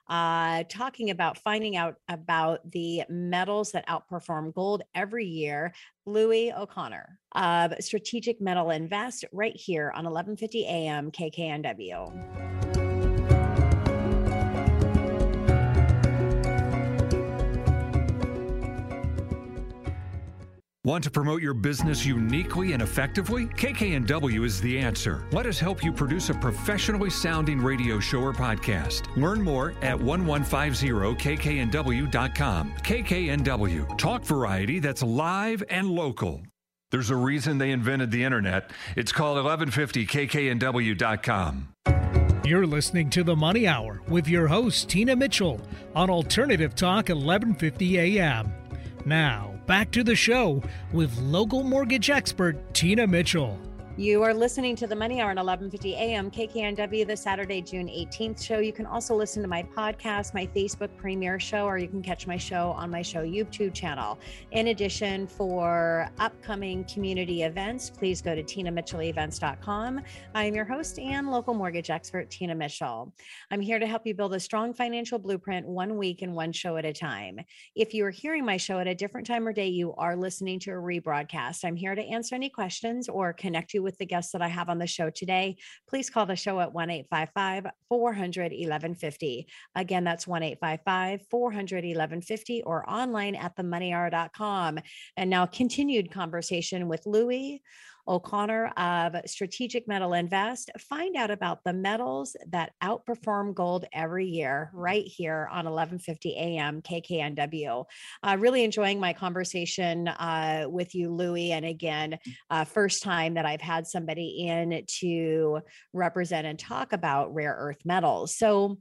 uh, 0.09 0.62
talking 0.68 1.11
about 1.11 1.38
finding 1.38 1.77
out 1.77 1.97
about 2.09 2.61
the 2.71 3.03
metals 3.09 3.73
that 3.73 3.87
outperform 3.88 4.55
gold 4.55 4.83
every 4.94 5.27
year. 5.27 5.73
Louis 6.07 6.53
O'Connor 6.53 7.18
of 7.35 7.75
Strategic 7.81 8.40
Metal 8.40 8.71
Invest 8.71 9.25
right 9.33 9.57
here 9.57 9.92
on 9.94 10.05
1150 10.05 10.64
AM 10.64 11.11
KKNW. 11.11 12.58
Want 20.88 21.05
to 21.05 21.11
promote 21.11 21.42
your 21.42 21.53
business 21.53 22.07
uniquely 22.07 22.72
and 22.72 22.81
effectively? 22.81 23.44
KKNW 23.44 24.42
is 24.42 24.59
the 24.59 24.79
answer. 24.79 25.27
Let 25.33 25.44
us 25.44 25.59
help 25.59 25.85
you 25.85 25.92
produce 25.92 26.31
a 26.31 26.35
professionally 26.35 27.11
sounding 27.11 27.61
radio 27.61 28.01
show 28.01 28.20
or 28.20 28.33
podcast. 28.33 29.14
Learn 29.14 29.42
more 29.42 29.74
at 29.83 29.98
1150kknw.com. 29.98 32.72
KKNW, 32.72 33.98
talk 33.98 34.24
variety 34.24 34.79
that's 34.79 35.03
live 35.03 35.62
and 35.68 35.90
local. 35.90 36.40
There's 36.90 37.11
a 37.11 37.16
reason 37.16 37.59
they 37.59 37.72
invented 37.72 38.11
the 38.11 38.24
internet. 38.24 38.70
It's 38.96 39.12
called 39.12 39.37
1150kknw.com. 39.44 41.68
You're 42.46 42.66
listening 42.66 43.11
to 43.11 43.22
the 43.22 43.37
Money 43.37 43.68
Hour 43.68 44.01
with 44.09 44.27
your 44.27 44.46
host, 44.46 44.88
Tina 44.88 45.14
Mitchell, 45.14 45.61
on 45.94 46.09
Alternative 46.09 46.74
Talk 46.74 47.11
1150 47.11 47.98
AM. 47.98 48.55
Now, 49.09 49.55
back 49.64 49.90
to 49.92 50.05
the 50.05 50.14
show 50.14 50.62
with 50.92 51.16
local 51.16 51.62
mortgage 51.62 52.11
expert 52.11 52.75
Tina 52.75 53.07
Mitchell. 53.07 53.59
You 53.98 54.22
are 54.22 54.32
listening 54.32 54.76
to 54.76 54.87
the 54.87 54.94
Money 54.94 55.20
Hour 55.20 55.32
at 55.32 55.38
11:50 55.38 55.94
a.m. 55.94 56.30
KKNW, 56.30 57.04
the 57.04 57.16
Saturday, 57.16 57.61
June 57.61 57.88
18th 57.88 58.40
show. 58.40 58.61
You 58.61 58.72
can 58.72 58.87
also 58.87 59.16
listen 59.16 59.42
to 59.42 59.48
my 59.48 59.64
podcast, 59.64 60.34
my 60.34 60.46
Facebook 60.46 60.96
premiere 60.96 61.40
show, 61.40 61.64
or 61.64 61.78
you 61.78 61.88
can 61.88 62.00
catch 62.00 62.24
my 62.24 62.37
show 62.37 62.70
on 62.76 62.92
my 62.92 63.02
show 63.02 63.24
YouTube 63.24 63.74
channel. 63.74 64.16
In 64.52 64.68
addition, 64.68 65.26
for 65.26 66.12
upcoming 66.20 66.84
community 66.84 67.42
events, 67.42 67.90
please 67.90 68.22
go 68.22 68.37
to 68.37 68.42
tinamitchellevents.com. 68.44 70.00
I 70.32 70.44
am 70.44 70.54
your 70.54 70.64
host 70.64 71.00
and 71.00 71.28
local 71.32 71.54
mortgage 71.54 71.90
expert, 71.90 72.30
Tina 72.30 72.54
Mitchell. 72.54 73.12
I'm 73.50 73.61
here 73.61 73.80
to 73.80 73.87
help 73.88 74.06
you 74.06 74.14
build 74.14 74.32
a 74.32 74.38
strong 74.38 74.74
financial 74.74 75.18
blueprint 75.18 75.66
one 75.66 75.96
week 75.96 76.22
and 76.22 76.37
one 76.37 76.52
show 76.52 76.76
at 76.76 76.84
a 76.84 76.92
time. 76.92 77.40
If 77.74 77.94
you 77.94 78.04
are 78.04 78.12
hearing 78.12 78.44
my 78.44 78.58
show 78.58 78.78
at 78.78 78.87
a 78.87 78.94
different 78.94 79.26
time 79.26 79.44
or 79.48 79.52
day, 79.52 79.66
you 79.66 79.92
are 79.94 80.14
listening 80.14 80.61
to 80.61 80.70
a 80.70 80.74
rebroadcast. 80.74 81.64
I'm 81.64 81.74
here 81.74 81.96
to 81.96 82.02
answer 82.02 82.37
any 82.37 82.48
questions 82.48 83.08
or 83.08 83.32
connect 83.32 83.74
you 83.74 83.88
the 83.96 84.05
guests 84.05 84.33
that 84.33 84.42
I 84.42 84.48
have 84.48 84.68
on 84.68 84.79
the 84.79 84.87
show 84.87 85.09
today, 85.09 85.57
please 85.88 86.11
call 86.11 86.27
the 86.27 86.37
show 86.37 86.61
at 86.61 86.72
1 86.72 86.90
855 86.90 87.66
400 87.88 88.53
1150. 88.53 89.46
Again, 89.74 90.05
that's 90.05 90.27
1 90.27 90.42
855 90.42 91.22
400 91.31 91.77
1150 91.85 92.62
or 92.64 92.88
online 92.90 93.35
at 93.35 93.57
themoneyhour.com. 93.57 94.81
And 95.16 95.31
now, 95.31 95.46
continued 95.46 96.11
conversation 96.11 96.88
with 96.88 97.07
Louis 97.07 97.62
O'Connor 98.09 98.68
of 98.77 99.16
Strategic 99.27 99.87
Metal 99.87 100.14
Invest. 100.14 100.71
Find 100.79 101.14
out 101.16 101.31
about 101.31 101.62
the 101.64 101.73
metals 101.73 102.35
that 102.49 102.73
outperform 102.83 103.55
gold 103.55 103.85
every 103.92 104.27
year 104.27 104.71
right 104.73 105.05
here 105.05 105.49
on 105.51 105.66
1150 105.66 106.37
AM 106.37 106.81
KKNW. 106.83 107.85
Uh, 108.23 108.37
really 108.38 108.64
enjoying 108.64 108.99
my 108.99 109.12
conversation 109.12 110.09
uh, 110.09 110.64
with 110.68 110.94
you, 110.94 111.12
Louis. 111.12 111.53
And 111.53 111.66
again, 111.66 112.18
uh, 112.51 112.64
first 112.64 113.03
time 113.03 113.35
that 113.35 113.47
I've 113.47 113.61
had 113.61 113.87
somebody 113.87 114.47
in 114.49 114.85
to 115.01 115.61
represent 115.92 116.47
and 116.47 116.59
talk 116.59 116.92
about 116.92 117.35
rare 117.35 117.55
earth 117.59 117.85
metals. 117.85 118.37
So, 118.37 118.79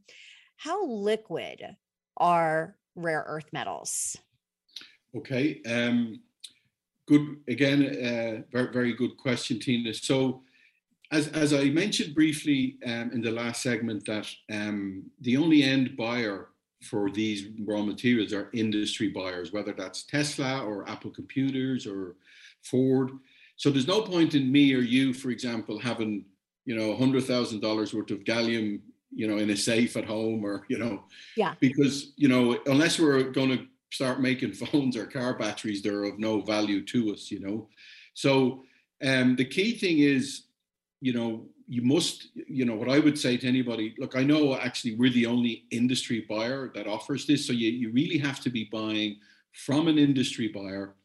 how 0.56 0.88
liquid 0.88 1.62
are 2.16 2.76
rare 2.96 3.24
earth 3.28 3.50
metals? 3.54 4.18
Okay. 5.16 5.62
Um, 5.68 6.20
good 7.08 7.38
again 7.48 7.84
uh, 7.84 8.41
very, 8.52 8.72
very 8.72 8.93
good 8.93 9.17
question 9.17 9.60
tina. 9.60 9.93
So 9.93 10.41
as, 11.12 11.30
as 11.30 11.54
i 11.54 11.65
mentioned 11.65 12.13
briefly 12.13 12.78
um, 12.86 13.12
in 13.13 13.22
the 13.22 13.32
last 13.32 13.63
segment 13.63 14.06
that 14.06 14.28
um, 14.52 15.04
the 15.22 15.38
only 15.38 15.63
end 15.63 15.96
buyer 15.96 16.50
for 16.84 17.10
these 17.10 17.48
raw 17.65 17.82
materials 17.82 18.34
are 18.34 18.50
industry 18.54 19.08
buyers 19.08 19.52
whether 19.52 19.74
that's 19.74 20.04
tesla 20.04 20.63
or 20.63 20.88
apple 20.89 21.10
computers 21.10 21.88
or 21.88 22.15
ford. 22.63 23.12
So 23.56 23.70
there's 23.70 23.88
no 23.88 24.02
point 24.02 24.36
in 24.36 24.52
me 24.52 24.74
or 24.74 24.80
you 24.80 25.13
for 25.13 25.30
example 25.30 25.80
having 25.80 26.26
you 26.65 26.76
know 26.76 26.96
$100000 26.96 27.93
worth 27.93 28.12
of 28.12 28.24
gallium 28.24 28.82
you 29.12 29.28
know 29.28 29.38
in 29.38 29.50
a 29.50 29.58
safe 29.58 29.96
at 29.98 30.06
home 30.06 30.46
or 30.46 30.65
you 30.67 30.78
know. 30.78 31.04
Yeah. 31.36 31.56
Because 31.60 32.13
you 32.15 32.28
know 32.28 32.60
unless 32.65 33.00
we're 33.00 33.32
going 33.32 33.50
to 33.50 33.65
start 33.91 34.21
making 34.21 34.54
phones 34.54 34.95
or 34.95 35.06
car 35.06 35.38
batteries, 35.38 35.82
they're 35.82 36.04
of 36.04 36.19
no 36.19 36.41
value 36.41 36.84
to 36.86 37.13
us, 37.13 37.32
you 37.32 37.39
know. 37.39 37.67
So 38.13 38.63
um, 39.06 39.36
the 39.36 39.45
key 39.45 39.78
thing 39.78 40.00
is 40.00 40.47
you 41.02 41.13
know, 41.13 41.45
you 41.67 41.82
must, 41.82 42.30
you 42.34 42.65
know, 42.65 42.76
what 42.76 42.89
I 42.89 43.00
would 43.00 43.19
say 43.19 43.38
to 43.38 43.47
anybody, 43.47 43.93
look, 43.97 44.15
I 44.15 44.23
know 44.23 44.56
actually 44.56 44.95
we're 44.95 45.12
the 45.12 45.26
only 45.26 45.65
industry 45.69 46.26
buyer 46.28 46.71
that 46.73 46.88
offers 46.88 47.28
this. 47.28 47.45
So 47.45 47.54
you, 47.54 47.69
you 47.69 47.91
really 47.91 48.17
have 48.17 48.39
to 48.41 48.50
be 48.50 48.69
buying 48.71 49.17
from 49.52 49.88
an 49.88 49.97
industry 49.97 50.47
buyer 50.47 50.95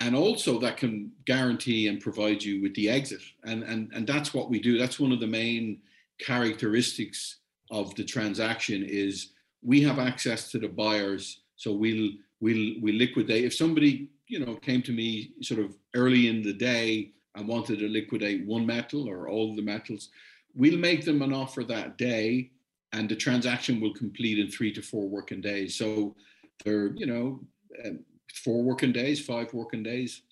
and 0.00 0.16
also 0.16 0.58
that 0.60 0.78
can 0.78 1.12
guarantee 1.26 1.88
and 1.88 2.00
provide 2.00 2.42
you 2.42 2.62
with 2.62 2.74
the 2.74 2.88
exit. 2.88 3.20
And, 3.44 3.62
and, 3.62 3.90
and 3.94 4.06
that's 4.06 4.32
what 4.32 4.48
we 4.48 4.58
do. 4.58 4.78
That's 4.78 4.98
one 4.98 5.12
of 5.12 5.20
the 5.20 5.26
main 5.26 5.80
characteristics 6.18 7.36
of 7.70 7.94
the 7.94 8.04
transaction 8.04 8.82
is 8.82 9.32
we 9.62 9.82
have 9.82 9.98
access 9.98 10.50
to 10.52 10.58
the 10.58 10.68
buyers. 10.68 11.42
So 11.60 11.74
we'll, 11.74 12.12
we'll, 12.40 12.80
we 12.80 12.92
liquidate. 12.92 13.44
If 13.44 13.54
somebody, 13.54 14.08
you 14.28 14.40
know, 14.40 14.56
came 14.56 14.80
to 14.80 14.92
me 14.92 15.32
sort 15.42 15.60
of 15.60 15.76
early 15.94 16.28
in 16.28 16.40
the 16.40 16.54
day 16.54 17.12
and 17.34 17.46
wanted 17.46 17.80
to 17.80 17.88
liquidate 17.88 18.46
one 18.46 18.64
metal 18.64 19.06
or 19.06 19.28
all 19.28 19.54
the 19.54 19.60
metals, 19.60 20.08
we'll 20.54 20.78
make 20.78 21.04
them 21.04 21.20
an 21.20 21.34
offer 21.34 21.62
that 21.64 21.98
day 21.98 22.50
and 22.94 23.10
the 23.10 23.14
transaction 23.14 23.78
will 23.78 23.92
complete 23.92 24.38
in 24.38 24.50
three 24.50 24.72
to 24.72 24.80
four 24.80 25.06
working 25.06 25.42
days. 25.42 25.76
So 25.76 26.16
they're, 26.64 26.94
you 26.96 27.04
know, 27.04 27.40
um, 27.84 28.00
four 28.42 28.62
working 28.62 28.92
days, 28.92 29.20
five 29.20 29.52
working 29.52 29.82
days. 29.82 30.22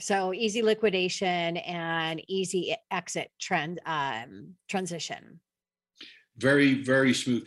So 0.00 0.34
easy 0.34 0.60
liquidation 0.60 1.56
and 1.56 2.22
easy 2.28 2.76
exit 2.90 3.30
trend 3.40 3.80
um, 3.86 4.54
transition. 4.68 5.40
Very, 6.38 6.82
very 6.82 7.14
smooth. 7.14 7.46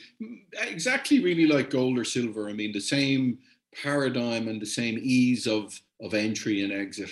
Exactly, 0.61 1.19
really 1.19 1.45
like 1.45 1.69
gold 1.69 1.97
or 1.97 2.05
silver. 2.05 2.49
I 2.49 2.53
mean, 2.53 2.71
the 2.71 2.79
same 2.79 3.39
paradigm 3.81 4.47
and 4.47 4.61
the 4.61 4.65
same 4.65 4.97
ease 5.01 5.47
of 5.47 5.79
of 6.01 6.13
entry 6.13 6.63
and 6.63 6.71
exit. 6.71 7.09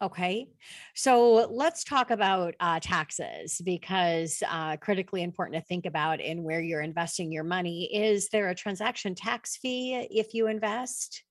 Okay, 0.00 0.48
so 0.94 1.46
let's 1.50 1.84
talk 1.84 2.10
about 2.10 2.54
uh, 2.58 2.80
taxes 2.80 3.60
because 3.64 4.42
uh, 4.48 4.76
critically 4.78 5.22
important 5.22 5.56
to 5.56 5.66
think 5.66 5.86
about 5.86 6.20
in 6.20 6.42
where 6.42 6.60
you're 6.60 6.80
investing 6.80 7.30
your 7.30 7.44
money. 7.44 7.84
Is 7.94 8.28
there 8.30 8.48
a 8.48 8.54
transaction 8.54 9.14
tax 9.14 9.56
fee 9.56 10.08
if 10.10 10.34
you 10.34 10.48
invest? 10.48 11.22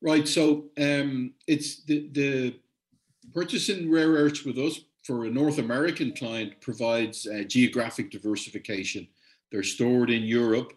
Right. 0.00 0.26
So 0.26 0.70
um, 0.78 1.34
it's 1.46 1.84
the 1.84 2.08
the 2.12 2.60
purchasing 3.34 3.90
rare 3.90 4.12
earths 4.12 4.44
with 4.44 4.56
us 4.56 4.80
for 5.08 5.24
a 5.24 5.30
North 5.30 5.56
American 5.56 6.12
client 6.12 6.60
provides 6.60 7.26
uh, 7.26 7.42
geographic 7.44 8.10
diversification. 8.10 9.08
They're 9.50 9.62
stored 9.62 10.10
in 10.10 10.24
Europe. 10.24 10.74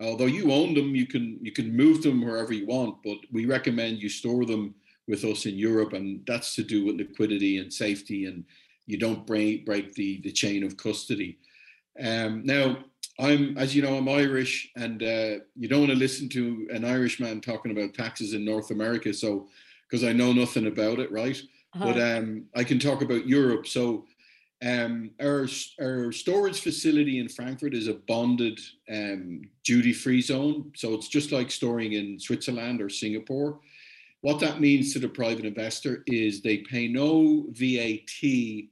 Although 0.00 0.26
you 0.26 0.52
own 0.52 0.72
them, 0.74 0.94
you 0.94 1.06
can 1.06 1.40
you 1.42 1.50
can 1.50 1.76
move 1.76 2.00
them 2.00 2.24
wherever 2.24 2.52
you 2.52 2.64
want, 2.64 3.02
but 3.02 3.18
we 3.32 3.44
recommend 3.44 4.00
you 4.00 4.08
store 4.08 4.44
them 4.46 4.76
with 5.08 5.24
us 5.24 5.46
in 5.46 5.56
Europe, 5.56 5.94
and 5.94 6.22
that's 6.28 6.54
to 6.54 6.62
do 6.62 6.84
with 6.84 6.96
liquidity 6.96 7.58
and 7.58 7.72
safety, 7.72 8.26
and 8.26 8.44
you 8.86 8.98
don't 8.98 9.26
break 9.26 9.66
break 9.66 9.94
the 9.94 10.20
the 10.20 10.30
chain 10.30 10.62
of 10.62 10.76
custody. 10.76 11.38
Um, 12.00 12.42
now, 12.44 12.84
I'm, 13.18 13.58
as 13.58 13.74
you 13.74 13.82
know, 13.82 13.96
I'm 13.96 14.08
Irish, 14.08 14.70
and 14.76 15.02
uh, 15.02 15.34
you 15.56 15.66
don't 15.68 15.80
want 15.80 15.92
to 15.92 16.04
listen 16.04 16.28
to 16.30 16.68
an 16.72 16.84
Irishman 16.84 17.40
talking 17.40 17.72
about 17.72 17.94
taxes 17.94 18.32
in 18.32 18.44
North 18.44 18.70
America, 18.70 19.12
so 19.12 19.48
because 19.84 20.04
I 20.04 20.12
know 20.12 20.32
nothing 20.32 20.68
about 20.68 21.00
it, 21.00 21.10
right? 21.10 21.40
Uh-huh. 21.74 21.92
But 21.92 22.00
um, 22.00 22.44
I 22.54 22.64
can 22.64 22.78
talk 22.78 23.02
about 23.02 23.26
Europe. 23.26 23.66
So 23.66 24.04
um, 24.64 25.10
our, 25.20 25.46
our 25.80 26.12
storage 26.12 26.60
facility 26.60 27.18
in 27.18 27.28
Frankfurt 27.28 27.74
is 27.74 27.88
a 27.88 27.94
bonded 27.94 28.60
um, 28.90 29.42
duty 29.64 29.92
free 29.92 30.22
zone. 30.22 30.72
So 30.76 30.94
it's 30.94 31.08
just 31.08 31.32
like 31.32 31.50
storing 31.50 31.94
in 31.94 32.18
Switzerland 32.20 32.80
or 32.80 32.88
Singapore. 32.88 33.58
What 34.20 34.38
that 34.40 34.60
means 34.60 34.92
to 34.92 35.00
the 35.00 35.08
private 35.08 35.44
investor 35.44 36.04
is 36.06 36.42
they 36.42 36.58
pay 36.58 36.86
no 36.86 37.46
VAT 37.48 38.68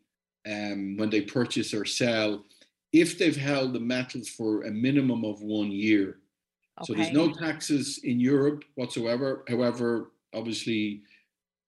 um, 0.46 0.96
when 0.96 1.10
they 1.10 1.22
purchase 1.22 1.74
or 1.74 1.84
sell 1.84 2.44
if 2.92 3.18
they've 3.18 3.36
held 3.36 3.72
the 3.72 3.80
metals 3.80 4.28
for 4.28 4.62
a 4.62 4.70
minimum 4.70 5.24
of 5.24 5.42
one 5.42 5.70
year. 5.70 6.18
Okay. 6.80 6.86
So 6.86 6.94
there's 6.94 7.12
no 7.12 7.32
taxes 7.32 8.00
in 8.04 8.18
Europe 8.20 8.64
whatsoever. 8.74 9.44
However, 9.48 10.10
obviously, 10.34 11.02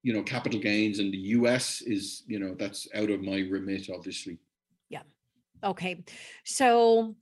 you 0.03 0.13
know, 0.13 0.23
capital 0.23 0.61
gains 0.61 0.99
in 0.99 1.11
the 1.11 1.19
US 1.19 1.81
is, 1.83 2.25
you 2.27 2.39
know, 2.39 2.55
that's 2.59 2.89
out 2.95 3.11
of 3.11 3.23
my 3.23 3.47
remit, 3.51 3.89
obviously. 3.95 4.39
Yeah. 4.89 5.03
Okay. 5.63 6.05
So 6.45 7.15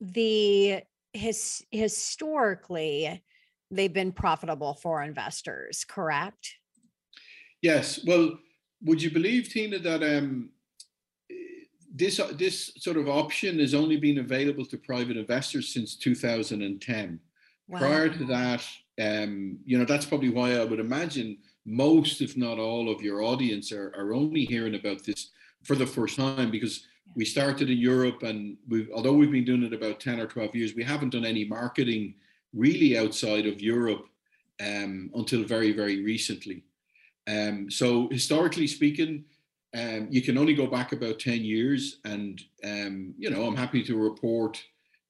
the 0.00 0.82
his 1.12 1.64
historically 1.70 3.22
they've 3.70 3.92
been 3.92 4.12
profitable 4.12 4.74
for 4.74 5.02
investors, 5.02 5.84
correct? 5.84 6.54
Yes. 7.62 8.00
Well, 8.06 8.38
would 8.82 9.02
you 9.02 9.10
believe, 9.10 9.48
Tina, 9.48 9.78
that 9.78 10.02
um, 10.02 10.50
this 11.92 12.20
this 12.34 12.72
sort 12.76 12.96
of 12.96 13.08
option 13.08 13.58
has 13.58 13.74
only 13.74 13.96
been 13.96 14.18
available 14.18 14.66
to 14.66 14.76
private 14.76 15.16
investors 15.16 15.72
since 15.72 15.96
2010. 15.96 17.20
Wow. 17.68 17.78
Prior 17.78 18.08
to 18.10 18.24
that, 18.26 18.66
um, 19.00 19.58
you 19.64 19.78
know, 19.78 19.84
that's 19.84 20.06
probably 20.06 20.30
why 20.30 20.56
I 20.56 20.64
would 20.64 20.80
imagine 20.80 21.38
most, 21.66 22.20
if 22.20 22.36
not 22.36 22.58
all, 22.58 22.90
of 22.90 23.02
your 23.02 23.22
audience 23.22 23.72
are, 23.72 23.92
are 23.96 24.14
only 24.14 24.44
hearing 24.44 24.74
about 24.74 25.02
this 25.04 25.30
for 25.62 25.74
the 25.74 25.86
first 25.86 26.16
time 26.16 26.50
because 26.50 26.86
we 27.16 27.24
started 27.24 27.70
in 27.70 27.78
Europe 27.78 28.22
and 28.22 28.56
we 28.68 28.90
although 28.92 29.12
we've 29.12 29.30
been 29.30 29.44
doing 29.44 29.62
it 29.62 29.72
about 29.72 30.00
10 30.00 30.20
or 30.20 30.26
12 30.26 30.54
years, 30.54 30.74
we 30.74 30.84
haven't 30.84 31.10
done 31.10 31.24
any 31.24 31.44
marketing 31.44 32.14
really 32.52 32.98
outside 32.98 33.46
of 33.46 33.60
Europe 33.60 34.06
um, 34.60 35.10
until 35.14 35.42
very, 35.42 35.72
very 35.72 36.04
recently. 36.04 36.64
Um, 37.26 37.70
so 37.70 38.08
historically 38.10 38.66
speaking, 38.66 39.24
um, 39.74 40.06
you 40.08 40.22
can 40.22 40.38
only 40.38 40.54
go 40.54 40.66
back 40.66 40.92
about 40.92 41.18
10 41.18 41.42
years 41.42 41.98
and 42.04 42.40
um, 42.64 43.14
you 43.18 43.28
know 43.28 43.44
i'm 43.44 43.56
happy 43.56 43.82
to 43.82 43.96
report 43.96 44.62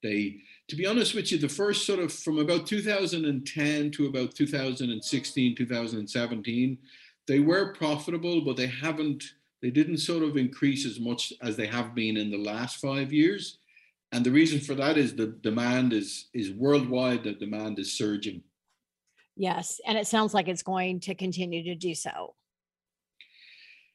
they 0.03 0.41
to 0.69 0.77
be 0.77 0.87
honest 0.87 1.15
with 1.15 1.31
you 1.31 1.39
the 1.39 1.49
first 1.49 1.87
sort 1.87 1.99
of 1.99 2.13
from 2.13 2.39
about 2.39 2.67
2010 2.67 3.91
to 3.91 4.07
about 4.07 4.35
2016 4.35 5.57
2017 5.57 6.79
they 7.27 7.39
were 7.39 7.73
profitable 7.75 8.41
but 8.43 8.57
they 8.57 8.67
haven't 8.67 9.25
they 9.65 9.71
didn't 9.71 9.97
sort 9.97 10.23
of 10.23 10.37
increase 10.37 10.85
as 10.85 11.01
much 11.01 11.33
as 11.41 11.57
they 11.57 11.67
have 11.67 11.95
been 11.95 12.19
in 12.19 12.31
the 12.31 12.37
last 12.37 12.77
five 12.77 13.15
years. 13.15 13.57
And 14.13 14.23
the 14.23 14.31
reason 14.31 14.61
for 14.61 14.75
that 14.75 14.99
is 14.99 15.17
the 15.17 15.29
demand 15.43 15.95
is 15.95 16.29
is 16.35 16.51
worldwide 16.51 17.25
the 17.25 17.33
demand 17.33 17.79
is 17.79 17.97
surging. 17.97 18.43
Yes 19.37 19.81
and 19.87 19.97
it 19.97 20.07
sounds 20.07 20.35
like 20.35 20.49
it's 20.49 20.63
going 20.63 21.01
to 21.01 21.15
continue 21.15 21.65
to 21.65 21.75
do 21.75 21.95
so. 21.95 22.35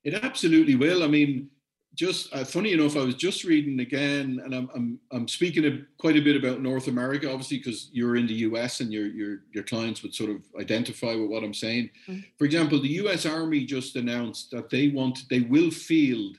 It 0.03 0.15
absolutely 0.15 0.73
will. 0.73 1.03
I 1.03 1.07
mean, 1.07 1.51
just 1.99 2.33
uh, 2.33 2.45
funny 2.45 2.71
enough, 2.71 2.95
I 2.95 3.03
was 3.03 3.15
just 3.15 3.43
reading 3.43 3.81
again, 3.81 4.39
and 4.45 4.55
I'm 4.55 4.69
I'm 4.73 4.99
I'm 5.11 5.27
speaking 5.27 5.65
a, 5.65 5.81
quite 5.97 6.15
a 6.15 6.21
bit 6.21 6.37
about 6.37 6.61
North 6.61 6.87
America, 6.87 7.29
obviously, 7.29 7.57
because 7.57 7.89
you're 7.91 8.15
in 8.15 8.25
the 8.25 8.35
U.S. 8.35 8.79
and 8.79 8.89
your 8.89 9.07
your 9.07 9.39
your 9.53 9.65
clients 9.65 10.01
would 10.01 10.15
sort 10.15 10.29
of 10.29 10.41
identify 10.57 11.13
with 11.13 11.29
what 11.29 11.43
I'm 11.43 11.53
saying. 11.53 11.89
Mm-hmm. 12.07 12.21
For 12.37 12.45
example, 12.45 12.81
the 12.81 12.95
U.S. 13.03 13.25
Army 13.25 13.65
just 13.65 13.97
announced 13.97 14.49
that 14.51 14.69
they 14.69 14.87
want 14.87 15.27
they 15.29 15.41
will 15.41 15.71
field 15.71 16.37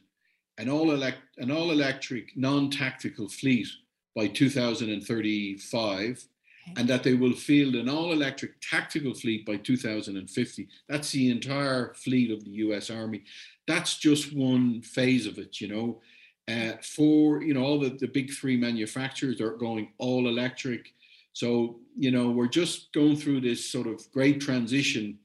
an 0.57 0.71
all 0.71 0.93
elect 0.93 1.19
an 1.37 1.51
all 1.51 1.73
electric 1.73 2.35
non 2.39 2.71
tactical 2.71 3.29
fleet 3.29 3.69
by 4.17 4.29
2035 4.29 6.27
and 6.77 6.89
that 6.89 7.03
they 7.03 7.15
will 7.15 7.35
field 7.35 7.75
an 7.75 7.89
all 7.89 8.13
electric 8.13 8.53
tactical 8.61 9.15
fleet 9.15 9.45
by 9.47 9.57
2050. 9.57 10.69
That's 10.89 11.11
the 11.13 11.31
entire 11.31 11.95
fleet 11.95 12.31
of 12.31 12.45
the 12.45 12.51
US 12.51 12.91
Army. 12.91 13.25
That's 13.67 13.99
just 13.99 14.35
one 14.35 14.83
phase 14.83 15.27
of 15.27 15.39
it, 15.39 15.61
you 15.61 15.69
know. 15.69 16.01
Uh, 16.49 16.73
for 16.83 17.43
you 17.43 17.55
know 17.55 17.63
all 17.63 17.79
the, 17.79 17.91
the 17.91 18.09
big 18.09 18.33
three 18.33 18.57
manufacturers 18.57 19.41
are 19.41 19.53
going 19.53 19.93
all 19.99 20.27
electric 20.27 20.93
so 21.33 21.79
you 21.97 22.11
know 22.11 22.31
we're 22.31 22.49
just 22.49 22.93
going 22.93 23.15
through 23.15 23.41
this 23.41 23.71
sort 23.71 23.87
of 23.87 24.11
great 24.11 24.41
transition 24.41 25.17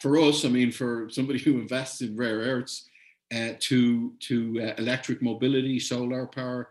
for 0.00 0.18
us 0.18 0.46
i 0.46 0.48
mean 0.48 0.72
for 0.72 1.08
somebody 1.10 1.38
who 1.38 1.60
invests 1.60 2.00
in 2.00 2.16
rare 2.16 2.38
earths 2.38 2.88
uh, 3.34 3.50
to 3.58 4.12
to 4.20 4.62
uh, 4.62 4.74
electric 4.78 5.20
mobility 5.20 5.78
solar 5.78 6.26
power 6.26 6.70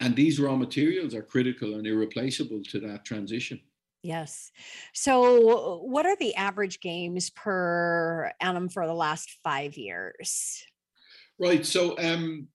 and 0.00 0.14
these 0.14 0.38
raw 0.38 0.56
materials 0.56 1.14
are 1.14 1.22
critical 1.22 1.74
and 1.74 1.86
irreplaceable 1.86 2.62
to 2.70 2.80
that 2.80 3.04
transition. 3.04 3.60
Yes. 4.02 4.52
So, 4.92 5.78
what 5.82 6.06
are 6.06 6.16
the 6.16 6.34
average 6.36 6.80
games 6.80 7.30
per 7.30 8.30
annum 8.40 8.68
for 8.68 8.86
the 8.86 8.94
last 8.94 9.38
five 9.42 9.76
years? 9.76 10.64
Right. 11.38 11.66
So, 11.66 11.98
um, 11.98 12.48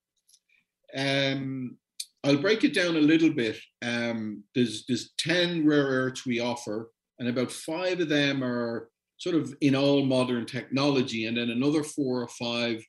um, 0.95 1.77
I'll 2.23 2.38
break 2.38 2.63
it 2.63 2.73
down 2.73 2.95
a 2.95 3.01
little 3.01 3.32
bit. 3.32 3.58
Um, 3.82 4.43
there's 4.54 4.86
there's 4.88 5.12
ten 5.17 5.67
rare 5.67 5.86
earths 5.86 6.25
we 6.25 6.39
offer, 6.39 6.91
and 7.19 7.27
about 7.27 7.51
five 7.51 7.99
of 7.99 8.10
them 8.10 8.43
are 8.43 8.89
sort 9.17 9.36
of 9.36 9.54
in 9.62 9.75
all 9.75 10.06
modern 10.06 10.45
technology, 10.45 11.25
and 11.25 11.36
then 11.36 11.49
another 11.49 11.84
four 11.84 12.21
or 12.21 12.27
five 12.27 12.82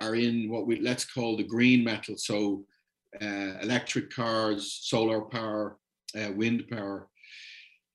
are 0.00 0.14
in 0.14 0.50
what 0.50 0.66
we 0.66 0.80
let's 0.80 1.04
call 1.04 1.36
the 1.36 1.44
green 1.44 1.82
metal. 1.82 2.16
So 2.18 2.64
electric 3.20 4.10
cars, 4.10 4.80
solar 4.82 5.22
power, 5.22 5.78
uh, 6.18 6.32
wind 6.32 6.64
power. 6.70 7.08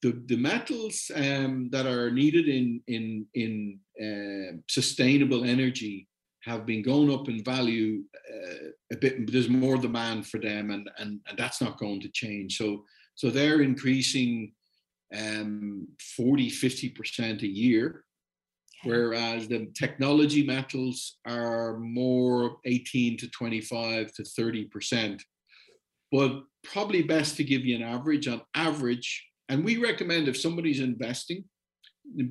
The, 0.01 0.21
the 0.27 0.37
metals 0.37 1.11
um, 1.13 1.69
that 1.71 1.85
are 1.85 2.09
needed 2.09 2.47
in, 2.47 2.81
in, 2.87 3.25
in 3.33 3.79
uh, 4.01 4.57
sustainable 4.69 5.43
energy 5.43 6.07
have 6.43 6.65
been 6.65 6.81
going 6.81 7.11
up 7.13 7.27
in 7.27 7.43
value 7.43 8.03
uh, 8.33 8.69
a 8.93 8.97
bit. 8.97 9.31
There's 9.31 9.49
more 9.49 9.77
demand 9.77 10.27
for 10.27 10.39
them, 10.39 10.71
and 10.71 10.89
and 10.97 11.19
and 11.27 11.37
that's 11.37 11.61
not 11.61 11.79
going 11.79 12.01
to 12.01 12.09
change. 12.09 12.57
So 12.57 12.85
so 13.15 13.29
they're 13.29 13.61
increasing 13.61 14.53
um, 15.15 15.87
40, 16.15 16.49
50 16.49 16.89
percent 16.89 17.41
a 17.41 17.47
year. 17.47 18.03
Whereas 18.83 19.47
the 19.47 19.67
technology 19.75 20.45
metals 20.45 21.17
are 21.25 21.77
more 21.77 22.57
18 22.65 23.17
to 23.17 23.29
25 23.29 24.13
to 24.13 24.23
30 24.23 24.65
percent. 24.65 25.23
But 26.11 26.41
probably 26.63 27.03
best 27.03 27.37
to 27.37 27.43
give 27.43 27.65
you 27.65 27.75
an 27.75 27.83
average. 27.83 28.27
On 28.27 28.41
average, 28.55 29.25
and 29.47 29.63
we 29.63 29.77
recommend 29.77 30.27
if 30.27 30.39
somebody's 30.39 30.79
investing, 30.79 31.43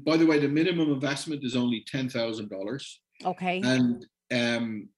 by 0.04 0.16
the 0.16 0.26
way, 0.26 0.38
the 0.38 0.48
minimum 0.48 0.92
investment 0.92 1.44
is 1.44 1.56
only 1.56 1.84
ten 1.86 2.08
thousand 2.08 2.50
dollars. 2.50 3.00
Okay. 3.24 3.60
And 3.60 4.06
um, 4.32 4.88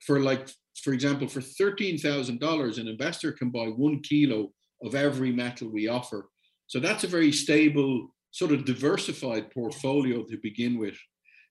for 0.00 0.20
like, 0.20 0.48
for 0.82 0.92
example, 0.92 1.28
for 1.28 1.40
thirteen 1.40 1.98
thousand 1.98 2.40
dollars, 2.40 2.78
an 2.78 2.88
investor 2.88 3.32
can 3.32 3.50
buy 3.50 3.66
one 3.66 4.00
kilo 4.00 4.52
of 4.82 4.94
every 4.94 5.32
metal 5.32 5.68
we 5.68 5.88
offer. 5.88 6.28
So 6.66 6.78
that's 6.78 7.04
a 7.04 7.08
very 7.08 7.32
stable, 7.32 8.14
sort 8.30 8.52
of 8.52 8.64
diversified 8.64 9.50
portfolio 9.50 10.22
to 10.24 10.38
begin 10.42 10.78
with. 10.78 10.96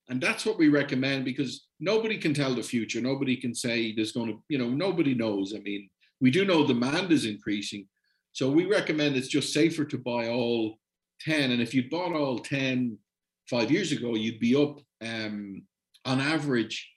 And 0.09 0.19
that's 0.19 0.45
what 0.45 0.57
we 0.57 0.69
recommend 0.69 1.25
because 1.25 1.67
nobody 1.79 2.17
can 2.17 2.33
tell 2.33 2.55
the 2.55 2.63
future. 2.63 2.99
Nobody 2.99 3.35
can 3.35 3.53
say 3.53 3.93
there's 3.93 4.11
going 4.11 4.27
to, 4.27 4.39
you 4.49 4.57
know, 4.57 4.69
nobody 4.69 5.13
knows. 5.13 5.53
I 5.55 5.59
mean, 5.59 5.89
we 6.19 6.31
do 6.31 6.45
know 6.45 6.65
demand 6.65 7.11
is 7.11 7.25
increasing. 7.25 7.87
So 8.31 8.49
we 8.49 8.65
recommend 8.65 9.15
it's 9.15 9.27
just 9.27 9.53
safer 9.53 9.85
to 9.85 9.97
buy 9.97 10.29
all 10.29 10.79
10. 11.21 11.51
And 11.51 11.61
if 11.61 11.73
you 11.73 11.89
bought 11.89 12.15
all 12.15 12.39
10 12.39 12.97
five 13.49 13.71
years 13.71 13.91
ago, 13.91 14.15
you'd 14.15 14.39
be 14.39 14.55
up 14.55 14.79
um, 15.01 15.63
on 16.05 16.19
average 16.19 16.89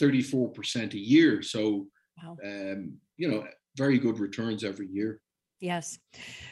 34% 0.00 0.94
a 0.94 0.98
year. 0.98 1.42
So, 1.42 1.86
wow. 2.22 2.36
um, 2.44 2.94
you 3.16 3.30
know, 3.30 3.44
very 3.76 3.98
good 3.98 4.18
returns 4.18 4.64
every 4.64 4.88
year. 4.88 5.20
Yes. 5.62 5.96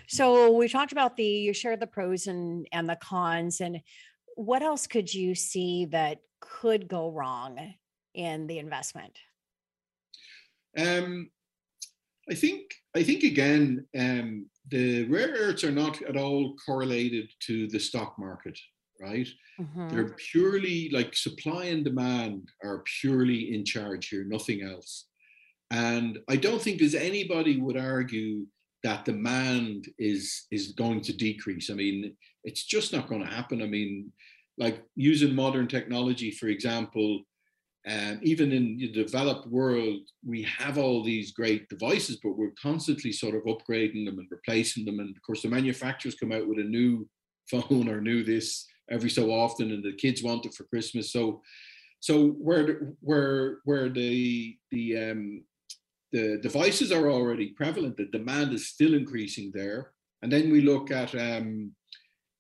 So 0.07 0.53
we 0.53 0.68
talked 0.68 0.92
about 0.92 1.16
the, 1.16 1.25
you 1.25 1.53
shared 1.53 1.81
the 1.81 1.87
pros 1.88 2.29
and, 2.29 2.66
and 2.70 2.88
the 2.88 2.94
cons. 2.94 3.61
And 3.61 3.81
what 4.37 4.62
else 4.62 4.87
could 4.87 5.12
you 5.12 5.35
see 5.35 5.87
that 5.87 6.18
could 6.40 6.87
go 6.87 7.11
wrong 7.11 7.75
in 8.14 8.46
the 8.46 8.61
investment? 8.61 9.18
Um, 10.79 11.29
I 12.31 12.35
think 12.35 12.73
I 12.94 13.03
think 13.03 13.25
again, 13.25 13.85
um, 13.99 14.46
the 14.70 15.05
rare 15.07 15.35
earths 15.37 15.64
are 15.64 15.73
not 15.73 16.01
at 16.03 16.16
all 16.16 16.55
correlated 16.64 17.29
to 17.46 17.66
the 17.66 17.81
stock 17.81 18.14
market, 18.16 18.57
right? 19.01 19.27
Mm-hmm. 19.61 19.88
They're 19.88 20.14
purely 20.31 20.88
like 20.90 21.16
supply 21.16 21.64
and 21.64 21.85
demand 21.85 22.49
are 22.62 22.85
purely 23.01 23.53
in 23.55 23.64
charge 23.64 24.09
here, 24.09 24.25
nothing 24.25 24.62
else. 24.62 25.07
And 25.73 26.20
I 26.29 26.37
don't 26.37 26.62
think 26.62 26.79
there's 26.79 26.94
anybody 26.94 27.61
would 27.61 27.77
argue 27.77 28.46
that 28.83 29.05
demand 29.05 29.88
is 29.99 30.47
is 30.51 30.73
going 30.73 31.01
to 31.03 31.12
decrease. 31.12 31.71
I 31.71 31.75
mean, 31.75 32.16
it's 32.45 32.64
just 32.64 32.93
not 32.93 33.09
going 33.09 33.23
to 33.23 33.31
happen. 33.31 33.62
I 33.62 33.66
mean, 33.66 34.12
like 34.59 34.83
using 34.95 35.35
modern 35.35 35.69
technology, 35.69 36.31
for 36.31 36.49
example, 36.49 37.23
um, 37.88 38.21
even 38.23 38.53
in 38.53 38.77
the 38.77 38.93
developed 38.93 39.49
world, 39.49 40.01
we 40.25 40.43
have 40.43 40.77
all 40.77 41.03
these 41.03 41.33
great 41.33 41.69
devices, 41.69 42.19
but 42.23 42.37
we're 42.37 42.53
constantly 42.61 43.11
sort 43.11 43.35
of 43.35 43.43
upgrading 43.45 44.05
them 44.05 44.19
and 44.19 44.29
replacing 44.31 44.85
them. 44.85 45.01
And 45.01 45.16
of 45.16 45.23
course, 45.23 45.43
the 45.43 45.49
manufacturers 45.49 46.14
come 46.14 46.33
out 46.33 46.47
with 46.47 46.59
a 46.59 46.62
new 46.62 47.09
phone 47.51 47.88
or 47.88 48.01
new 48.01 48.23
this 48.23 48.66
every 48.90 49.09
so 49.09 49.31
often, 49.31 49.71
and 49.73 49.83
the 49.83 49.95
kids 49.95 50.23
want 50.23 50.45
it 50.45 50.55
for 50.55 50.64
Christmas. 50.64 51.11
So, 51.12 51.40
so 52.01 52.29
where 52.29 52.95
where 53.01 53.59
where 53.64 53.88
the 53.88 54.57
the 54.71 54.99
um, 54.99 55.45
the 56.12 56.38
devices 56.42 56.92
are 56.92 57.11
already 57.11 57.49
prevalent, 57.51 57.96
the 57.96 58.07
demand 58.07 58.53
is 58.53 58.68
still 58.68 58.94
increasing 58.94 59.51
there. 59.55 59.92
And 60.23 60.31
then 60.31 60.51
we 60.51 60.61
look 60.61 60.90
at 60.90 61.14
um, 61.14 61.73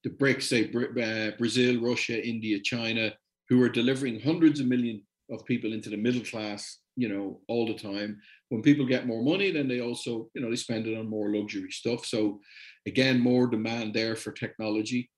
the 0.04 0.10
BRICS, 0.10 0.42
say 0.42 0.64
uh, 0.66 1.36
Brazil, 1.38 1.80
Russia, 1.80 2.26
India, 2.26 2.58
China, 2.62 3.12
who 3.48 3.62
are 3.62 3.68
delivering 3.68 4.20
hundreds 4.20 4.60
of 4.60 4.66
millions 4.66 5.02
of 5.30 5.44
people 5.44 5.72
into 5.72 5.90
the 5.90 5.96
middle 5.96 6.22
class 6.22 6.78
you 7.00 7.08
know 7.08 7.40
all 7.48 7.66
the 7.66 7.74
time. 7.74 8.20
When 8.50 8.62
people 8.62 8.86
get 8.86 9.06
more 9.06 9.22
money 9.22 9.50
then 9.50 9.68
they 9.68 9.80
also 9.80 10.28
you 10.34 10.42
know 10.42 10.50
they 10.50 10.56
spend 10.56 10.86
it 10.86 10.98
on 10.98 11.08
more 11.08 11.34
luxury 11.34 11.70
stuff. 11.70 12.04
So 12.04 12.40
again 12.86 13.18
more 13.18 13.46
demand 13.46 13.94
there 13.94 14.16
for 14.16 14.32
technology. 14.32 15.10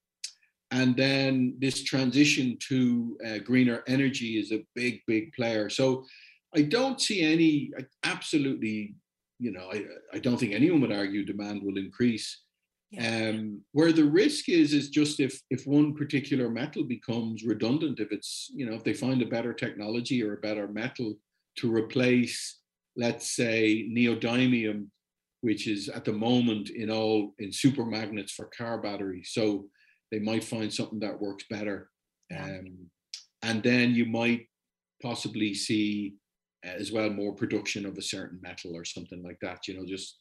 And 0.70 0.96
then 0.96 1.56
this 1.58 1.82
transition 1.82 2.56
to 2.68 3.18
uh, 3.26 3.38
greener 3.38 3.82
energy 3.86 4.38
is 4.38 4.52
a 4.52 4.64
big 4.74 5.00
big 5.06 5.32
player. 5.32 5.68
So 5.68 6.04
i 6.54 6.62
don't 6.62 7.00
see 7.00 7.22
any 7.22 7.70
absolutely 8.04 8.94
you 9.42 9.50
know 9.50 9.68
I, 9.72 9.84
I 10.14 10.18
don't 10.20 10.38
think 10.38 10.52
anyone 10.52 10.80
would 10.82 10.92
argue 10.92 11.24
demand 11.24 11.62
will 11.62 11.76
increase. 11.76 12.42
Um, 12.98 13.62
where 13.72 13.90
the 13.90 14.04
risk 14.04 14.50
is 14.50 14.72
is 14.74 14.90
just 14.90 15.18
if 15.18 15.40
if 15.50 15.66
one 15.66 15.94
particular 15.94 16.48
metal 16.50 16.84
becomes 16.84 17.42
redundant, 17.42 18.00
if 18.00 18.12
it's 18.12 18.50
you 18.54 18.66
know 18.66 18.74
if 18.74 18.84
they 18.84 18.94
find 18.94 19.20
a 19.22 19.32
better 19.34 19.52
technology 19.52 20.22
or 20.22 20.34
a 20.34 20.44
better 20.48 20.68
metal 20.68 21.14
to 21.56 21.74
replace, 21.74 22.60
let's 22.96 23.34
say 23.34 23.88
neodymium, 23.90 24.86
which 25.40 25.66
is 25.66 25.88
at 25.88 26.04
the 26.04 26.12
moment 26.12 26.70
in 26.70 26.90
all 26.90 27.34
in 27.38 27.50
super 27.50 27.84
magnets 27.84 28.32
for 28.32 28.50
car 28.56 28.78
batteries. 28.80 29.30
So 29.32 29.66
they 30.10 30.18
might 30.18 30.44
find 30.44 30.72
something 30.72 31.00
that 31.00 31.20
works 31.20 31.44
better, 31.48 31.88
um, 32.38 32.76
and 33.42 33.62
then 33.62 33.94
you 33.94 34.04
might 34.04 34.46
possibly 35.02 35.54
see 35.54 36.14
as 36.64 36.92
well 36.92 37.10
more 37.10 37.34
production 37.34 37.86
of 37.86 37.98
a 37.98 38.02
certain 38.02 38.40
metal 38.42 38.76
or 38.76 38.84
something 38.84 39.22
like 39.22 39.38
that. 39.40 39.66
You 39.66 39.78
know, 39.78 39.86
just 39.86 40.18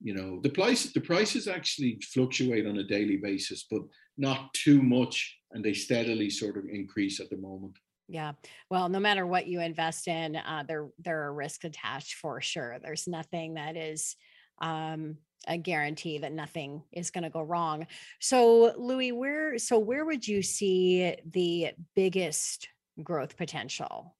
you 0.00 0.14
know 0.14 0.40
the 0.42 0.48
price 0.48 0.92
the 0.92 1.00
prices 1.00 1.46
actually 1.46 2.00
fluctuate 2.12 2.66
on 2.66 2.78
a 2.78 2.84
daily 2.84 3.18
basis 3.18 3.66
but 3.70 3.82
not 4.16 4.52
too 4.54 4.82
much 4.82 5.38
and 5.52 5.64
they 5.64 5.74
steadily 5.74 6.30
sort 6.30 6.56
of 6.56 6.64
increase 6.70 7.20
at 7.20 7.28
the 7.30 7.36
moment. 7.36 7.76
Yeah. 8.08 8.32
Well 8.70 8.88
no 8.88 8.98
matter 8.98 9.26
what 9.26 9.46
you 9.46 9.60
invest 9.60 10.08
in 10.08 10.36
uh, 10.36 10.64
there 10.66 10.88
there 10.98 11.22
are 11.22 11.34
risks 11.34 11.64
attached 11.64 12.14
for 12.14 12.40
sure. 12.40 12.78
There's 12.82 13.06
nothing 13.06 13.54
that 13.54 13.76
is 13.76 14.16
um, 14.60 15.16
a 15.46 15.56
guarantee 15.56 16.18
that 16.18 16.32
nothing 16.32 16.82
is 16.92 17.10
going 17.10 17.24
to 17.24 17.30
go 17.30 17.42
wrong. 17.42 17.86
So 18.20 18.74
louis 18.76 19.12
where 19.12 19.58
so 19.58 19.78
where 19.78 20.04
would 20.04 20.26
you 20.26 20.42
see 20.42 21.14
the 21.30 21.72
biggest 21.94 22.68
growth 23.02 23.36
potential 23.36 24.16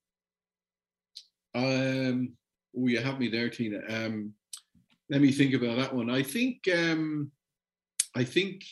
um 1.55 2.33
oh 2.77 2.87
you 2.87 3.01
have 3.01 3.19
me 3.19 3.29
there 3.29 3.49
tina 3.49 3.81
um 3.89 4.33
let 5.11 5.21
me 5.21 5.33
think 5.33 5.55
about 5.55 5.77
that 5.77 5.95
one. 5.95 6.09
I 6.09 6.23
think 6.23 6.61
um, 6.73 7.33
I 8.17 8.25
think 8.25 8.65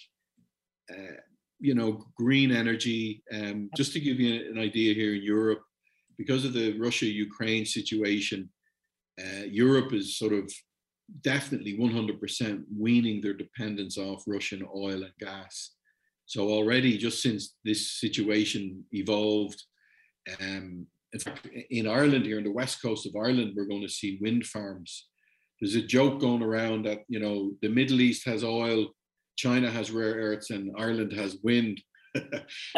uh, 0.91 1.19
you 1.59 1.75
know 1.75 2.05
green 2.17 2.53
energy. 2.53 3.25
Um, 3.33 3.69
just 3.77 3.93
to 3.95 4.01
give 4.01 4.21
you 4.21 4.49
an 4.51 4.59
idea 4.59 4.95
here 4.95 5.15
in 5.15 5.23
Europe, 5.23 5.63
because 6.17 6.45
of 6.45 6.53
the 6.53 6.79
Russia-Ukraine 6.79 7.67
situation, 7.67 8.49
uh, 9.21 9.45
Europe 9.47 9.93
is 9.93 10.17
sort 10.17 10.33
of 10.33 10.51
definitely 11.23 11.77
100% 11.77 12.63
weaning 12.77 13.21
their 13.21 13.35
dependence 13.35 13.99
off 13.99 14.23
Russian 14.27 14.65
oil 14.75 15.03
and 15.03 15.13
gas. 15.19 15.73
So 16.27 16.49
already, 16.51 16.99
just 16.99 17.21
since 17.21 17.57
this 17.65 17.93
situation 17.93 18.85
evolved, 18.93 19.61
um, 20.41 20.87
in 21.13 21.21
fact, 21.21 21.49
in 21.71 21.87
Ireland 21.87 22.27
here 22.27 22.39
on 22.39 22.45
the 22.45 22.53
west 22.53 22.83
coast 22.83 23.07
of 23.07 23.17
Ireland, 23.17 23.55
we're 23.57 23.65
going 23.65 23.83
to 23.83 23.89
see 23.89 24.19
wind 24.21 24.47
farms 24.47 25.09
there's 25.61 25.75
a 25.75 25.83
joke 25.83 26.21
going 26.21 26.43
around 26.43 26.85
that 26.85 27.01
you 27.09 27.21
know 27.21 27.53
the 27.63 27.69
Middle 27.69 28.01
East 28.01 28.25
has 28.27 28.45
oil, 28.45 28.89
China 29.37 29.71
has 29.71 29.91
rare 29.91 30.15
earths, 30.15 30.51
and 30.51 30.73
Ireland 30.77 31.13
has 31.13 31.39
wind. 31.43 31.81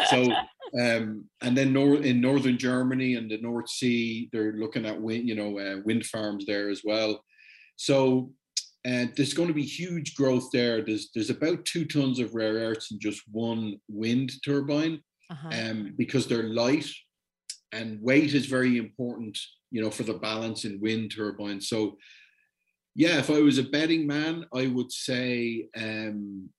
so 0.09 0.31
um, 0.79 1.25
and 1.41 1.57
then 1.57 1.73
nor- 1.73 2.01
in 2.01 2.21
northern 2.21 2.57
Germany 2.57 3.15
and 3.15 3.29
the 3.29 3.37
North 3.37 3.69
Sea, 3.69 4.29
they're 4.31 4.53
looking 4.53 4.85
at 4.85 4.99
wind, 4.99 5.27
you 5.27 5.35
know, 5.35 5.59
uh, 5.59 5.77
wind 5.85 6.05
farms 6.05 6.45
there 6.45 6.69
as 6.69 6.81
well. 6.83 7.23
So 7.75 8.31
and 8.83 9.13
there's 9.15 9.35
going 9.35 9.47
to 9.47 9.53
be 9.53 9.63
huge 9.63 10.15
growth 10.15 10.49
there. 10.51 10.83
There's 10.83 11.09
there's 11.13 11.29
about 11.29 11.65
two 11.65 11.85
tons 11.85 12.19
of 12.19 12.33
rare 12.33 12.53
earths 12.53 12.91
in 12.91 12.99
just 12.99 13.21
one 13.31 13.77
wind 13.87 14.31
turbine, 14.43 15.01
uh-huh. 15.29 15.49
um, 15.49 15.93
because 15.97 16.27
they're 16.27 16.49
light, 16.49 16.89
and 17.71 18.01
weight 18.01 18.33
is 18.33 18.45
very 18.45 18.77
important, 18.77 19.37
you 19.71 19.81
know, 19.81 19.91
for 19.91 20.03
the 20.03 20.13
balance 20.13 20.65
in 20.65 20.81
wind 20.81 21.13
turbines. 21.15 21.69
So 21.69 21.97
yeah, 22.95 23.19
if 23.19 23.29
I 23.29 23.39
was 23.39 23.57
a 23.57 23.63
betting 23.63 24.05
man, 24.05 24.45
I 24.53 24.67
would 24.67 24.91
say 24.91 25.67
um, 25.77 26.49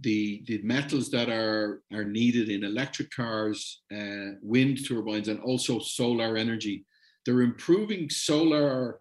the 0.00 0.42
the 0.46 0.62
metals 0.62 1.10
that 1.10 1.28
are 1.28 1.82
are 1.92 2.04
needed 2.04 2.48
in 2.48 2.64
electric 2.64 3.10
cars, 3.10 3.82
uh, 3.94 4.36
wind 4.42 4.86
turbines, 4.86 5.28
and 5.28 5.40
also 5.40 5.78
solar 5.78 6.36
energy. 6.36 6.86
They're 7.24 7.42
improving 7.42 8.08
solar, 8.08 9.00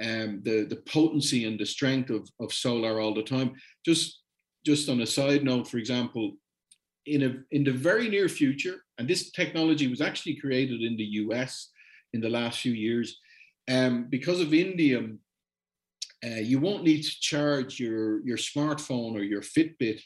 um, 0.00 0.40
the 0.44 0.64
the 0.64 0.82
potency 0.86 1.44
and 1.44 1.58
the 1.58 1.66
strength 1.66 2.10
of 2.10 2.28
of 2.40 2.52
solar 2.52 3.00
all 3.00 3.14
the 3.14 3.22
time. 3.22 3.52
Just 3.84 4.22
just 4.64 4.88
on 4.88 5.02
a 5.02 5.06
side 5.06 5.44
note, 5.44 5.68
for 5.68 5.76
example, 5.76 6.32
in 7.04 7.22
a 7.22 7.34
in 7.50 7.64
the 7.64 7.72
very 7.72 8.08
near 8.08 8.30
future, 8.30 8.83
and 8.98 9.08
this 9.08 9.30
technology 9.30 9.88
was 9.88 10.00
actually 10.00 10.36
created 10.36 10.82
in 10.82 10.96
the 10.96 11.04
U.S. 11.04 11.70
in 12.12 12.20
the 12.20 12.28
last 12.28 12.60
few 12.60 12.72
years. 12.72 13.18
Um, 13.68 14.06
because 14.08 14.40
of 14.40 14.48
indium, 14.48 15.18
uh, 16.24 16.40
you 16.40 16.58
won't 16.58 16.84
need 16.84 17.02
to 17.02 17.20
charge 17.20 17.78
your 17.78 18.24
your 18.26 18.36
smartphone 18.36 19.14
or 19.14 19.22
your 19.22 19.42
Fitbit 19.42 20.00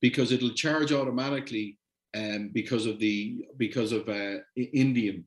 because 0.00 0.32
it'll 0.32 0.50
charge 0.50 0.92
automatically 0.92 1.78
um, 2.14 2.50
because 2.52 2.86
of 2.86 2.98
the 2.98 3.44
because 3.56 3.92
of 3.92 4.08
uh, 4.08 4.38
indium. 4.58 5.24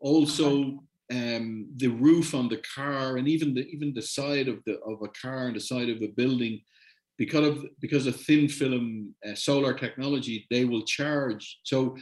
Also, 0.00 0.82
um, 1.10 1.68
the 1.76 1.88
roof 1.88 2.34
on 2.34 2.48
the 2.48 2.62
car 2.74 3.16
and 3.16 3.28
even 3.28 3.54
the 3.54 3.66
even 3.68 3.94
the 3.94 4.02
side 4.02 4.48
of 4.48 4.58
the 4.66 4.78
of 4.80 5.00
a 5.02 5.08
car 5.08 5.46
and 5.46 5.56
the 5.56 5.60
side 5.60 5.88
of 5.88 6.02
a 6.02 6.08
building, 6.08 6.60
because 7.18 7.46
of 7.46 7.64
because 7.80 8.06
of 8.06 8.16
thin 8.16 8.48
film 8.48 9.14
uh, 9.26 9.34
solar 9.34 9.74
technology, 9.74 10.46
they 10.50 10.64
will 10.64 10.82
charge. 10.82 11.60
So 11.62 11.96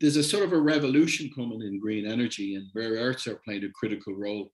there's 0.00 0.16
a 0.16 0.22
sort 0.22 0.44
of 0.44 0.52
a 0.52 0.60
revolution 0.60 1.30
coming 1.34 1.62
in 1.62 1.80
green 1.80 2.06
energy, 2.06 2.54
and 2.54 2.68
rare 2.74 2.92
earths 2.92 3.26
are 3.26 3.40
playing 3.44 3.64
a 3.64 3.70
critical 3.70 4.14
role. 4.14 4.52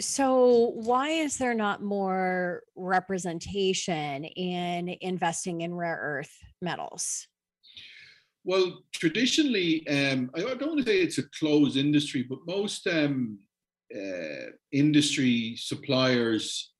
So, 0.00 0.72
why 0.76 1.10
is 1.10 1.36
there 1.36 1.54
not 1.54 1.82
more 1.82 2.62
representation 2.74 4.24
in 4.24 4.96
investing 5.00 5.60
in 5.60 5.74
rare 5.74 5.98
earth 6.00 6.34
metals? 6.62 7.26
Well, 8.44 8.82
traditionally, 8.92 9.86
um, 9.88 10.30
I 10.34 10.40
don't 10.40 10.68
want 10.68 10.78
to 10.78 10.84
say 10.84 11.00
it's 11.00 11.18
a 11.18 11.28
closed 11.38 11.76
industry, 11.76 12.22
but 12.22 12.38
most 12.46 12.86
um, 12.86 13.38
uh, 13.94 14.52
industry 14.72 15.56
suppliers 15.56 16.72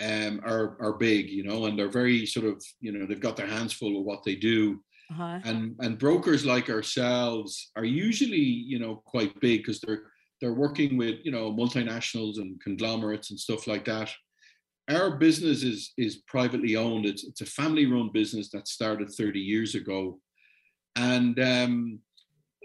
um, 0.00 0.40
are 0.44 0.76
are 0.80 0.94
big, 0.94 1.30
you 1.30 1.44
know, 1.44 1.66
and 1.66 1.78
they're 1.78 1.88
very 1.88 2.26
sort 2.26 2.46
of, 2.46 2.60
you 2.80 2.90
know, 2.90 3.06
they've 3.06 3.20
got 3.20 3.36
their 3.36 3.46
hands 3.46 3.72
full 3.72 3.98
of 3.98 4.04
what 4.04 4.24
they 4.24 4.34
do. 4.34 4.80
Uh-huh. 5.10 5.38
And 5.44 5.76
and 5.80 5.98
brokers 5.98 6.44
like 6.46 6.70
ourselves 6.70 7.70
are 7.76 7.84
usually, 7.84 8.36
you 8.36 8.78
know, 8.78 9.02
quite 9.04 9.38
big 9.40 9.60
because 9.60 9.80
they're 9.80 10.04
they're 10.40 10.54
working 10.54 10.96
with, 10.96 11.16
you 11.24 11.30
know, 11.30 11.52
multinationals 11.52 12.38
and 12.38 12.60
conglomerates 12.60 13.30
and 13.30 13.38
stuff 13.38 13.66
like 13.66 13.84
that. 13.84 14.10
Our 14.88 15.16
business 15.16 15.62
is 15.62 15.92
is 15.96 16.22
privately 16.26 16.76
owned. 16.76 17.06
It's 17.06 17.24
it's 17.24 17.42
a 17.42 17.46
family 17.46 17.86
run 17.86 18.10
business 18.12 18.50
that 18.50 18.68
started 18.68 19.10
30 19.10 19.40
years 19.40 19.74
ago 19.74 20.20
and 20.96 21.38
um, 21.40 21.98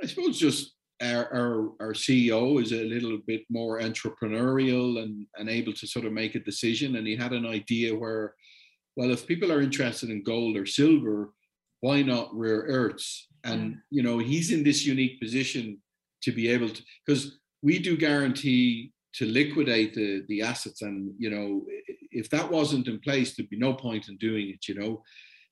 I 0.02 0.06
suppose 0.06 0.38
just 0.38 0.76
our, 1.02 1.34
our, 1.34 1.72
our 1.80 1.94
CEO 1.94 2.62
is 2.62 2.72
a 2.72 2.84
little 2.84 3.18
bit 3.26 3.44
more 3.50 3.80
entrepreneurial 3.80 5.02
and, 5.02 5.26
and 5.38 5.50
able 5.50 5.74
to 5.74 5.88
sort 5.88 6.06
of 6.06 6.14
make 6.14 6.36
a 6.36 6.40
decision. 6.40 6.98
And 6.98 7.08
he 7.08 7.16
had 7.16 7.34
an 7.34 7.46
idea 7.46 7.96
where, 7.96 8.36
well, 8.96 9.12
if 9.12 9.26
people 9.26 9.52
are 9.52 9.62
interested 9.62 10.10
in 10.10 10.24
gold 10.24 10.58
or 10.58 10.66
silver, 10.66 11.32
why 11.82 12.02
not 12.02 12.30
rare 12.34 12.64
earths? 12.68 13.28
And 13.44 13.78
you 13.90 14.04
know, 14.04 14.18
he's 14.18 14.52
in 14.52 14.64
this 14.64 14.86
unique 14.86 15.20
position 15.20 15.80
to 16.24 16.32
be 16.32 16.50
able 16.50 16.70
to 16.70 16.82
because 17.06 17.40
we 17.62 17.80
do 17.80 17.96
guarantee 17.96 18.92
to 19.14 19.26
liquidate 19.26 19.94
the 19.94 20.24
the 20.28 20.42
assets 20.42 20.82
and 20.82 21.14
you 21.18 21.30
know 21.30 21.66
if 22.12 22.30
that 22.30 22.52
wasn't 22.52 22.88
in 22.88 23.00
place 23.00 23.36
there'd 23.36 23.50
be 23.50 23.58
no 23.58 23.74
point 23.74 24.08
in 24.10 24.18
doing 24.18 24.50
it 24.50 24.68
you 24.68 24.76
know 24.76 25.02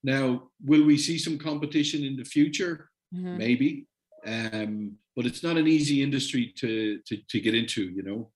now, 0.04 0.44
will 0.64 0.86
we 0.86 0.98
see 0.98 1.18
some 1.18 1.38
competition 1.38 2.04
in 2.04 2.16
the 2.16 2.24
future? 2.24 2.90
Mm-hmm. 3.14 3.38
Maybe, 3.38 3.88
um, 4.26 4.94
but 5.16 5.26
it's 5.26 5.44
not 5.44 5.58
an 5.58 5.68
easy 5.68 6.04
industry 6.04 6.54
to, 6.58 7.00
to 7.08 7.18
to 7.30 7.40
get 7.40 7.56
into. 7.56 7.84
You 7.84 8.04
know. 8.04 8.32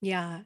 Yeah. 0.00 0.40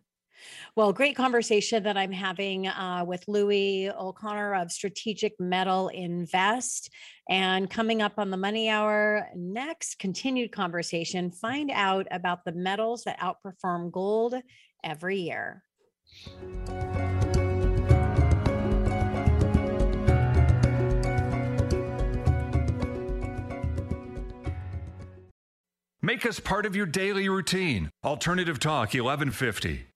Well, 0.76 0.92
great 0.92 1.16
conversation 1.16 1.82
that 1.84 1.96
I'm 1.96 2.12
having 2.12 2.68
uh, 2.68 3.04
with 3.06 3.24
Louis 3.28 3.90
O'Connor 3.90 4.54
of 4.54 4.72
Strategic 4.72 5.38
Metal 5.38 5.88
Invest. 5.88 6.90
And 7.28 7.68
coming 7.68 8.02
up 8.02 8.14
on 8.18 8.30
the 8.30 8.36
Money 8.36 8.68
Hour 8.68 9.28
next, 9.34 9.98
continued 9.98 10.52
conversation. 10.52 11.30
Find 11.30 11.70
out 11.70 12.06
about 12.10 12.44
the 12.44 12.52
metals 12.52 13.04
that 13.04 13.18
outperform 13.20 13.90
gold 13.92 14.34
every 14.84 15.18
year. 15.20 15.62
Make 26.00 26.24
us 26.24 26.40
part 26.40 26.64
of 26.64 26.74
your 26.74 26.86
daily 26.86 27.28
routine. 27.28 27.90
Alternative 28.02 28.58
Talk 28.58 28.94
1150. 28.94 29.88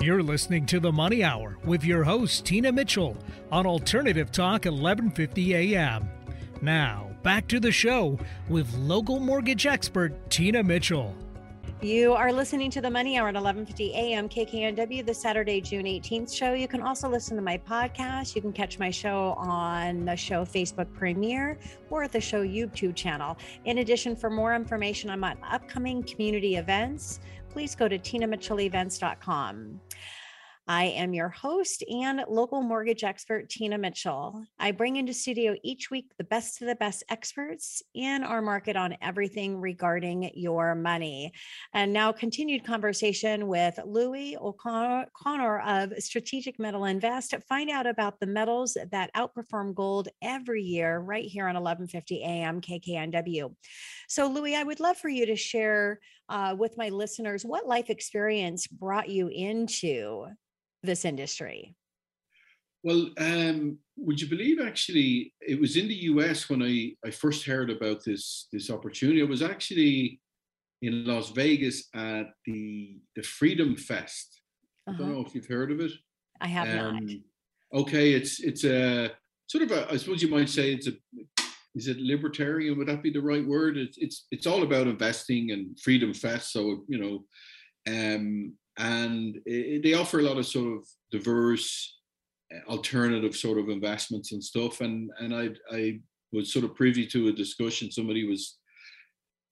You're 0.00 0.22
listening 0.22 0.66
to 0.66 0.78
the 0.78 0.92
Money 0.92 1.24
Hour 1.24 1.56
with 1.64 1.82
your 1.82 2.04
host, 2.04 2.44
Tina 2.44 2.70
Mitchell, 2.70 3.16
on 3.50 3.66
Alternative 3.66 4.30
Talk 4.30 4.66
1150 4.66 5.54
AM. 5.54 6.08
Now, 6.60 7.10
back 7.22 7.48
to 7.48 7.58
the 7.58 7.72
show 7.72 8.18
with 8.50 8.72
local 8.74 9.18
mortgage 9.18 9.66
expert, 9.66 10.30
Tina 10.30 10.62
Mitchell. 10.62 11.14
You 11.82 12.14
are 12.14 12.32
listening 12.32 12.70
to 12.70 12.80
the 12.80 12.90
Money 12.90 13.18
Hour 13.18 13.28
at 13.28 13.34
11:50 13.34 13.90
a.m. 13.90 14.28
KKNW, 14.28 15.04
the 15.04 15.12
Saturday, 15.12 15.60
June 15.60 15.84
18th 15.84 16.34
show. 16.34 16.54
You 16.54 16.68
can 16.68 16.80
also 16.80 17.08
listen 17.08 17.36
to 17.36 17.42
my 17.42 17.58
podcast. 17.58 18.34
You 18.34 18.40
can 18.40 18.52
catch 18.52 18.78
my 18.78 18.90
show 18.90 19.34
on 19.36 20.06
the 20.06 20.16
show 20.16 20.44
Facebook 20.44 20.92
premiere 20.94 21.58
or 21.90 22.02
at 22.02 22.12
the 22.12 22.20
show 22.20 22.42
YouTube 22.42 22.94
channel. 22.94 23.36
In 23.66 23.78
addition, 23.78 24.16
for 24.16 24.30
more 24.30 24.54
information 24.54 25.10
on 25.10 25.20
my 25.20 25.36
upcoming 25.50 26.02
community 26.02 26.56
events, 26.56 27.20
please 27.56 27.74
go 27.74 27.88
to 27.88 27.98
tinamitchellevents.com. 27.98 29.80
I 30.68 30.84
am 30.86 31.14
your 31.14 31.28
host 31.28 31.84
and 31.88 32.22
local 32.28 32.60
mortgage 32.60 33.04
expert, 33.04 33.48
Tina 33.48 33.78
Mitchell. 33.78 34.44
I 34.58 34.72
bring 34.72 34.96
into 34.96 35.14
studio 35.14 35.54
each 35.62 35.90
week 35.90 36.10
the 36.18 36.24
best 36.24 36.60
of 36.60 36.66
the 36.66 36.74
best 36.74 37.04
experts 37.08 37.82
in 37.94 38.24
our 38.24 38.42
market 38.42 38.76
on 38.76 38.96
everything 39.00 39.60
regarding 39.60 40.32
your 40.34 40.74
money. 40.74 41.32
And 41.72 41.92
now, 41.92 42.10
continued 42.10 42.64
conversation 42.64 43.46
with 43.46 43.78
Louis 43.86 44.36
O'Connor 44.36 45.60
of 45.60 45.92
Strategic 46.00 46.58
Metal 46.58 46.84
Invest. 46.84 47.32
Find 47.48 47.70
out 47.70 47.86
about 47.86 48.18
the 48.18 48.26
metals 48.26 48.76
that 48.90 49.14
outperform 49.14 49.72
gold 49.74 50.08
every 50.20 50.62
year, 50.62 50.98
right 50.98 51.24
here 51.24 51.44
on 51.44 51.54
1150 51.54 52.22
AM 52.22 52.60
KKNW. 52.60 53.54
So, 54.08 54.26
Louis, 54.26 54.56
I 54.56 54.64
would 54.64 54.80
love 54.80 54.98
for 54.98 55.08
you 55.08 55.26
to 55.26 55.36
share 55.36 56.00
uh, 56.28 56.54
with 56.58 56.76
my 56.76 56.88
listeners 56.88 57.44
what 57.44 57.66
life 57.66 57.90
experience 57.90 58.66
brought 58.66 59.08
you 59.08 59.28
into 59.28 60.26
this 60.82 61.04
industry? 61.04 61.74
Well, 62.82 63.10
um, 63.18 63.78
would 63.96 64.20
you 64.20 64.28
believe 64.28 64.60
actually 64.60 65.34
it 65.40 65.60
was 65.60 65.76
in 65.76 65.88
the 65.88 65.94
US 66.12 66.48
when 66.48 66.62
I, 66.62 66.94
I 67.04 67.10
first 67.10 67.44
heard 67.44 67.70
about 67.70 68.04
this 68.04 68.48
this 68.52 68.70
opportunity. 68.70 69.20
It 69.20 69.28
was 69.28 69.42
actually 69.42 70.20
in 70.82 71.04
Las 71.04 71.30
Vegas 71.30 71.88
at 71.94 72.26
the 72.44 72.98
the 73.16 73.22
Freedom 73.22 73.76
Fest. 73.76 74.40
Uh-huh. 74.86 74.94
I 74.94 74.98
don't 74.98 75.08
uh-huh. 75.08 75.20
know 75.20 75.26
if 75.26 75.34
you've 75.34 75.46
heard 75.46 75.72
of 75.72 75.80
it. 75.80 75.92
I 76.40 76.48
have 76.48 76.68
um, 76.68 77.06
not. 77.06 77.80
Okay, 77.80 78.12
it's 78.12 78.40
it's 78.40 78.64
a 78.64 79.10
sort 79.48 79.64
of 79.64 79.72
a 79.72 79.92
I 79.92 79.96
suppose 79.96 80.22
you 80.22 80.28
might 80.28 80.48
say 80.48 80.72
it's 80.72 80.86
a 80.86 80.92
is 81.76 81.88
it 81.88 81.98
libertarian? 81.98 82.76
Would 82.78 82.88
that 82.88 83.02
be 83.02 83.10
the 83.10 83.20
right 83.20 83.46
word? 83.46 83.76
It's 83.76 83.98
it's 83.98 84.26
it's 84.30 84.46
all 84.46 84.62
about 84.62 84.86
investing 84.86 85.52
and 85.52 85.78
Freedom 85.80 86.12
Fest. 86.12 86.52
So 86.52 86.84
you 86.88 86.98
know, 86.98 87.24
um, 87.86 88.54
and 88.78 89.40
it, 89.46 89.82
they 89.82 89.94
offer 89.94 90.20
a 90.20 90.22
lot 90.22 90.38
of 90.38 90.46
sort 90.46 90.78
of 90.78 90.86
diverse 91.10 91.98
uh, 92.54 92.70
alternative 92.70 93.36
sort 93.36 93.58
of 93.58 93.68
investments 93.68 94.32
and 94.32 94.42
stuff 94.42 94.80
and 94.80 95.10
and 95.18 95.34
i 95.34 95.48
i 95.72 95.98
was 96.32 96.52
sort 96.52 96.64
of 96.64 96.74
privy 96.74 97.06
to 97.06 97.28
a 97.28 97.32
discussion 97.32 97.90
somebody 97.90 98.26
was 98.26 98.58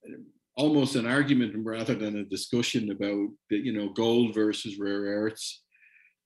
uh, 0.09 0.17
almost 0.57 0.95
an 0.95 1.07
argument 1.07 1.53
rather 1.57 1.95
than 1.95 2.19
a 2.19 2.25
discussion 2.25 2.91
about 2.91 3.29
the, 3.51 3.57
you 3.57 3.73
know 3.73 3.89
gold 3.91 4.35
versus 4.35 4.79
rare 4.79 5.03
earths 5.03 5.63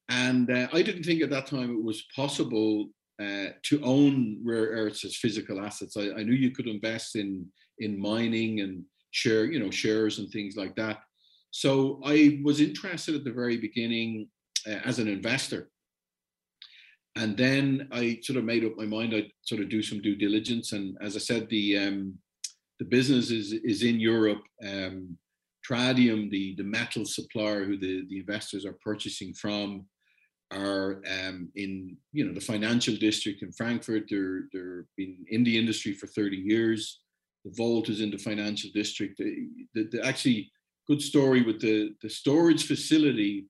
and 0.08 0.50
uh, 0.50 0.68
i 0.72 0.82
didn't 0.82 1.04
think 1.04 1.22
at 1.22 1.30
that 1.30 1.46
time 1.46 1.70
it 1.70 1.82
was 1.82 2.04
possible 2.14 2.88
uh, 3.22 3.50
to 3.62 3.82
own 3.82 4.40
rare 4.44 4.66
earths 4.66 5.04
as 5.04 5.16
physical 5.16 5.60
assets 5.60 5.96
I, 5.96 6.10
I 6.18 6.22
knew 6.22 6.34
you 6.34 6.50
could 6.50 6.66
invest 6.66 7.16
in 7.16 7.46
in 7.78 8.00
mining 8.00 8.60
and 8.60 8.82
share 9.10 9.44
you 9.46 9.58
know 9.58 9.70
shares 9.70 10.18
and 10.18 10.30
things 10.30 10.56
like 10.56 10.74
that 10.76 10.98
so 11.50 12.00
I 12.04 12.40
was 12.42 12.60
interested 12.60 13.14
at 13.14 13.24
the 13.24 13.32
very 13.32 13.56
beginning 13.56 14.28
uh, 14.66 14.80
as 14.84 14.98
an 14.98 15.08
investor. 15.08 15.70
And 17.16 17.36
then 17.36 17.88
I 17.90 18.20
sort 18.22 18.38
of 18.38 18.44
made 18.44 18.64
up 18.64 18.76
my 18.76 18.84
mind 18.84 19.14
I'd 19.14 19.32
sort 19.42 19.60
of 19.60 19.68
do 19.68 19.82
some 19.82 20.00
due 20.00 20.14
diligence. 20.14 20.72
And 20.72 20.96
as 21.00 21.16
I 21.16 21.18
said, 21.18 21.48
the 21.48 21.78
um, 21.78 22.18
the 22.78 22.84
business 22.84 23.30
is, 23.30 23.52
is 23.52 23.82
in 23.82 23.98
Europe. 23.98 24.42
Um, 24.64 25.18
Tradium, 25.68 26.30
the, 26.30 26.54
the 26.56 26.62
metal 26.62 27.04
supplier 27.04 27.64
who 27.64 27.76
the, 27.76 28.06
the 28.08 28.20
investors 28.20 28.64
are 28.64 28.78
purchasing 28.84 29.34
from, 29.34 29.84
are 30.50 31.02
um, 31.06 31.50
in 31.56 31.96
you 32.12 32.24
know 32.24 32.32
the 32.32 32.40
financial 32.40 32.96
district 32.96 33.42
in 33.42 33.52
Frankfurt. 33.52 34.04
They're 34.08 34.44
they're 34.52 34.86
been 34.96 35.24
in 35.28 35.44
the 35.44 35.58
industry 35.58 35.92
for 35.92 36.06
30 36.06 36.36
years. 36.36 37.00
The 37.44 37.52
Vault 37.56 37.88
is 37.88 38.00
in 38.00 38.10
the 38.10 38.18
financial 38.18 38.70
district. 38.74 39.18
The, 39.18 39.48
the, 39.74 39.88
the, 39.92 40.06
actually 40.06 40.50
good 40.88 41.00
story 41.00 41.42
with 41.42 41.60
the, 41.60 41.94
the 42.02 42.10
storage 42.10 42.66
facility 42.66 43.46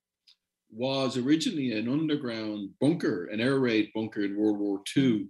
was 0.71 1.17
originally 1.17 1.73
an 1.73 1.89
underground 1.89 2.71
bunker, 2.81 3.27
an 3.27 3.41
air 3.41 3.59
raid 3.59 3.91
bunker 3.95 4.25
in 4.25 4.37
World 4.37 4.59
War 4.59 4.83
II, 4.95 5.29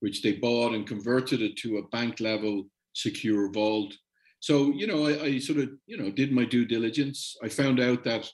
which 0.00 0.22
they 0.22 0.32
bought 0.32 0.74
and 0.74 0.86
converted 0.86 1.42
it 1.42 1.56
to 1.58 1.78
a 1.78 1.88
bank 1.88 2.18
level 2.18 2.64
secure 2.94 3.52
vault. 3.52 3.94
so 4.40 4.72
you 4.72 4.86
know, 4.86 5.06
I, 5.06 5.22
I 5.22 5.38
sort 5.38 5.60
of 5.60 5.70
you 5.86 5.96
know 5.96 6.10
did 6.10 6.32
my 6.32 6.44
due 6.44 6.64
diligence. 6.64 7.36
I 7.42 7.48
found 7.48 7.78
out 7.78 8.02
that 8.04 8.28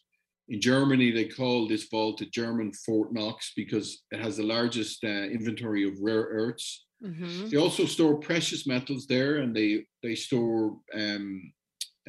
in 0.49 0.61
Germany 0.61 1.11
they 1.11 1.25
call 1.25 1.67
this 1.67 1.89
vault 1.89 2.21
a 2.21 2.27
German 2.27 2.73
Fort 2.73 3.13
Knox 3.13 3.53
because 3.57 4.03
it 4.11 4.21
has 4.21 4.37
the 4.37 4.45
largest 4.45 5.05
uh, 5.05 5.09
inventory 5.09 5.85
of 5.87 5.95
rare 6.01 6.23
earths. 6.23 6.87
Mhm. 7.03 7.51
They 7.51 7.57
also 7.57 7.85
store 7.85 8.19
precious 8.19 8.67
metals 8.67 9.07
there, 9.07 9.39
and 9.39 9.55
they 9.55 9.87
they 10.03 10.15
store 10.15 10.79
um, 10.95 11.53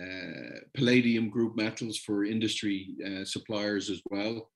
uh, 0.02 0.60
palladium 0.74 1.30
group 1.30 1.58
metals 1.58 1.98
for 1.98 2.24
industry 2.24 2.96
uh, 3.06 3.26
suppliers 3.26 3.90
as 3.90 4.02
well. 4.10 4.52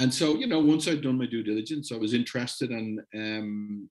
And 0.00 0.12
so, 0.12 0.34
you 0.36 0.46
know, 0.46 0.60
once 0.60 0.88
I'd 0.88 1.02
done 1.02 1.18
my 1.18 1.26
due 1.26 1.42
diligence, 1.42 1.92
I 1.92 1.96
was 1.96 2.12
interested, 2.12 2.70
and 2.70 3.00
um, 3.14 3.90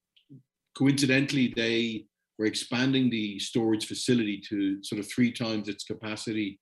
coincidentally, 0.76 1.54
they 1.56 2.06
were 2.38 2.46
expanding 2.46 3.10
the 3.10 3.40
storage 3.40 3.86
facility 3.88 4.42
to 4.50 4.84
sort 4.84 5.00
of 5.00 5.10
three 5.10 5.32
times 5.32 5.70
its 5.70 5.84
capacity, 5.84 6.60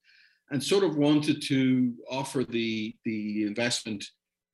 and 0.50 0.62
sort 0.62 0.84
of 0.84 0.96
wanted 0.96 1.42
to 1.42 1.94
offer 2.10 2.44
the 2.44 2.94
the 3.04 3.44
investment 3.44 4.04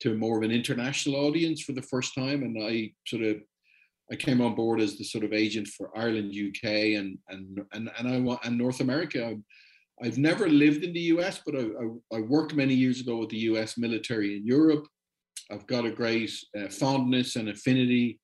to 0.01 0.17
more 0.17 0.39
of 0.39 0.43
an 0.45 0.51
international 0.51 1.17
audience 1.27 1.61
for 1.63 1.73
the 1.73 1.83
first 1.83 2.15
time. 2.15 2.43
And 2.43 2.57
I 2.63 2.93
sort 3.07 3.23
of 3.23 3.37
I 4.13 4.17
came 4.17 4.41
on 4.41 4.55
board 4.55 4.81
as 4.81 4.97
the 4.97 5.05
sort 5.05 5.25
of 5.25 5.33
agent 5.33 5.69
for 5.69 5.97
Ireland, 5.97 6.33
UK, 6.35 6.65
and 6.99 7.19
and 7.29 7.61
and 7.73 7.91
and 7.99 8.09
I 8.09 8.19
want 8.21 8.41
and 8.45 8.57
North 8.59 8.81
America. 8.81 9.37
I've 10.03 10.17
never 10.17 10.49
lived 10.49 10.83
in 10.83 10.95
the 10.95 11.07
US, 11.15 11.43
but 11.45 11.55
I, 11.55 11.61
I, 11.61 12.17
I 12.17 12.21
worked 12.23 12.55
many 12.55 12.73
years 12.73 13.01
ago 13.01 13.19
with 13.19 13.29
the 13.29 13.45
US 13.51 13.77
military 13.77 14.37
in 14.39 14.47
Europe. 14.47 14.87
I've 15.51 15.67
got 15.67 15.85
a 15.85 15.91
great 15.91 16.33
uh, 16.59 16.69
fondness 16.69 17.37
and 17.37 17.51
affinity 17.51 18.19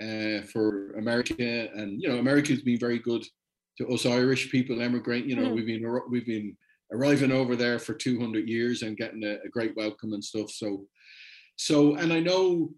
uh, 0.00 0.40
for 0.52 0.92
America, 0.92 1.68
and 1.74 2.00
you 2.00 2.08
know, 2.08 2.18
America's 2.18 2.62
been 2.62 2.78
very 2.78 2.98
good 2.98 3.24
to 3.76 3.86
us 3.88 4.06
Irish 4.06 4.50
people 4.50 4.80
emigrating. 4.80 5.28
You 5.28 5.36
know, 5.36 5.50
Mm. 5.50 5.54
we've 5.54 5.66
been 5.66 6.00
we've 6.10 6.26
been 6.26 6.56
arriving 6.92 7.32
over 7.32 7.56
there 7.56 7.78
for 7.78 7.94
200 7.94 8.48
years 8.48 8.82
and 8.82 8.96
getting 8.96 9.24
a, 9.24 9.38
a 9.44 9.48
great 9.50 9.76
welcome 9.76 10.12
and 10.12 10.24
stuff. 10.24 10.50
So, 10.50 10.86
so, 11.56 11.96
and 11.96 12.12
I 12.12 12.20
know 12.20 12.70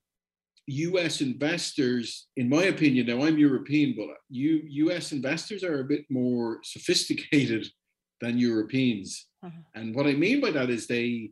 US 0.66 1.20
investors, 1.20 2.28
in 2.36 2.48
my 2.48 2.64
opinion, 2.64 3.06
now 3.06 3.24
I'm 3.24 3.38
European, 3.38 3.94
but 3.96 4.08
you 4.28 4.62
US 4.86 5.12
investors 5.12 5.64
are 5.64 5.80
a 5.80 5.84
bit 5.84 6.04
more 6.10 6.60
sophisticated 6.62 7.66
than 8.20 8.38
Europeans. 8.38 9.26
Uh-huh. 9.42 9.62
And 9.74 9.94
what 9.94 10.06
I 10.06 10.12
mean 10.12 10.40
by 10.40 10.50
that 10.50 10.70
is 10.70 10.86
they 10.86 11.30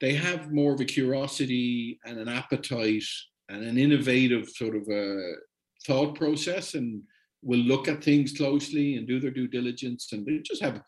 they 0.00 0.14
have 0.14 0.52
more 0.52 0.74
of 0.74 0.80
a 0.80 0.84
curiosity 0.84 2.00
and 2.04 2.18
an 2.18 2.28
appetite 2.28 3.04
and 3.48 3.62
an 3.62 3.78
innovative 3.78 4.48
sort 4.48 4.74
of 4.74 4.88
a 4.88 5.34
thought 5.86 6.16
process 6.16 6.74
and 6.74 7.02
will 7.42 7.60
look 7.60 7.86
at 7.86 8.02
things 8.02 8.32
closely 8.32 8.96
and 8.96 9.06
do 9.06 9.20
their 9.20 9.30
due 9.30 9.46
diligence 9.46 10.08
and 10.12 10.26
they 10.26 10.38
just 10.38 10.62
have 10.62 10.80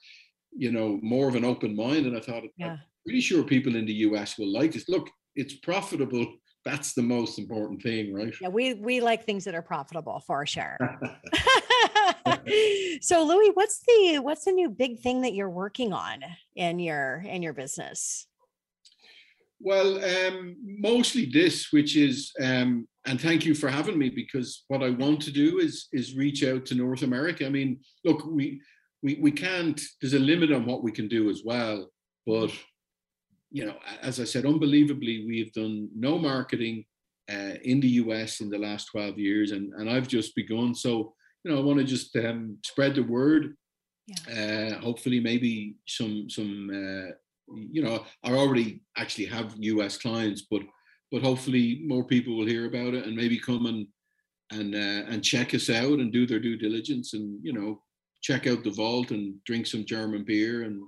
you 0.57 0.71
know 0.73 0.99
more 1.03 1.29
of 1.29 1.35
an 1.35 1.45
open 1.45 1.75
mind 1.75 2.07
and 2.07 2.17
i 2.17 2.21
thought 2.21 2.45
Yeah. 2.57 2.73
i'm 2.73 2.81
pretty 3.05 3.21
sure 3.21 3.43
people 3.43 3.77
in 3.77 3.87
the 3.87 3.95
us 3.95 4.39
will 4.39 4.53
like 4.53 4.73
this 4.73 4.89
look 4.89 5.09
it's 5.35 5.55
profitable 5.55 6.27
that's 6.65 6.95
the 6.95 7.03
most 7.03 7.39
important 7.39 7.83
thing 7.83 8.15
right 8.15 8.35
Yeah, 8.41 8.49
we 8.49 8.75
we 8.75 9.01
like 9.01 9.25
things 9.25 9.45
that 9.45 9.55
are 9.55 9.63
profitable 9.63 10.21
for 10.27 10.47
sure. 10.47 10.79
so 13.01 13.25
Louis, 13.25 13.51
what's 13.55 13.81
the 13.87 14.19
what's 14.21 14.45
the 14.45 14.53
new 14.53 14.71
big 14.71 15.01
thing 15.01 15.23
that 15.23 15.35
you're 15.35 15.51
working 15.51 15.93
on 15.93 16.21
in 16.57 16.79
your 16.79 17.23
in 17.27 17.43
your 17.43 17.53
business? 17.53 18.27
Well, 19.61 20.03
um, 20.05 20.57
mostly 20.63 21.27
this, 21.27 21.73
which 21.73 21.97
is, 21.97 22.33
um, 22.43 22.87
and 23.07 23.19
thank 23.19 23.47
you 23.47 23.55
for 23.55 23.69
having 23.69 23.97
me 23.99 24.11
because 24.11 24.65
what 24.69 24.83
I 24.83 24.91
want 24.91 25.23
to 25.23 25.31
do 25.31 25.59
is 25.59 25.89
is 25.93 26.17
reach 26.17 26.45
out 26.45 26.67
to 26.67 26.75
North 26.75 27.03
America. 27.03 27.47
I 27.47 27.51
mean, 27.51 27.81
look, 28.05 28.27
we 28.27 28.61
we 29.05 29.19
we 29.21 29.31
can't. 29.31 29.81
There's 30.01 30.15
a 30.15 30.19
limit 30.19 30.51
on 30.51 30.65
what 30.65 30.83
we 30.83 30.91
can 30.91 31.07
do 31.07 31.29
as 31.29 31.43
well, 31.45 31.91
but 32.27 32.51
you 33.51 33.67
know, 33.67 33.77
as 34.01 34.19
I 34.19 34.25
said, 34.25 34.47
unbelievably, 34.47 35.27
we've 35.27 35.53
done 35.53 35.89
no 35.95 36.19
marketing 36.19 36.87
uh, 37.31 37.55
in 37.63 37.79
the 37.81 37.93
US 38.03 38.41
in 38.41 38.49
the 38.49 38.59
last 38.59 38.87
12 38.87 39.19
years, 39.19 39.53
and 39.53 39.73
and 39.75 39.89
I've 39.89 40.09
just 40.09 40.35
begun. 40.35 40.75
So 40.75 41.15
you 41.45 41.53
know, 41.53 41.59
I 41.59 41.63
want 41.63 41.79
to 41.79 41.85
just 41.85 42.17
um, 42.17 42.57
spread 42.65 42.95
the 42.95 43.03
word. 43.03 43.55
Uh, 44.29 44.75
hopefully, 44.81 45.21
maybe 45.21 45.77
some 45.87 46.29
some. 46.31 46.71
Uh, 46.73 47.13
you 47.71 47.83
know, 47.83 48.03
I 48.23 48.33
already 48.33 48.81
actually 48.97 49.27
have 49.27 49.55
US 49.59 49.99
clients, 49.99 50.47
but 50.51 50.63
but 51.13 51.21
hopefully 51.23 51.83
more 51.85 52.05
people 52.05 52.39
will 52.39 52.47
hear 52.47 52.67
about 52.67 52.95
it 52.95 53.05
and 53.05 53.15
maybe 53.15 53.39
come 53.39 53.67
and 53.67 53.87
and 54.51 54.75
uh, 54.75 55.11
and 55.11 55.23
check 55.23 55.55
us 55.55 55.69
out 55.69 55.99
and 55.99 56.11
do 56.11 56.27
their 56.27 56.41
due 56.41 56.57
diligence 56.57 57.13
and 57.13 57.39
you 57.43 57.53
know 57.53 57.83
check 58.25 58.47
out 58.47 58.64
the 58.64 58.70
vault 58.70 59.11
and 59.11 59.37
drink 59.45 59.66
some 59.66 59.85
German 59.85 60.25
beer 60.25 60.62
and 60.62 60.83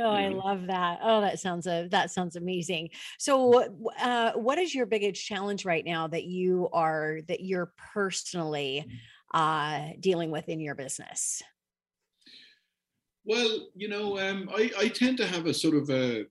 Oh, 0.00 0.10
I 0.10 0.28
love 0.28 0.68
that. 0.68 1.00
Oh, 1.02 1.20
that 1.22 1.40
sounds 1.40 1.66
a 1.66 1.88
that 1.90 2.12
sounds 2.12 2.36
amazing. 2.36 2.90
So, 3.18 3.64
uh, 4.00 4.32
what 4.34 4.56
is 4.58 4.72
your 4.72 4.86
biggest 4.86 5.24
challenge 5.24 5.64
right 5.64 5.84
now 5.84 6.06
that 6.06 6.24
you 6.24 6.68
are 6.72 7.18
that 7.26 7.40
you're 7.40 7.72
personally 7.94 8.86
uh, 9.34 9.88
dealing 9.98 10.30
with 10.30 10.48
in 10.48 10.60
your 10.60 10.76
business? 10.76 11.42
Well, 13.24 13.68
you 13.74 13.88
know, 13.88 14.18
um, 14.18 14.48
I, 14.54 14.70
I 14.78 14.88
tend 14.88 15.16
to 15.18 15.26
have 15.26 15.46
a 15.46 15.54
sort 15.54 15.74
of 15.74 15.90
a, 15.90 16.24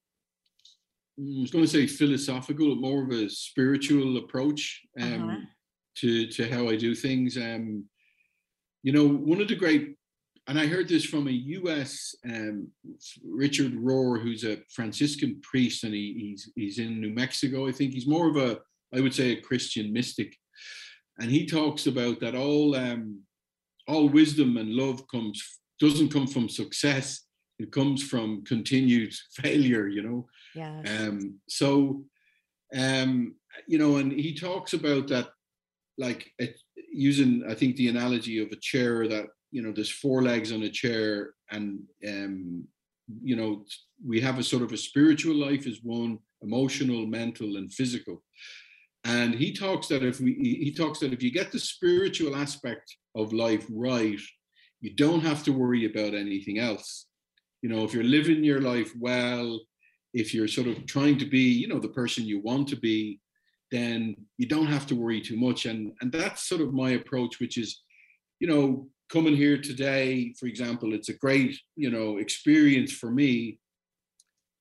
mm, 1.19 1.41
was 1.41 1.51
going 1.51 1.65
to 1.65 1.69
say 1.69 1.87
philosophical, 1.87 2.75
more 2.75 3.03
of 3.03 3.11
a 3.11 3.29
spiritual 3.29 4.17
approach 4.17 4.81
um, 4.99 5.29
Uh-huh. 5.29 5.37
to 5.97 6.27
to 6.27 6.49
how 6.49 6.69
I 6.69 6.75
do 6.77 6.95
things. 6.95 7.37
Um, 7.37 7.85
you 8.83 8.93
know, 8.93 9.07
one 9.07 9.41
of 9.41 9.47
the 9.47 9.55
great, 9.55 9.97
and 10.47 10.59
I 10.59 10.65
heard 10.67 10.87
this 10.87 11.05
from 11.05 11.27
a 11.27 11.31
U.S. 11.31 12.15
Um, 12.25 12.69
Richard 13.25 13.73
Rohr, 13.73 14.21
who's 14.21 14.43
a 14.43 14.57
Franciscan 14.69 15.39
priest, 15.41 15.83
and 15.83 15.93
he, 15.93 16.13
he's 16.19 16.51
he's 16.55 16.79
in 16.79 17.01
New 17.01 17.11
Mexico. 17.11 17.67
I 17.67 17.71
think 17.71 17.93
he's 17.93 18.07
more 18.07 18.29
of 18.29 18.37
a, 18.37 18.59
I 18.95 19.01
would 19.01 19.13
say, 19.13 19.31
a 19.31 19.41
Christian 19.41 19.91
mystic, 19.91 20.35
and 21.19 21.29
he 21.29 21.45
talks 21.45 21.87
about 21.87 22.19
that 22.21 22.35
all 22.35 22.75
um, 22.75 23.21
all 23.87 24.07
wisdom 24.09 24.57
and 24.57 24.69
love 24.73 25.07
comes 25.09 25.41
doesn't 25.79 26.11
come 26.11 26.27
from 26.27 26.49
success 26.49 27.23
it 27.59 27.71
comes 27.71 28.03
from 28.03 28.43
continued 28.45 29.13
failure 29.33 29.87
you 29.87 30.01
know 30.01 30.27
Yes. 30.55 30.85
um 31.01 31.35
so 31.47 32.03
um 32.75 33.35
you 33.67 33.77
know 33.77 33.97
and 33.97 34.11
he 34.11 34.33
talks 34.33 34.73
about 34.73 35.07
that 35.07 35.29
like 35.97 36.29
it, 36.39 36.59
using 36.91 37.43
i 37.47 37.53
think 37.53 37.75
the 37.75 37.87
analogy 37.89 38.39
of 38.39 38.51
a 38.51 38.55
chair 38.59 39.07
that 39.07 39.27
you 39.51 39.61
know 39.61 39.71
there's 39.71 39.91
four 39.91 40.21
legs 40.21 40.51
on 40.51 40.63
a 40.63 40.69
chair 40.69 41.33
and 41.51 41.79
um 42.07 42.63
you 43.23 43.35
know 43.35 43.63
we 44.05 44.19
have 44.19 44.37
a 44.37 44.43
sort 44.43 44.63
of 44.63 44.71
a 44.73 44.77
spiritual 44.77 45.35
life 45.35 45.65
is 45.65 45.79
one 45.83 46.19
emotional 46.41 47.05
mental 47.05 47.57
and 47.57 47.73
physical. 47.73 48.23
And 49.03 49.33
he 49.33 49.53
talks 49.53 49.87
that 49.87 50.03
if 50.03 50.19
we 50.19 50.33
he 50.33 50.73
talks 50.73 50.99
that 50.99 51.13
if 51.13 51.23
you 51.23 51.31
get 51.31 51.51
the 51.51 51.59
spiritual 51.59 52.35
aspect 52.35 52.95
of 53.15 53.33
life 53.33 53.65
right 53.69 54.19
you 54.79 54.93
don't 54.93 55.21
have 55.21 55.43
to 55.43 55.51
worry 55.51 55.85
about 55.85 56.13
anything 56.13 56.59
else. 56.59 57.07
You 57.61 57.69
know 57.69 57.83
if 57.83 57.93
you're 57.93 58.03
living 58.03 58.43
your 58.43 58.61
life 58.61 58.91
well 58.99 59.59
if 60.13 60.33
you're 60.33 60.47
sort 60.47 60.67
of 60.67 60.85
trying 60.85 61.17
to 61.19 61.25
be 61.25 61.39
you 61.61 61.67
know 61.67 61.79
the 61.79 61.97
person 61.99 62.25
you 62.25 62.41
want 62.41 62.67
to 62.69 62.75
be 62.75 63.19
then 63.71 64.15
you 64.37 64.47
don't 64.47 64.67
have 64.67 64.87
to 64.87 64.95
worry 64.95 65.21
too 65.21 65.37
much. 65.37 65.65
And 65.65 65.93
and 66.01 66.11
that's 66.11 66.49
sort 66.49 66.61
of 66.61 66.73
my 66.73 66.91
approach 66.91 67.39
which 67.39 67.57
is 67.57 67.83
you 68.39 68.47
know 68.47 68.89
coming 69.09 69.35
here 69.35 69.57
today 69.57 70.33
for 70.39 70.47
example 70.47 70.93
it's 70.93 71.09
a 71.09 71.17
great 71.17 71.59
you 71.75 71.89
know 71.89 72.17
experience 72.17 72.91
for 72.91 73.09
me. 73.11 73.59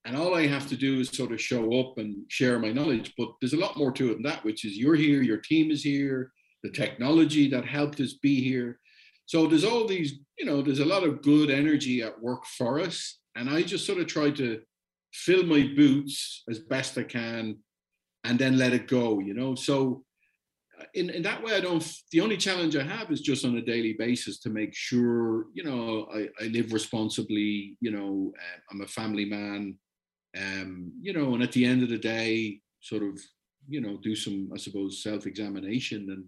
And 0.04 0.16
all 0.16 0.36
i 0.36 0.46
have 0.46 0.68
to 0.68 0.76
do 0.76 1.00
is 1.00 1.08
sort 1.08 1.32
of 1.32 1.40
show 1.40 1.64
up 1.80 1.98
and 1.98 2.14
share 2.28 2.58
my 2.60 2.70
knowledge 2.70 3.12
but 3.18 3.30
there's 3.40 3.54
a 3.54 3.64
lot 3.64 3.76
more 3.76 3.92
to 3.92 4.10
it 4.10 4.14
than 4.14 4.22
that 4.22 4.44
which 4.44 4.64
is 4.64 4.78
you're 4.78 4.94
here 4.94 5.20
your 5.20 5.38
team 5.38 5.70
is 5.70 5.82
here 5.82 6.32
the 6.66 6.70
technology 6.70 7.48
that 7.50 7.64
helped 7.64 8.00
us 8.00 8.14
be 8.14 8.42
here. 8.42 8.78
So 9.26 9.46
there's 9.46 9.64
all 9.64 9.86
these 9.86 10.14
you 10.38 10.44
know 10.44 10.62
there's 10.62 10.80
a 10.80 10.84
lot 10.94 11.04
of 11.04 11.22
good 11.22 11.50
energy 11.50 12.02
at 12.02 12.20
work 12.20 12.44
for 12.44 12.78
us 12.78 13.18
and 13.36 13.48
i 13.48 13.62
just 13.62 13.86
sort 13.86 13.98
of 13.98 14.06
try 14.06 14.30
to 14.30 14.60
fill 15.12 15.44
my 15.44 15.62
boots 15.74 16.42
as 16.50 16.58
best 16.58 16.98
i 16.98 17.02
can 17.02 17.56
and 18.24 18.38
then 18.38 18.58
let 18.58 18.74
it 18.74 18.86
go 18.86 19.18
you 19.18 19.34
know? 19.34 19.54
So 19.54 20.04
in, 20.94 21.10
in 21.10 21.22
that 21.22 21.42
way 21.42 21.54
i 21.54 21.60
don't 21.60 21.86
the 22.12 22.20
only 22.20 22.36
challenge 22.36 22.76
i 22.76 22.82
have 22.82 23.10
is 23.10 23.20
just 23.20 23.44
on 23.44 23.56
a 23.56 23.62
daily 23.62 23.94
basis 23.98 24.38
to 24.38 24.50
make 24.50 24.74
sure 24.74 25.46
you 25.54 25.64
know 25.64 26.08
i, 26.14 26.28
I 26.42 26.48
live 26.48 26.72
responsibly 26.72 27.76
you 27.80 27.90
know 27.90 28.32
uh, 28.38 28.60
i'm 28.70 28.82
a 28.82 28.86
family 28.86 29.24
man 29.24 29.76
um 30.36 30.92
you 31.00 31.12
know 31.12 31.34
and 31.34 31.42
at 31.42 31.52
the 31.52 31.64
end 31.64 31.82
of 31.82 31.88
the 31.88 31.98
day 31.98 32.60
sort 32.80 33.02
of 33.02 33.18
you 33.68 33.80
know 33.80 33.96
do 34.02 34.14
some 34.14 34.50
i 34.54 34.58
suppose 34.58 35.02
self-examination 35.02 36.08
and 36.10 36.24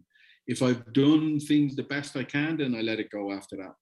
if 0.47 0.63
i've 0.63 0.93
done 0.93 1.39
things 1.39 1.77
the 1.77 1.83
best 1.83 2.17
i 2.17 2.25
can 2.25 2.57
then 2.57 2.75
i 2.75 2.81
let 2.81 3.01
it 3.01 3.11
go 3.11 3.33
after 3.33 3.57
that 3.57 3.75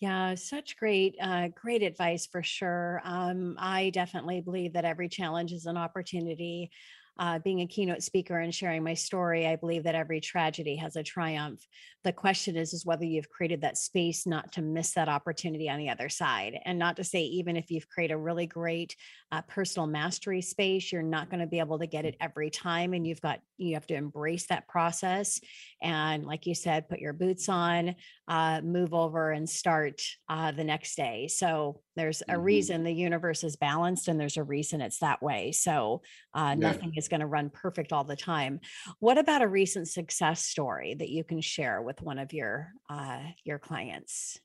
Yeah, 0.00 0.34
such 0.34 0.78
great, 0.78 1.14
uh, 1.20 1.48
great 1.54 1.82
advice 1.82 2.26
for 2.26 2.42
sure. 2.42 3.02
Um, 3.04 3.56
I 3.58 3.90
definitely 3.90 4.40
believe 4.40 4.72
that 4.72 4.86
every 4.86 5.10
challenge 5.10 5.52
is 5.52 5.66
an 5.66 5.76
opportunity. 5.76 6.70
Uh, 7.18 7.38
being 7.38 7.60
a 7.60 7.66
keynote 7.66 8.02
speaker 8.02 8.38
and 8.38 8.54
sharing 8.54 8.82
my 8.82 8.94
story, 8.94 9.46
I 9.46 9.56
believe 9.56 9.84
that 9.84 9.94
every 9.94 10.20
tragedy 10.20 10.76
has 10.76 10.96
a 10.96 11.02
triumph. 11.02 11.60
The 12.04 12.12
question 12.12 12.56
is, 12.56 12.72
is 12.72 12.86
whether 12.86 13.04
you've 13.04 13.28
created 13.28 13.60
that 13.60 13.76
space 13.76 14.26
not 14.26 14.52
to 14.52 14.62
miss 14.62 14.92
that 14.94 15.08
opportunity 15.08 15.68
on 15.68 15.78
the 15.78 15.90
other 15.90 16.08
side. 16.08 16.58
And 16.64 16.78
not 16.78 16.96
to 16.96 17.04
say, 17.04 17.22
even 17.22 17.56
if 17.56 17.70
you've 17.70 17.88
created 17.88 18.14
a 18.14 18.18
really 18.18 18.46
great 18.46 18.96
uh, 19.32 19.42
personal 19.42 19.86
mastery 19.86 20.40
space, 20.40 20.90
you're 20.92 21.02
not 21.02 21.28
going 21.28 21.40
to 21.40 21.46
be 21.46 21.58
able 21.58 21.78
to 21.78 21.86
get 21.86 22.06
it 22.06 22.16
every 22.20 22.48
time. 22.50 22.94
And 22.94 23.06
you've 23.06 23.20
got, 23.20 23.40
you 23.58 23.74
have 23.74 23.86
to 23.88 23.94
embrace 23.94 24.46
that 24.46 24.66
process. 24.66 25.40
And 25.82 26.24
like 26.24 26.46
you 26.46 26.54
said, 26.54 26.88
put 26.88 27.00
your 27.00 27.12
boots 27.12 27.48
on, 27.48 27.96
uh, 28.28 28.60
move 28.62 28.94
over 28.94 29.30
and 29.30 29.48
start 29.48 30.00
uh, 30.28 30.52
the 30.52 30.64
next 30.64 30.96
day. 30.96 31.28
So 31.28 31.82
there's 31.96 32.22
a 32.28 32.38
Mhm. 32.38 32.42
reason 32.42 32.84
the 32.84 32.92
universe 32.92 33.44
is 33.44 33.56
balanced 33.56 34.08
and 34.08 34.18
there's 34.18 34.36
a 34.36 34.44
reason 34.44 34.80
it's 34.80 34.98
that 35.00 35.22
way. 35.22 35.52
So 35.52 36.02
uh, 36.34 36.54
Yeah. 36.54 36.80
nothing 36.80 36.92
is 37.00 37.08
going 37.08 37.20
to 37.20 37.26
run 37.26 37.50
perfect 37.50 37.92
all 37.92 38.04
the 38.04 38.14
time. 38.14 38.60
What 39.00 39.18
about 39.18 39.42
a 39.42 39.48
recent 39.48 39.88
success 39.88 40.44
story 40.44 40.94
that 40.94 41.08
you 41.08 41.24
can 41.24 41.40
share 41.40 41.80
with 41.82 42.00
one 42.02 42.18
of 42.18 42.32
your 42.32 42.72
uh, 42.88 43.22
your 43.44 43.58
clients? 43.58 44.38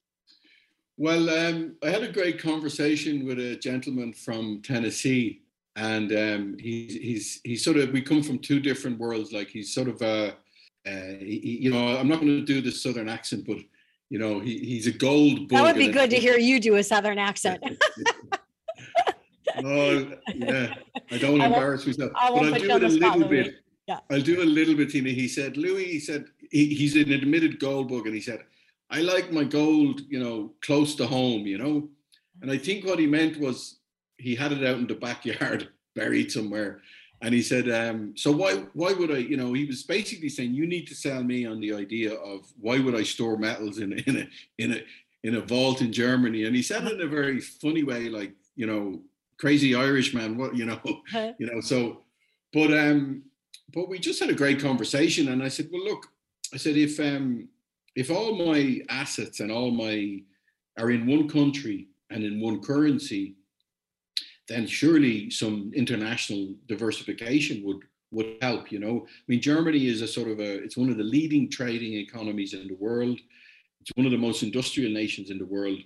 Well, 0.98 1.30
um, 1.30 1.76
I 1.84 1.90
had 1.90 2.04
a 2.04 2.12
great 2.12 2.40
conversation 2.42 3.26
with 3.26 3.38
a 3.38 3.58
gentleman 3.58 4.14
from 4.14 4.62
Tennessee, 4.64 5.42
and 5.76 6.12
um, 6.14 6.58
he's 6.58 6.94
he's 6.94 7.42
he's 7.44 7.64
sort 7.64 7.78
of 7.78 7.92
we 7.92 8.02
come 8.02 8.24
from 8.24 8.40
two 8.40 8.62
different 8.62 8.98
worlds. 8.98 9.34
Like 9.34 9.50
he's 9.50 9.74
sort 9.74 9.90
of 9.90 10.02
a, 10.02 10.36
uh, 10.88 11.18
he, 11.20 11.60
you 11.62 11.72
know, 11.72 11.98
I'm 11.98 12.08
not 12.08 12.22
going 12.22 12.40
to 12.40 12.46
do 12.46 12.62
the 12.62 12.72
southern 12.72 13.10
accent, 13.10 13.46
but 13.46 13.58
you 14.10 14.20
know, 14.20 14.40
he, 14.40 14.58
he's 14.60 14.88
a 14.88 14.92
gold. 14.92 15.50
Boy. 15.50 15.58
That 15.58 15.64
would 15.64 15.76
be 15.76 15.90
good 15.90 16.10
to 16.12 16.18
hear 16.18 16.38
you 16.38 16.62
do 16.62 16.76
a 16.76 16.84
southern 16.84 17.20
accent. 17.20 17.62
oh 19.64 20.12
yeah, 20.34 20.76
I 21.12 21.18
don't 21.18 21.42
I 21.42 21.46
embarrass 21.46 21.86
myself, 21.86 22.12
I 22.16 22.30
but 22.30 22.44
I'll 22.44 22.54
do 22.54 22.76
it 22.76 22.84
a 22.84 22.88
little 22.88 23.28
bit. 23.28 23.56
Yeah. 23.88 24.00
I'll 24.10 24.22
do 24.22 24.42
a 24.42 24.44
little 24.44 24.76
bit, 24.76 24.90
Tina. 24.90 25.10
He 25.10 25.28
said, 25.28 25.58
Louis, 25.58 25.86
he 25.86 26.00
said, 26.00 26.26
he, 26.50 26.74
he's 26.74 26.96
an 26.96 27.12
admitted 27.12 27.60
gold 27.60 27.90
bug, 27.90 28.08
and 28.08 28.16
he 28.16 28.22
said, 28.22 28.44
I 28.90 29.02
like 29.02 29.32
my 29.32 29.44
gold, 29.44 30.02
you 30.10 30.20
know, 30.20 30.54
close 30.62 30.96
to 30.96 31.06
home, 31.06 31.46
you 31.46 31.58
know. 31.58 31.88
And 32.42 32.52
I 32.52 32.58
think 32.58 32.86
what 32.86 33.00
he 33.00 33.08
meant 33.08 33.40
was 33.40 33.78
he 34.18 34.36
had 34.36 34.52
it 34.52 34.66
out 34.66 34.78
in 34.78 34.88
the 34.88 34.96
backyard, 34.96 35.70
buried 35.96 36.32
somewhere. 36.32 36.82
And 37.22 37.34
he 37.34 37.42
said, 37.42 37.70
um, 37.70 38.14
so 38.16 38.32
why 38.32 38.66
why 38.74 38.94
would 38.94 39.12
I, 39.12 39.18
you 39.18 39.38
know, 39.38 39.54
he 39.54 39.66
was 39.66 39.84
basically 39.84 40.30
saying, 40.30 40.54
you 40.54 40.68
need 40.68 40.88
to 40.88 40.96
sell 40.96 41.24
me 41.24 41.46
on 41.46 41.60
the 41.60 41.74
idea 41.74 42.14
of 42.14 42.46
why 42.60 42.80
would 42.80 42.96
I 42.96 43.04
store 43.04 43.38
metals 43.38 43.80
in 43.80 43.94
a 43.94 43.96
in 44.10 44.18
a 44.18 44.28
in 44.58 44.74
a 44.74 44.84
in 45.24 45.36
a 45.36 45.42
vault 45.42 45.82
in 45.82 45.94
Germany? 45.94 46.44
And 46.44 46.56
he 46.56 46.62
said 46.62 46.86
it 46.86 46.94
in 46.94 47.02
a 47.02 47.08
very 47.08 47.40
funny 47.40 47.84
way, 47.84 48.10
like, 48.10 48.34
you 48.56 48.68
know, 48.68 49.02
crazy 49.38 49.76
Irishman, 49.76 50.38
what 50.38 50.56
you 50.56 50.66
know, 50.66 50.80
you 51.40 51.48
know, 51.48 51.62
so 51.62 52.04
but 52.54 52.72
um 52.74 53.24
but 53.74 53.90
we 53.90 54.00
just 54.00 54.20
had 54.20 54.30
a 54.30 54.36
great 54.36 54.60
conversation 54.60 55.30
and 55.30 55.44
I 55.44 55.48
said, 55.48 55.70
well 55.72 55.84
look, 55.84 56.08
I 56.54 56.58
said 56.58 56.78
if 56.78 57.00
um 57.00 57.48
if 57.96 58.12
all 58.12 58.36
my 58.36 58.82
assets 58.90 59.40
and 59.40 59.52
all 59.52 59.72
my 59.72 60.22
are 60.78 60.92
in 60.92 61.08
one 61.08 61.30
country 61.30 61.88
and 62.10 62.24
in 62.24 62.42
one 62.42 62.62
currency, 62.62 63.36
then 64.48 64.68
surely 64.68 65.30
some 65.30 65.72
international 65.74 66.54
diversification 66.68 67.64
would 67.64 67.80
would 68.12 68.38
help. 68.42 68.72
You 68.72 68.80
know, 68.80 69.06
I 69.08 69.24
mean, 69.28 69.42
Germany 69.42 69.88
is 69.88 70.02
a 70.02 70.08
sort 70.08 70.30
of 70.30 70.40
a 70.40 70.64
it's 70.64 70.78
one 70.78 70.90
of 70.90 70.98
the 70.98 71.04
leading 71.04 71.50
trading 71.50 71.94
economies 71.94 72.54
in 72.54 72.68
the 72.68 72.76
world. 72.76 73.20
It's 73.82 73.92
one 73.96 74.06
of 74.06 74.12
the 74.12 74.18
most 74.18 74.44
industrial 74.44 74.92
nations 74.92 75.30
in 75.30 75.38
the 75.38 75.46
world, 75.46 75.80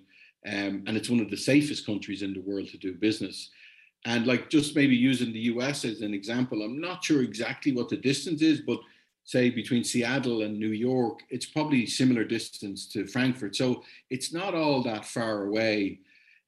um, 0.48 0.84
and 0.88 0.96
it's 0.96 1.10
one 1.10 1.20
of 1.20 1.30
the 1.30 1.38
safest 1.38 1.86
countries 1.86 2.22
in 2.22 2.34
the 2.34 2.42
world 2.42 2.70
to 2.70 2.78
do 2.78 2.94
business. 2.94 3.50
And 4.06 4.26
like 4.26 4.50
just 4.50 4.76
maybe 4.76 4.96
using 4.96 5.34
the 5.34 5.40
US 5.52 5.84
as 5.84 6.02
an 6.02 6.14
example, 6.14 6.62
I'm 6.62 6.80
not 6.80 7.04
sure 7.04 7.22
exactly 7.22 7.74
what 7.74 7.90
the 7.90 7.98
distance 7.98 8.42
is, 8.42 8.62
but 8.62 8.80
say 9.30 9.50
between 9.50 9.84
Seattle 9.84 10.42
and 10.42 10.58
New 10.58 10.72
York, 10.72 11.20
it's 11.30 11.46
probably 11.46 11.86
similar 11.86 12.24
distance 12.24 12.88
to 12.88 13.06
Frankfurt. 13.06 13.56
So 13.56 13.84
it's 14.10 14.34
not 14.34 14.56
all 14.56 14.82
that 14.84 15.06
far 15.06 15.44
away, 15.44 16.00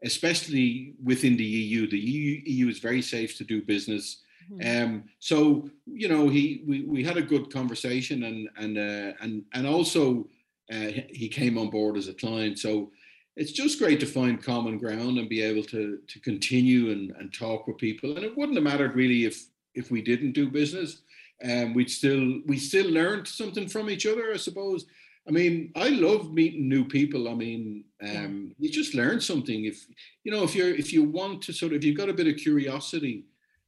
especially 0.04 0.94
within 1.04 1.38
the 1.38 1.44
EU. 1.44 1.88
The 1.90 2.00
EU, 2.00 2.42
EU 2.46 2.70
is 2.70 2.80
very 2.80 3.02
safe 3.02 3.38
to 3.38 3.44
do 3.44 3.62
business. 3.62 4.24
Mhm. 4.52 4.84
Um, 4.84 5.04
so 5.20 5.70
you 5.86 6.08
know, 6.08 6.28
he 6.30 6.64
we, 6.66 6.82
we 6.84 7.04
had 7.04 7.18
a 7.18 7.22
good 7.22 7.54
conversation, 7.54 8.24
and 8.24 8.50
and 8.58 8.78
uh, 8.78 9.14
and 9.22 9.44
and 9.54 9.68
also 9.68 10.28
uh, 10.74 10.92
he 11.10 11.30
came 11.30 11.58
on 11.58 11.70
board 11.70 11.98
as 11.98 12.08
a 12.08 12.14
client. 12.14 12.58
So 12.58 12.92
it's 13.36 13.52
just 13.52 13.80
great 13.80 14.00
to 14.00 14.06
find 14.06 14.44
common 14.44 14.78
ground 14.78 15.18
and 15.18 15.30
be 15.30 15.42
able 15.42 15.64
to 15.64 16.00
to 16.08 16.20
continue 16.20 16.92
and, 16.92 17.12
and 17.12 17.34
talk 17.34 17.68
with 17.68 17.78
people. 17.78 18.16
And 18.16 18.26
it 18.26 18.38
wouldn't 18.38 18.58
have 18.58 18.64
mattered 18.64 18.96
really 18.96 19.26
if 19.26 19.46
if 19.74 19.92
we 19.92 20.02
didn't 20.02 20.34
do 20.34 20.50
business. 20.50 21.02
Um, 21.44 21.74
we'd 21.74 21.90
still 21.90 22.42
we 22.46 22.58
still 22.58 22.90
learned 22.90 23.28
something 23.28 23.68
from 23.68 23.90
each 23.90 24.06
other, 24.06 24.32
I 24.34 24.38
suppose. 24.38 24.86
I 25.28 25.32
mean, 25.32 25.72
I 25.76 25.90
love 25.90 26.34
meeting 26.34 26.68
new 26.68 26.84
people. 26.84 27.30
I 27.30 27.36
mean, 27.36 27.84
um, 28.02 28.56
you 28.58 28.72
just 28.72 28.96
learn 28.96 29.22
something. 29.22 29.66
If 29.66 29.86
you 30.24 30.32
know, 30.32 30.44
if 30.44 30.56
you're 30.56 30.74
if 30.74 30.92
you 30.92 31.04
want 31.04 31.42
to 31.44 31.54
sort 31.54 31.72
of, 31.72 31.78
if 31.78 31.84
you've 31.84 31.98
got 31.98 32.10
a 32.10 32.14
bit 32.14 32.28
of 32.28 32.38
curiosity, 32.38 33.26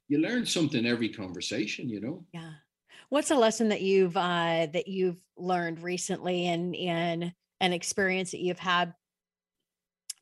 you 0.07 0.17
learn 0.19 0.45
something 0.45 0.85
every 0.85 1.09
conversation. 1.09 1.89
You 1.89 2.01
know. 2.01 2.25
Yeah. 2.33 2.51
What's 3.09 3.31
a 3.31 3.35
lesson 3.35 3.69
that 3.69 3.81
you've 3.81 4.17
uh, 4.17 4.67
that 4.73 4.87
you've 4.87 5.21
learned 5.37 5.79
recently 5.79 6.47
in 6.47 6.73
in 6.73 7.33
an 7.61 7.73
experience 7.73 8.31
that 8.31 8.41
you've 8.41 8.59
had 8.59 8.93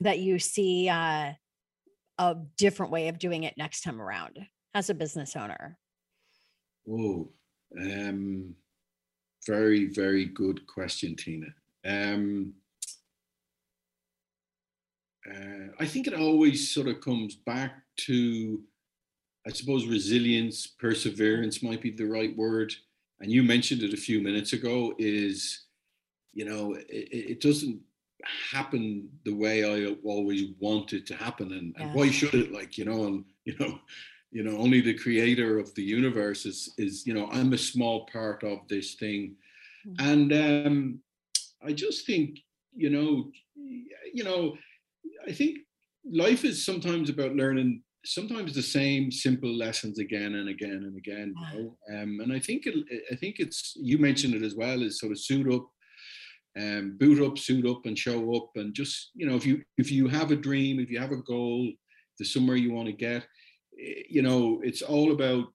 that 0.01 0.19
you 0.19 0.39
see 0.39 0.89
uh, 0.89 1.31
a 2.17 2.35
different 2.57 2.91
way 2.91 3.07
of 3.07 3.19
doing 3.19 3.43
it 3.43 3.57
next 3.57 3.81
time 3.81 4.01
around 4.01 4.39
as 4.73 4.89
a 4.89 4.93
business 4.93 5.35
owner? 5.35 5.77
Oh, 6.89 7.29
um, 7.79 8.55
very, 9.47 9.85
very 9.85 10.25
good 10.25 10.65
question, 10.67 11.15
Tina. 11.15 11.47
Um, 11.85 12.53
uh, 15.29 15.67
I 15.79 15.85
think 15.85 16.07
it 16.07 16.15
always 16.15 16.73
sort 16.73 16.87
of 16.87 16.99
comes 16.99 17.35
back 17.35 17.83
to, 17.97 18.59
I 19.47 19.51
suppose, 19.51 19.85
resilience, 19.85 20.65
perseverance 20.65 21.61
might 21.61 21.81
be 21.81 21.91
the 21.91 22.05
right 22.05 22.35
word. 22.35 22.73
And 23.19 23.31
you 23.31 23.43
mentioned 23.43 23.83
it 23.83 23.93
a 23.93 23.97
few 23.97 24.19
minutes 24.19 24.53
ago. 24.53 24.95
Is 24.97 25.65
you 26.33 26.45
know, 26.45 26.73
it, 26.73 26.85
it 26.89 27.41
doesn't 27.41 27.79
happen 28.51 29.09
the 29.25 29.33
way 29.33 29.63
I 29.63 29.95
always 30.03 30.43
wanted 30.59 31.05
to 31.07 31.15
happen, 31.15 31.53
and, 31.53 31.75
and 31.77 31.93
why 31.93 32.09
should 32.11 32.33
it? 32.33 32.51
Like 32.51 32.77
you 32.77 32.85
know, 32.85 33.05
and 33.05 33.25
you 33.45 33.55
know, 33.59 33.79
you 34.31 34.43
know, 34.43 34.57
only 34.57 34.81
the 34.81 34.97
creator 34.97 35.59
of 35.59 35.73
the 35.75 35.83
universe 35.83 36.45
is 36.45 36.73
is 36.77 37.05
you 37.07 37.13
know, 37.13 37.27
I'm 37.31 37.53
a 37.53 37.57
small 37.57 38.05
part 38.07 38.43
of 38.43 38.59
this 38.67 38.95
thing, 38.95 39.35
Mhm. 39.87 39.95
and 40.11 40.33
um, 40.67 41.01
I 41.63 41.73
just 41.73 42.05
think 42.05 42.39
you 42.75 42.89
know, 42.89 43.31
you 44.13 44.23
know, 44.23 44.57
I 45.27 45.31
think 45.31 45.59
life 46.05 46.45
is 46.45 46.65
sometimes 46.65 47.09
about 47.09 47.35
learning 47.35 47.83
sometimes 48.05 48.53
the 48.55 48.61
same 48.63 49.11
simple 49.11 49.53
lessons 49.55 49.99
again 49.99 50.33
and 50.35 50.49
again 50.49 50.81
and 50.87 50.97
again 50.97 51.35
you 51.37 51.59
know 51.59 51.77
um, 51.93 52.19
and 52.19 52.33
i 52.33 52.39
think 52.39 52.65
it, 52.65 52.73
i 53.11 53.15
think 53.15 53.35
it's 53.37 53.77
you 53.79 53.99
mentioned 53.99 54.33
it 54.33 54.41
as 54.41 54.55
well 54.55 54.81
is 54.81 54.99
sort 54.99 55.11
of 55.11 55.19
suit 55.19 55.47
up 55.53 55.69
um, 56.57 56.97
boot 56.99 57.21
up 57.25 57.37
suit 57.37 57.65
up 57.65 57.85
and 57.85 57.97
show 57.97 58.35
up 58.35 58.49
and 58.55 58.73
just 58.73 59.11
you 59.13 59.25
know 59.25 59.35
if 59.35 59.45
you 59.45 59.61
if 59.77 59.91
you 59.91 60.07
have 60.07 60.31
a 60.31 60.35
dream 60.35 60.79
if 60.79 60.89
you 60.89 60.99
have 60.99 61.11
a 61.11 61.23
goal 61.23 61.71
the 62.19 62.25
somewhere 62.25 62.57
you 62.57 62.73
want 62.73 62.87
to 62.87 62.93
get 62.93 63.23
eh, 63.79 64.03
you 64.09 64.21
know 64.21 64.59
it's 64.63 64.81
all 64.81 65.11
about 65.11 65.45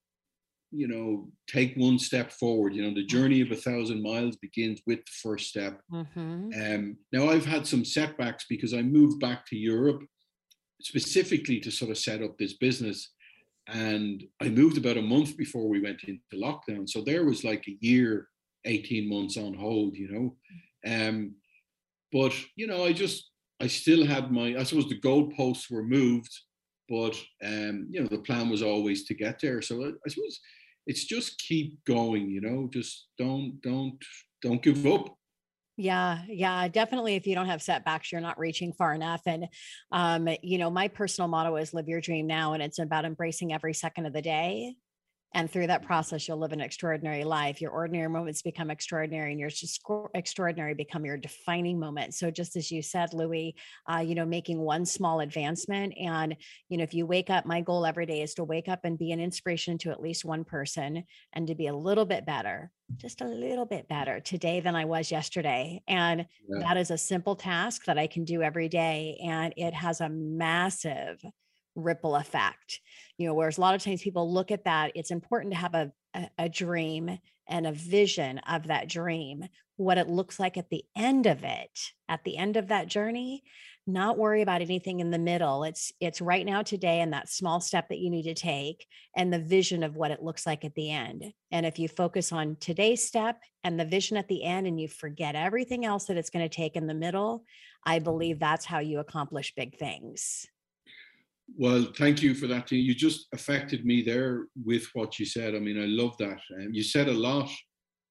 you 0.70 0.88
know 0.88 1.28
take 1.46 1.74
one 1.76 1.98
step 1.98 2.32
forward 2.32 2.74
you 2.74 2.82
know 2.82 2.94
the 2.94 3.04
journey 3.04 3.40
of 3.40 3.50
a 3.52 3.56
thousand 3.56 4.02
miles 4.02 4.36
begins 4.36 4.80
with 4.86 4.98
the 5.00 5.12
first 5.22 5.48
step 5.48 5.80
Mm-hmm. 5.92 6.74
um, 6.74 6.96
now 7.12 7.28
I've 7.28 7.46
had 7.46 7.66
some 7.66 7.84
setbacks 7.84 8.46
because 8.48 8.72
I 8.74 8.82
moved 8.82 9.20
back 9.20 9.46
to 9.46 9.56
Europe 9.56 10.02
specifically 10.80 11.60
to 11.60 11.70
sort 11.70 11.90
of 11.90 11.98
set 11.98 12.22
up 12.22 12.36
this 12.38 12.54
business. 12.54 13.12
And 13.68 14.22
I 14.40 14.48
moved 14.48 14.78
about 14.78 14.96
a 14.96 15.02
month 15.02 15.36
before 15.36 15.68
we 15.68 15.80
went 15.80 16.04
into 16.04 16.20
lockdown. 16.34 16.88
So 16.88 17.02
there 17.02 17.24
was 17.24 17.44
like 17.44 17.64
a 17.66 17.76
year, 17.80 18.28
18 18.64 19.08
months 19.08 19.36
on 19.36 19.54
hold, 19.54 19.96
you 19.96 20.08
know. 20.10 20.36
Um, 20.86 21.34
but 22.12 22.32
you 22.56 22.66
know, 22.66 22.84
I 22.84 22.92
just 22.92 23.30
I 23.60 23.66
still 23.66 24.06
had 24.06 24.30
my 24.30 24.56
I 24.56 24.62
suppose 24.62 24.88
the 24.88 25.00
goalposts 25.00 25.70
were 25.70 25.82
moved, 25.82 26.32
but 26.88 27.16
um, 27.44 27.88
you 27.90 28.00
know, 28.00 28.06
the 28.06 28.18
plan 28.18 28.48
was 28.48 28.62
always 28.62 29.04
to 29.06 29.14
get 29.14 29.40
there. 29.40 29.60
So 29.62 29.84
I, 29.84 29.88
I 29.88 30.08
suppose 30.08 30.40
it's 30.86 31.04
just 31.04 31.38
keep 31.38 31.84
going, 31.84 32.30
you 32.30 32.40
know, 32.40 32.68
just 32.72 33.08
don't 33.18 33.58
don't 33.62 33.98
don't 34.42 34.62
give 34.62 34.86
up. 34.86 35.16
Yeah, 35.78 36.22
yeah, 36.26 36.68
definitely. 36.68 37.16
If 37.16 37.26
you 37.26 37.34
don't 37.34 37.48
have 37.48 37.60
setbacks, 37.60 38.10
you're 38.10 38.22
not 38.22 38.38
reaching 38.38 38.72
far 38.72 38.94
enough. 38.94 39.20
And, 39.26 39.46
um, 39.92 40.26
you 40.42 40.56
know, 40.56 40.70
my 40.70 40.88
personal 40.88 41.28
motto 41.28 41.56
is 41.56 41.74
live 41.74 41.86
your 41.86 42.00
dream 42.00 42.26
now. 42.26 42.54
And 42.54 42.62
it's 42.62 42.78
about 42.78 43.04
embracing 43.04 43.52
every 43.52 43.74
second 43.74 44.06
of 44.06 44.14
the 44.14 44.22
day 44.22 44.74
And 45.36 45.50
through 45.50 45.66
that 45.66 45.82
process, 45.82 46.26
you'll 46.26 46.38
live 46.38 46.52
an 46.52 46.62
extraordinary 46.62 47.22
life. 47.22 47.60
Your 47.60 47.70
ordinary 47.70 48.08
moments 48.08 48.40
become 48.40 48.70
extraordinary, 48.70 49.32
and 49.32 49.38
your 49.38 49.50
extraordinary 50.14 50.72
become 50.72 51.04
your 51.04 51.18
defining 51.18 51.78
moment. 51.78 52.14
So, 52.14 52.30
just 52.30 52.56
as 52.56 52.72
you 52.72 52.80
said, 52.80 53.12
Louis, 53.12 53.54
uh, 53.86 53.98
you 53.98 54.14
know, 54.14 54.24
making 54.24 54.58
one 54.58 54.86
small 54.86 55.20
advancement. 55.20 55.92
And, 56.00 56.36
you 56.70 56.78
know, 56.78 56.84
if 56.84 56.94
you 56.94 57.04
wake 57.04 57.28
up, 57.28 57.44
my 57.44 57.60
goal 57.60 57.84
every 57.84 58.06
day 58.06 58.22
is 58.22 58.32
to 58.34 58.44
wake 58.44 58.66
up 58.66 58.80
and 58.84 58.98
be 58.98 59.12
an 59.12 59.20
inspiration 59.20 59.76
to 59.78 59.90
at 59.90 60.00
least 60.00 60.24
one 60.24 60.42
person 60.42 61.04
and 61.34 61.46
to 61.48 61.54
be 61.54 61.66
a 61.66 61.76
little 61.76 62.06
bit 62.06 62.24
better, 62.24 62.72
just 62.96 63.20
a 63.20 63.26
little 63.26 63.66
bit 63.66 63.88
better 63.88 64.20
today 64.20 64.60
than 64.60 64.74
I 64.74 64.86
was 64.86 65.10
yesterday. 65.10 65.82
And 65.86 66.24
yeah. 66.48 66.60
that 66.60 66.78
is 66.78 66.90
a 66.90 66.96
simple 66.96 67.36
task 67.36 67.84
that 67.84 67.98
I 67.98 68.06
can 68.06 68.24
do 68.24 68.40
every 68.40 68.70
day. 68.70 69.20
And 69.22 69.52
it 69.58 69.74
has 69.74 70.00
a 70.00 70.08
massive 70.08 71.22
ripple 71.76 72.16
effect. 72.16 72.80
You 73.18 73.28
know 73.28 73.34
whereas 73.34 73.58
a 73.58 73.60
lot 73.60 73.74
of 73.74 73.82
times 73.82 74.02
people 74.02 74.32
look 74.32 74.50
at 74.50 74.64
that 74.64 74.92
it's 74.94 75.10
important 75.10 75.54
to 75.54 75.60
have 75.60 75.74
a, 75.74 75.92
a, 76.14 76.30
a 76.38 76.48
dream 76.48 77.18
and 77.48 77.66
a 77.66 77.72
vision 77.72 78.38
of 78.38 78.66
that 78.66 78.88
dream 78.88 79.44
what 79.76 79.98
it 79.98 80.08
looks 80.08 80.40
like 80.40 80.56
at 80.56 80.70
the 80.70 80.84
end 80.96 81.26
of 81.26 81.44
it 81.44 81.92
at 82.08 82.24
the 82.24 82.36
end 82.36 82.56
of 82.56 82.68
that 82.68 82.88
journey 82.88 83.42
not 83.88 84.18
worry 84.18 84.42
about 84.42 84.62
anything 84.62 84.98
in 84.98 85.12
the 85.12 85.18
middle. 85.18 85.62
It's 85.62 85.92
it's 86.00 86.20
right 86.20 86.44
now 86.44 86.62
today 86.62 87.00
and 87.02 87.12
that 87.12 87.28
small 87.28 87.60
step 87.60 87.88
that 87.88 88.00
you 88.00 88.10
need 88.10 88.24
to 88.24 88.34
take 88.34 88.84
and 89.16 89.32
the 89.32 89.38
vision 89.38 89.84
of 89.84 89.94
what 89.94 90.10
it 90.10 90.24
looks 90.24 90.44
like 90.44 90.64
at 90.64 90.74
the 90.74 90.90
end. 90.90 91.32
And 91.52 91.64
if 91.64 91.78
you 91.78 91.86
focus 91.86 92.32
on 92.32 92.56
today's 92.58 93.06
step 93.06 93.40
and 93.66 93.78
the 93.78 93.84
vision 93.84 94.16
at 94.16 94.28
the 94.28 94.44
end 94.44 94.68
and 94.68 94.80
you 94.80 94.86
forget 94.86 95.34
everything 95.34 95.84
else 95.84 96.04
that 96.04 96.16
it's 96.16 96.30
going 96.30 96.48
to 96.48 96.54
take 96.54 96.76
in 96.76 96.86
the 96.86 96.94
middle 96.94 97.44
i 97.84 97.98
believe 97.98 98.36
mm-hmm. 98.36 98.44
that's 98.44 98.64
how 98.64 98.78
you 98.78 99.00
accomplish 99.00 99.54
big 99.54 99.76
things 99.76 100.46
well, 101.54 101.86
thank 101.96 102.22
you 102.22 102.34
for 102.34 102.46
that. 102.48 102.70
You 102.72 102.94
just 102.94 103.28
affected 103.32 103.84
me 103.84 104.02
there 104.02 104.46
with 104.64 104.86
what 104.94 105.18
you 105.18 105.26
said. 105.26 105.54
I 105.54 105.58
mean, 105.58 105.80
I 105.80 105.86
love 105.86 106.16
that. 106.18 106.40
Um, 106.58 106.72
you 106.72 106.82
said 106.82 107.08
a 107.08 107.12
lot, 107.12 107.50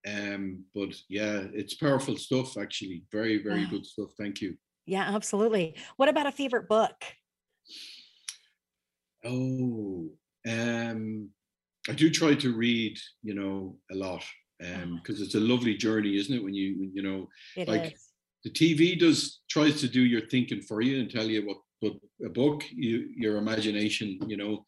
um, 0.08 0.64
but 0.74 0.96
yeah, 1.10 1.44
it's 1.54 1.76
powerful 1.76 2.18
stuff. 2.18 2.58
Actually, 2.58 3.04
very, 3.12 3.42
very 3.44 3.62
yeah. 3.62 3.70
good 3.70 3.86
stuff. 3.86 4.12
Thank 4.18 4.42
you. 4.42 4.56
Yeah, 4.86 5.04
absolutely. 5.16 5.76
What 5.98 6.10
about 6.10 6.28
a 6.28 6.32
favorite 6.32 6.70
book? 6.70 6.96
Oh, 9.26 10.10
um, 10.48 11.30
I 11.90 11.94
do 11.94 12.10
try 12.10 12.36
to 12.36 12.56
read, 12.56 12.98
you 13.24 13.34
know, 13.34 13.78
a 13.92 13.96
lot, 13.96 14.24
um, 14.64 15.02
because 15.02 15.22
it's 15.22 15.36
a 15.36 15.40
lovely 15.40 15.76
journey, 15.76 16.18
isn't 16.18 16.36
it? 16.36 16.44
When 16.44 16.54
you, 16.54 16.90
you 16.94 17.02
know, 17.02 17.28
it 17.58 17.68
like 17.68 17.94
is. 17.94 18.12
the 18.44 18.52
TV 18.52 18.98
does 18.98 19.42
tries 19.50 19.82
to 19.82 19.88
do 19.88 20.02
your 20.02 20.28
thinking 20.28 20.62
for 20.62 20.82
you 20.82 21.00
and 21.00 21.10
tell 21.10 21.26
you 21.26 21.46
what 21.46 21.58
but 21.86 22.26
a 22.26 22.30
book, 22.30 22.64
you, 22.72 23.10
your 23.16 23.38
imagination, 23.38 24.20
you 24.28 24.38
know. 24.38 24.66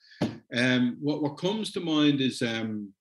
Um, 0.55 0.97
what 0.99 1.21
what 1.21 1.37
comes 1.37 1.71
to 1.71 1.79
mind 1.79 2.21
is 2.21 2.41
um, 2.41 2.93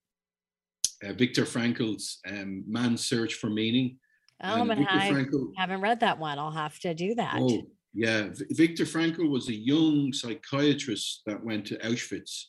uh, 1.04 1.12
Viktor 1.12 1.44
Frankl's 1.44 2.18
um, 2.28 2.64
Man's 2.66 3.04
Search 3.04 3.34
for 3.34 3.50
Meaning. 3.50 3.98
Oh, 4.42 4.62
and 4.62 4.86
I 4.88 5.10
Frankl, 5.10 5.52
haven't 5.56 5.80
read 5.80 6.00
that 6.00 6.18
one. 6.18 6.38
I'll 6.38 6.50
have 6.50 6.78
to 6.80 6.94
do 6.94 7.14
that. 7.14 7.36
Oh, 7.38 7.62
yeah. 7.94 8.28
Viktor 8.50 8.84
Frankl 8.84 9.30
was 9.30 9.48
a 9.48 9.54
young 9.54 10.12
psychiatrist 10.12 11.22
that 11.26 11.42
went 11.42 11.66
to 11.66 11.78
Auschwitz, 11.78 12.44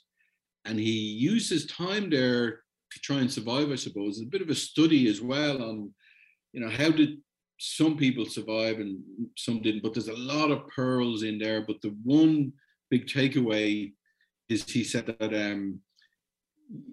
and 0.65 0.80
he 0.80 0.91
used 0.91 1.49
his 1.49 1.65
time 1.65 2.09
there 2.09 2.61
to 2.91 2.99
try 3.01 3.18
and 3.18 3.32
survive. 3.32 3.72
I 3.72 3.76
suppose 3.76 4.22
a 4.22 4.26
bit 4.26 4.41
of 4.41 4.49
a 4.49 4.55
study 4.55 5.07
as 5.07 5.22
well 5.22 5.61
on, 5.61 5.93
you 6.53 6.61
know, 6.61 6.70
how 6.70 6.89
did 6.89 7.18
some 7.58 7.97
people 7.97 8.26
survive 8.26 8.80
and 8.80 8.99
some 9.36 9.62
didn't, 9.62 9.82
but 9.82 9.93
there's 9.93 10.10
a 10.10 10.16
lot 10.16 10.51
of 10.51 10.68
pearls 10.68 11.24
in 11.24 11.39
there. 11.39 11.62
But 11.62 11.82
the 11.82 11.95
one 12.03 12.53
big 12.89 13.08
takeaway 13.08 13.93
is 14.49 14.64
he 14.64 14.84
said 14.84 15.08
that 15.08 15.34
um, 15.34 15.80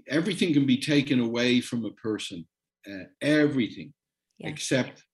everything 0.09 0.53
can 0.53 0.67
be 0.67 0.79
taken 0.79 1.21
away 1.21 1.61
from 1.61 1.85
a 1.85 1.91
person, 1.93 2.47
uh, 2.91 3.05
everything 3.21 3.93
yeah. 4.39 4.49
except 4.49 5.05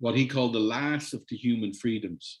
what 0.00 0.16
he 0.16 0.26
called 0.26 0.52
the 0.52 0.60
last 0.60 1.14
of 1.14 1.22
the 1.28 1.36
human 1.36 1.72
freedoms. 1.72 2.40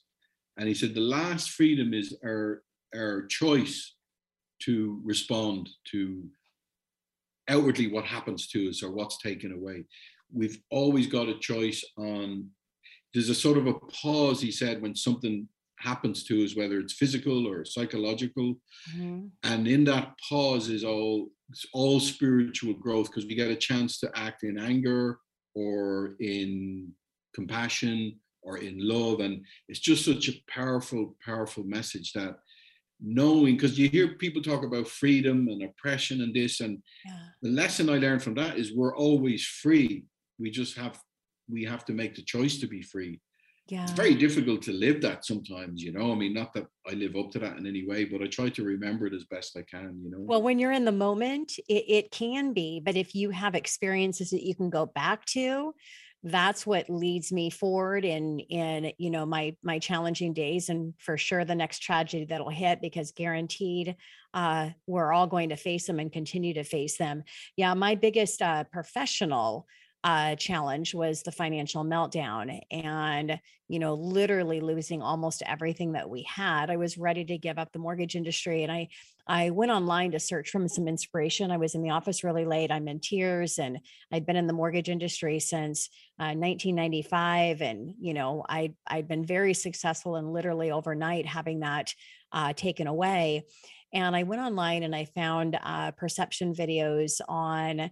And 0.58 0.68
he 0.68 0.74
said 0.74 0.94
the 0.94 1.00
last 1.00 1.50
freedom 1.50 1.94
is 1.94 2.16
our 2.24 2.62
our 2.94 3.26
choice 3.26 3.94
to 4.62 5.00
respond 5.04 5.68
to 5.90 6.24
outwardly 7.48 7.88
what 7.88 8.04
happens 8.04 8.48
to 8.48 8.68
us 8.68 8.82
or 8.82 8.90
what's 8.90 9.18
taken 9.18 9.52
away 9.52 9.84
we've 10.32 10.60
always 10.70 11.06
got 11.06 11.28
a 11.28 11.38
choice 11.38 11.84
on 11.96 12.48
there's 13.12 13.30
a 13.30 13.34
sort 13.34 13.58
of 13.58 13.66
a 13.66 13.74
pause 13.74 14.40
he 14.40 14.50
said 14.50 14.82
when 14.82 14.94
something 14.94 15.48
happens 15.78 16.24
to 16.24 16.44
us 16.44 16.56
whether 16.56 16.78
it's 16.78 16.94
physical 16.94 17.46
or 17.46 17.64
psychological 17.64 18.54
mm-hmm. 18.94 19.26
and 19.44 19.68
in 19.68 19.84
that 19.84 20.12
pause 20.28 20.68
is 20.68 20.84
all 20.84 21.28
all 21.72 22.00
spiritual 22.00 22.74
growth 22.74 23.06
because 23.06 23.26
we 23.26 23.34
get 23.34 23.50
a 23.50 23.56
chance 23.56 24.00
to 24.00 24.10
act 24.16 24.42
in 24.42 24.58
anger 24.58 25.18
or 25.54 26.16
in 26.20 26.90
compassion 27.34 28.18
or 28.42 28.58
in 28.58 28.76
love 28.78 29.20
and 29.20 29.44
it's 29.68 29.80
just 29.80 30.04
such 30.04 30.28
a 30.28 30.42
powerful 30.48 31.14
powerful 31.24 31.64
message 31.64 32.12
that 32.12 32.38
knowing 33.00 33.54
because 33.54 33.78
you 33.78 33.88
hear 33.90 34.14
people 34.14 34.40
talk 34.40 34.64
about 34.64 34.88
freedom 34.88 35.48
and 35.48 35.62
oppression 35.62 36.22
and 36.22 36.34
this 36.34 36.60
and 36.60 36.82
yeah. 37.04 37.18
the 37.42 37.50
lesson 37.50 37.90
i 37.90 37.98
learned 37.98 38.22
from 38.22 38.34
that 38.34 38.56
is 38.56 38.74
we're 38.74 38.96
always 38.96 39.44
free 39.44 40.04
we 40.38 40.50
just 40.50 40.76
have 40.76 40.98
we 41.48 41.64
have 41.64 41.84
to 41.86 41.92
make 41.92 42.14
the 42.14 42.22
choice 42.22 42.58
to 42.58 42.66
be 42.66 42.82
free. 42.82 43.20
Yeah. 43.68 43.82
it's 43.82 43.92
very 43.92 44.14
difficult 44.14 44.62
to 44.62 44.72
live 44.72 45.00
that 45.02 45.24
sometimes 45.24 45.82
you 45.82 45.90
know? 45.90 46.12
I 46.12 46.14
mean 46.14 46.32
not 46.32 46.54
that 46.54 46.66
i 46.88 46.92
live 46.92 47.16
up 47.16 47.32
to 47.32 47.40
that 47.40 47.56
in 47.56 47.66
any 47.66 47.84
way 47.84 48.04
but 48.04 48.22
i 48.22 48.28
try 48.28 48.48
to 48.48 48.62
remember 48.62 49.08
it 49.08 49.12
as 49.12 49.24
best 49.24 49.56
i 49.56 49.62
can 49.62 50.00
you 50.04 50.08
know? 50.08 50.18
Well 50.20 50.40
when 50.40 50.60
you're 50.60 50.70
in 50.70 50.84
the 50.84 50.92
moment 50.92 51.58
it, 51.68 51.84
it 51.88 52.10
can 52.12 52.52
be 52.52 52.78
but 52.78 52.94
if 52.94 53.16
you 53.16 53.30
have 53.30 53.56
experiences 53.56 54.30
that 54.30 54.46
you 54.46 54.54
can 54.54 54.70
go 54.70 54.86
back 54.86 55.24
to 55.26 55.74
that's 56.22 56.66
what 56.66 56.90
leads 56.90 57.30
me 57.30 57.50
forward 57.50 58.04
in 58.04 58.40
in 58.40 58.92
you 58.98 59.10
know 59.10 59.24
my 59.24 59.54
my 59.62 59.78
challenging 59.78 60.32
days 60.32 60.68
and 60.68 60.94
for 60.98 61.16
sure 61.16 61.44
the 61.44 61.54
next 61.54 61.80
tragedy 61.80 62.24
that'll 62.24 62.50
hit 62.50 62.80
because 62.80 63.12
guaranteed 63.12 63.96
uh, 64.34 64.68
we're 64.86 65.12
all 65.12 65.26
going 65.26 65.48
to 65.48 65.56
face 65.56 65.86
them 65.86 65.98
and 65.98 66.12
continue 66.12 66.52
to 66.52 66.64
face 66.64 66.98
them. 66.98 67.22
Yeah 67.56 67.74
my 67.74 67.94
biggest 67.94 68.42
uh, 68.42 68.64
professional 68.64 69.66
uh, 70.06 70.36
challenge 70.36 70.94
was 70.94 71.24
the 71.24 71.32
financial 71.32 71.82
meltdown 71.82 72.60
and 72.70 73.40
you 73.66 73.80
know 73.80 73.94
literally 73.94 74.60
losing 74.60 75.02
almost 75.02 75.42
everything 75.44 75.94
that 75.94 76.08
we 76.08 76.22
had. 76.22 76.70
I 76.70 76.76
was 76.76 76.96
ready 76.96 77.24
to 77.24 77.36
give 77.36 77.58
up 77.58 77.72
the 77.72 77.80
mortgage 77.80 78.14
industry 78.14 78.62
and 78.62 78.70
i 78.70 78.86
i 79.26 79.50
went 79.50 79.72
online 79.72 80.12
to 80.12 80.20
search 80.20 80.50
for 80.50 80.68
some 80.68 80.86
inspiration. 80.86 81.50
I 81.50 81.56
was 81.56 81.74
in 81.74 81.82
the 81.82 81.90
office 81.90 82.22
really 82.22 82.44
late. 82.44 82.70
I'm 82.70 82.86
in 82.86 83.00
tears 83.00 83.58
and 83.58 83.80
i'd 84.12 84.26
been 84.26 84.36
in 84.36 84.46
the 84.46 84.52
mortgage 84.52 84.88
industry 84.88 85.40
since 85.40 85.88
uh, 86.20 86.38
1995 86.38 87.60
and 87.60 87.92
you 87.98 88.14
know 88.14 88.44
i 88.48 88.72
i'd 88.86 89.08
been 89.08 89.26
very 89.26 89.54
successful 89.54 90.14
and 90.14 90.32
literally 90.32 90.70
overnight 90.70 91.26
having 91.26 91.60
that 91.60 91.92
uh, 92.30 92.52
taken 92.52 92.86
away. 92.86 93.42
And 93.92 94.14
i 94.14 94.22
went 94.22 94.40
online 94.40 94.84
and 94.84 94.94
i 94.94 95.04
found 95.04 95.58
uh, 95.60 95.90
perception 95.90 96.54
videos 96.54 97.20
on 97.28 97.90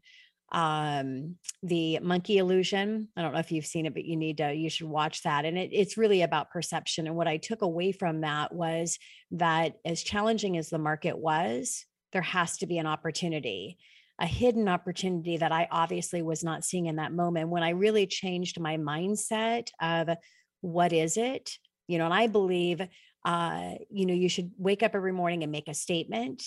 um 0.55 1.35
the 1.65 1.99
monkey 1.99 2.39
illusion 2.39 3.09
i 3.17 3.23
don't 3.23 3.33
know 3.33 3.41
if 3.41 3.51
you've 3.51 3.67
seen 3.67 3.87
it 3.87 3.93
but 3.93 4.05
you 4.05 4.17
need 4.17 4.37
to 4.37 4.55
you 4.55 4.71
should 4.71 4.87
watch 4.87 5.21
that 5.25 5.45
and 5.45 5.59
it, 5.59 5.71
it's 5.73 5.99
really 5.99 6.23
about 6.23 6.51
perception 6.51 7.09
and 7.09 7.17
what 7.17 7.27
i 7.27 7.37
took 7.37 7.61
away 7.61 7.91
from 7.91 8.21
that 8.21 8.55
was 8.55 8.97
that 9.33 9.75
as 9.85 10.03
challenging 10.05 10.57
as 10.57 10.71
the 10.71 10.79
market 10.79 11.19
was 11.19 11.85
there 12.13 12.23
has 12.23 12.57
to 12.57 12.67
be 12.67 12.79
an 12.79 12.87
opportunity 12.87 13.77
a 14.21 14.27
hidden 14.27 14.69
opportunity 14.69 15.37
that 15.37 15.51
i 15.51 15.67
obviously 15.73 16.23
was 16.23 16.45
not 16.45 16.65
seeing 16.65 16.87
in 16.87 16.97
that 16.97 17.13
moment 17.13 17.49
when 17.49 17.65
i 17.65 17.71
really 17.71 18.07
changed 18.07 18.61
my 18.61 18.77
mindset 18.77 19.67
of 19.83 20.09
what 20.61 20.95
is 20.95 21.19
it? 21.19 21.59
You 21.89 21.99
know 21.99 22.05
and 22.05 22.15
i 22.15 22.29
believe 22.29 22.81
uh 23.25 23.73
you 23.91 24.07
know 24.07 24.15
you 24.15 24.29
should 24.29 24.53
wake 24.57 24.85
up 24.85 24.95
every 24.95 25.13
morning 25.13 25.43
and 25.43 25.51
make 25.51 25.67
a 25.67 25.75
statement 25.75 26.45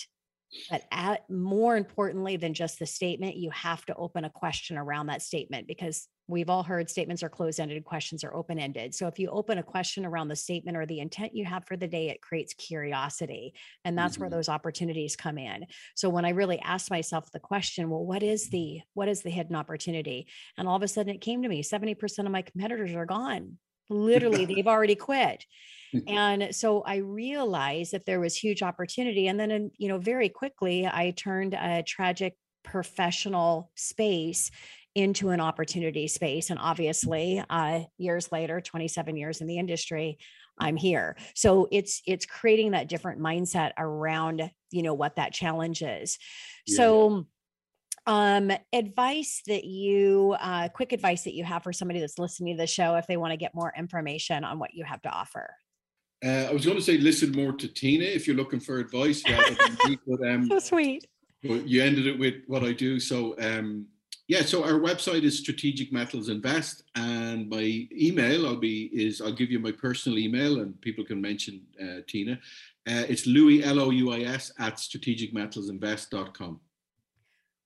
but 0.70 0.84
at, 0.90 1.28
more 1.30 1.76
importantly 1.76 2.36
than 2.36 2.54
just 2.54 2.78
the 2.78 2.86
statement, 2.86 3.36
you 3.36 3.50
have 3.50 3.84
to 3.86 3.94
open 3.94 4.24
a 4.24 4.30
question 4.30 4.76
around 4.76 5.06
that 5.06 5.22
statement 5.22 5.66
because 5.66 6.08
we've 6.26 6.50
all 6.50 6.62
heard 6.62 6.90
statements 6.90 7.22
are 7.22 7.28
closed 7.28 7.58
ended, 7.58 7.84
questions 7.84 8.22
are 8.22 8.34
open 8.34 8.58
ended. 8.58 8.94
So 8.94 9.06
if 9.06 9.18
you 9.18 9.28
open 9.30 9.58
a 9.58 9.62
question 9.62 10.04
around 10.04 10.28
the 10.28 10.36
statement 10.36 10.76
or 10.76 10.86
the 10.86 11.00
intent 11.00 11.34
you 11.34 11.44
have 11.46 11.64
for 11.66 11.76
the 11.76 11.88
day, 11.88 12.10
it 12.10 12.20
creates 12.20 12.54
curiosity. 12.54 13.54
And 13.84 13.96
that's 13.96 14.14
mm-hmm. 14.14 14.24
where 14.24 14.30
those 14.30 14.48
opportunities 14.48 15.16
come 15.16 15.38
in. 15.38 15.66
So 15.96 16.08
when 16.10 16.24
I 16.24 16.30
really 16.30 16.60
asked 16.60 16.90
myself 16.90 17.30
the 17.32 17.40
question, 17.40 17.88
well, 17.90 18.04
what 18.04 18.22
is 18.22 18.50
the 18.50 18.80
what 18.94 19.08
is 19.08 19.22
the 19.22 19.30
hidden 19.30 19.56
opportunity? 19.56 20.28
And 20.56 20.68
all 20.68 20.76
of 20.76 20.82
a 20.82 20.88
sudden 20.88 21.14
it 21.14 21.20
came 21.20 21.42
to 21.42 21.48
me 21.48 21.62
70% 21.62 22.26
of 22.26 22.30
my 22.30 22.42
competitors 22.42 22.94
are 22.94 23.06
gone. 23.06 23.58
Literally, 23.90 24.44
they've 24.44 24.66
already 24.66 24.96
quit. 24.96 25.46
And 26.06 26.54
so 26.54 26.82
I 26.82 26.96
realized 26.96 27.92
that 27.92 28.06
there 28.06 28.20
was 28.20 28.36
huge 28.36 28.62
opportunity. 28.62 29.28
And 29.28 29.38
then, 29.38 29.70
you 29.76 29.88
know, 29.88 29.98
very 29.98 30.28
quickly, 30.28 30.86
I 30.86 31.12
turned 31.16 31.54
a 31.54 31.82
tragic 31.82 32.34
professional 32.64 33.70
space 33.74 34.50
into 34.94 35.30
an 35.30 35.40
opportunity 35.40 36.08
space. 36.08 36.50
And 36.50 36.58
obviously, 36.58 37.42
uh, 37.48 37.80
years 37.98 38.32
later, 38.32 38.60
27 38.60 39.16
years 39.16 39.40
in 39.40 39.46
the 39.46 39.58
industry, 39.58 40.18
I'm 40.58 40.76
here. 40.76 41.16
So 41.34 41.68
it's 41.70 42.02
it's 42.06 42.26
creating 42.26 42.72
that 42.72 42.88
different 42.88 43.20
mindset 43.20 43.72
around, 43.78 44.50
you 44.70 44.82
know, 44.82 44.94
what 44.94 45.16
that 45.16 45.32
challenge 45.32 45.82
is. 45.82 46.18
Yeah. 46.66 46.76
So 46.76 47.26
um, 48.08 48.50
advice 48.72 49.42
that 49.46 49.64
you, 49.64 50.34
uh, 50.40 50.70
quick 50.70 50.92
advice 50.92 51.24
that 51.24 51.34
you 51.34 51.44
have 51.44 51.62
for 51.62 51.74
somebody 51.74 52.00
that's 52.00 52.18
listening 52.18 52.56
to 52.56 52.62
the 52.62 52.66
show 52.66 52.96
if 52.96 53.06
they 53.06 53.18
want 53.18 53.32
to 53.32 53.36
get 53.36 53.54
more 53.54 53.72
information 53.76 54.44
on 54.44 54.58
what 54.58 54.72
you 54.72 54.82
have 54.84 55.02
to 55.02 55.10
offer? 55.10 55.54
Uh, 56.24 56.46
I 56.48 56.52
was 56.52 56.64
going 56.64 56.76
to 56.76 56.82
say 56.82 56.98
listen 56.98 57.32
more 57.32 57.52
to 57.52 57.68
Tina 57.68 58.04
if 58.04 58.26
you're 58.26 58.36
looking 58.36 58.60
for 58.60 58.78
advice 58.78 59.22
rather 59.28 59.54
than 59.54 59.76
me, 59.90 59.98
but 60.06 60.28
um, 60.28 60.48
So 60.48 60.58
sweet. 60.58 61.06
Well, 61.44 61.58
you 61.58 61.82
ended 61.82 62.06
it 62.06 62.18
with 62.18 62.42
what 62.48 62.64
I 62.64 62.72
do. 62.72 62.98
So, 62.98 63.36
um, 63.38 63.86
yeah, 64.26 64.42
so 64.42 64.64
our 64.64 64.80
website 64.80 65.22
is 65.22 65.38
Strategic 65.38 65.92
Metals 65.92 66.28
Invest, 66.28 66.82
and 66.96 67.48
my 67.48 67.88
email 67.92 68.46
I'll 68.46 68.56
be 68.56 68.90
is 68.92 69.20
I'll 69.20 69.32
give 69.32 69.50
you 69.50 69.58
my 69.58 69.72
personal 69.72 70.18
email, 70.18 70.60
and 70.60 70.78
people 70.80 71.04
can 71.04 71.20
mention 71.20 71.62
uh, 71.80 72.00
Tina. 72.06 72.32
Uh, 72.86 73.04
it's 73.08 73.26
Louis 73.26 73.62
L 73.62 73.80
O 73.80 73.90
U 73.90 74.12
I 74.12 74.20
S 74.22 74.52
at 74.58 74.76
strategicmetalsinvest.com. 74.76 76.60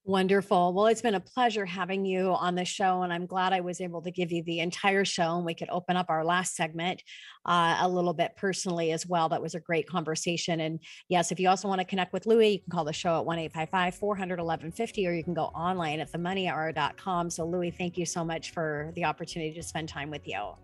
Wonderful. 0.05 0.72
Well, 0.72 0.86
it's 0.86 1.00
been 1.00 1.14
a 1.14 1.20
pleasure 1.20 1.64
having 1.64 2.05
you 2.05 2.32
on 2.34 2.57
the 2.57 2.64
show, 2.64 3.03
and 3.03 3.12
I'm 3.12 3.24
glad 3.24 3.53
I 3.53 3.61
was 3.61 3.80
able 3.80 4.03
to 4.03 4.11
give 4.11 4.32
you 4.32 4.42
the 4.42 4.59
entire 4.59 5.05
show. 5.05 5.36
And 5.36 5.46
we 5.46 5.55
could 5.55 5.68
open 5.70 5.96
up 5.96 6.07
our 6.09 6.24
last 6.24 6.57
segment 6.57 7.00
uh, 7.46 7.78
a 7.80 7.88
little 7.88 8.12
bit 8.12 8.32
personally 8.36 8.90
as 8.90 9.07
well. 9.07 9.28
That 9.28 9.40
was 9.40 9.55
a 9.55 9.61
great 9.61 9.86
conversation. 9.86 10.59
And 10.59 10.80
yes, 11.09 11.30
if 11.30 11.38
you 11.38 11.48
also 11.48 11.68
want 11.68 11.80
to 11.80 11.84
connect 11.84 12.12
with 12.12 12.26
Louis, 12.26 12.55
you 12.55 12.59
can 12.59 12.72
call 12.72 12.84
the 12.84 12.92
show 12.92 13.16
at 13.16 13.24
1 13.24 13.38
855 13.38 13.94
400 13.94 14.40
1150, 14.40 15.07
or 15.07 15.12
you 15.12 15.22
can 15.22 15.34
go 15.34 15.44
online 15.44 16.00
at 16.00 16.11
themoneyhour.com. 16.11 17.30
So, 17.30 17.46
Louis, 17.46 17.70
thank 17.70 17.96
you 17.96 18.05
so 18.05 18.24
much 18.24 18.50
for 18.50 18.90
the 18.96 19.05
opportunity 19.05 19.55
to 19.55 19.62
spend 19.62 19.88
time 19.88 20.11
with 20.11 20.26
you. 20.26 20.55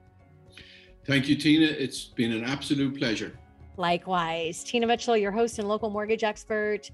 Thank 1.06 1.28
you, 1.28 1.36
Tina. 1.36 1.66
It's 1.66 2.06
been 2.06 2.32
an 2.32 2.42
absolute 2.42 2.98
pleasure. 2.98 3.38
Likewise. 3.76 4.64
Tina 4.64 4.88
Mitchell, 4.88 5.16
your 5.16 5.30
host 5.30 5.60
and 5.60 5.68
local 5.68 5.90
mortgage 5.90 6.24
expert. 6.24 6.90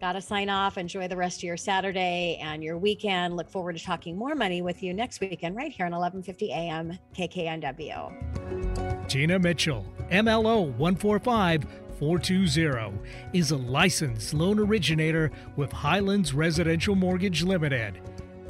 Got 0.00 0.12
to 0.12 0.20
sign 0.20 0.48
off. 0.50 0.76
Enjoy 0.76 1.08
the 1.08 1.16
rest 1.16 1.38
of 1.38 1.44
your 1.44 1.56
Saturday 1.56 2.38
and 2.42 2.62
your 2.62 2.76
weekend. 2.76 3.34
Look 3.34 3.48
forward 3.48 3.78
to 3.78 3.84
talking 3.84 4.14
more 4.16 4.34
money 4.34 4.60
with 4.60 4.82
you 4.82 4.92
next 4.92 5.20
weekend, 5.20 5.56
right 5.56 5.72
here 5.72 5.86
on 5.86 5.92
1150 5.92 6.52
AM 6.52 6.98
KKNW. 7.16 9.08
Tina 9.08 9.38
Mitchell, 9.38 9.86
MLO 10.10 10.76
145420, 10.76 12.98
is 13.32 13.52
a 13.52 13.56
licensed 13.56 14.34
loan 14.34 14.58
originator 14.58 15.30
with 15.56 15.72
Highlands 15.72 16.34
Residential 16.34 16.94
Mortgage 16.94 17.42
Limited. 17.42 17.98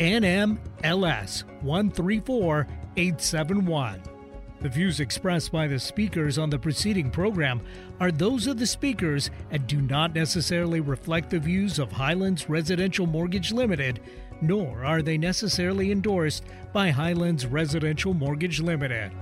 NMLS 0.00 1.44
134871. 1.62 4.02
The 4.60 4.68
views 4.68 5.00
expressed 5.00 5.52
by 5.52 5.68
the 5.68 5.78
speakers 5.78 6.38
on 6.38 6.50
the 6.50 6.58
preceding 6.58 7.10
program 7.10 7.60
are 8.00 8.10
those 8.10 8.46
of 8.46 8.58
the 8.58 8.66
speakers 8.66 9.30
and 9.50 9.66
do 9.66 9.80
not 9.80 10.14
necessarily 10.14 10.80
reflect 10.80 11.30
the 11.30 11.38
views 11.38 11.78
of 11.78 11.92
Highlands 11.92 12.48
Residential 12.48 13.06
Mortgage 13.06 13.52
Limited, 13.52 14.00
nor 14.40 14.84
are 14.84 15.02
they 15.02 15.18
necessarily 15.18 15.92
endorsed 15.92 16.44
by 16.72 16.90
Highlands 16.90 17.46
Residential 17.46 18.14
Mortgage 18.14 18.60
Limited. 18.60 19.12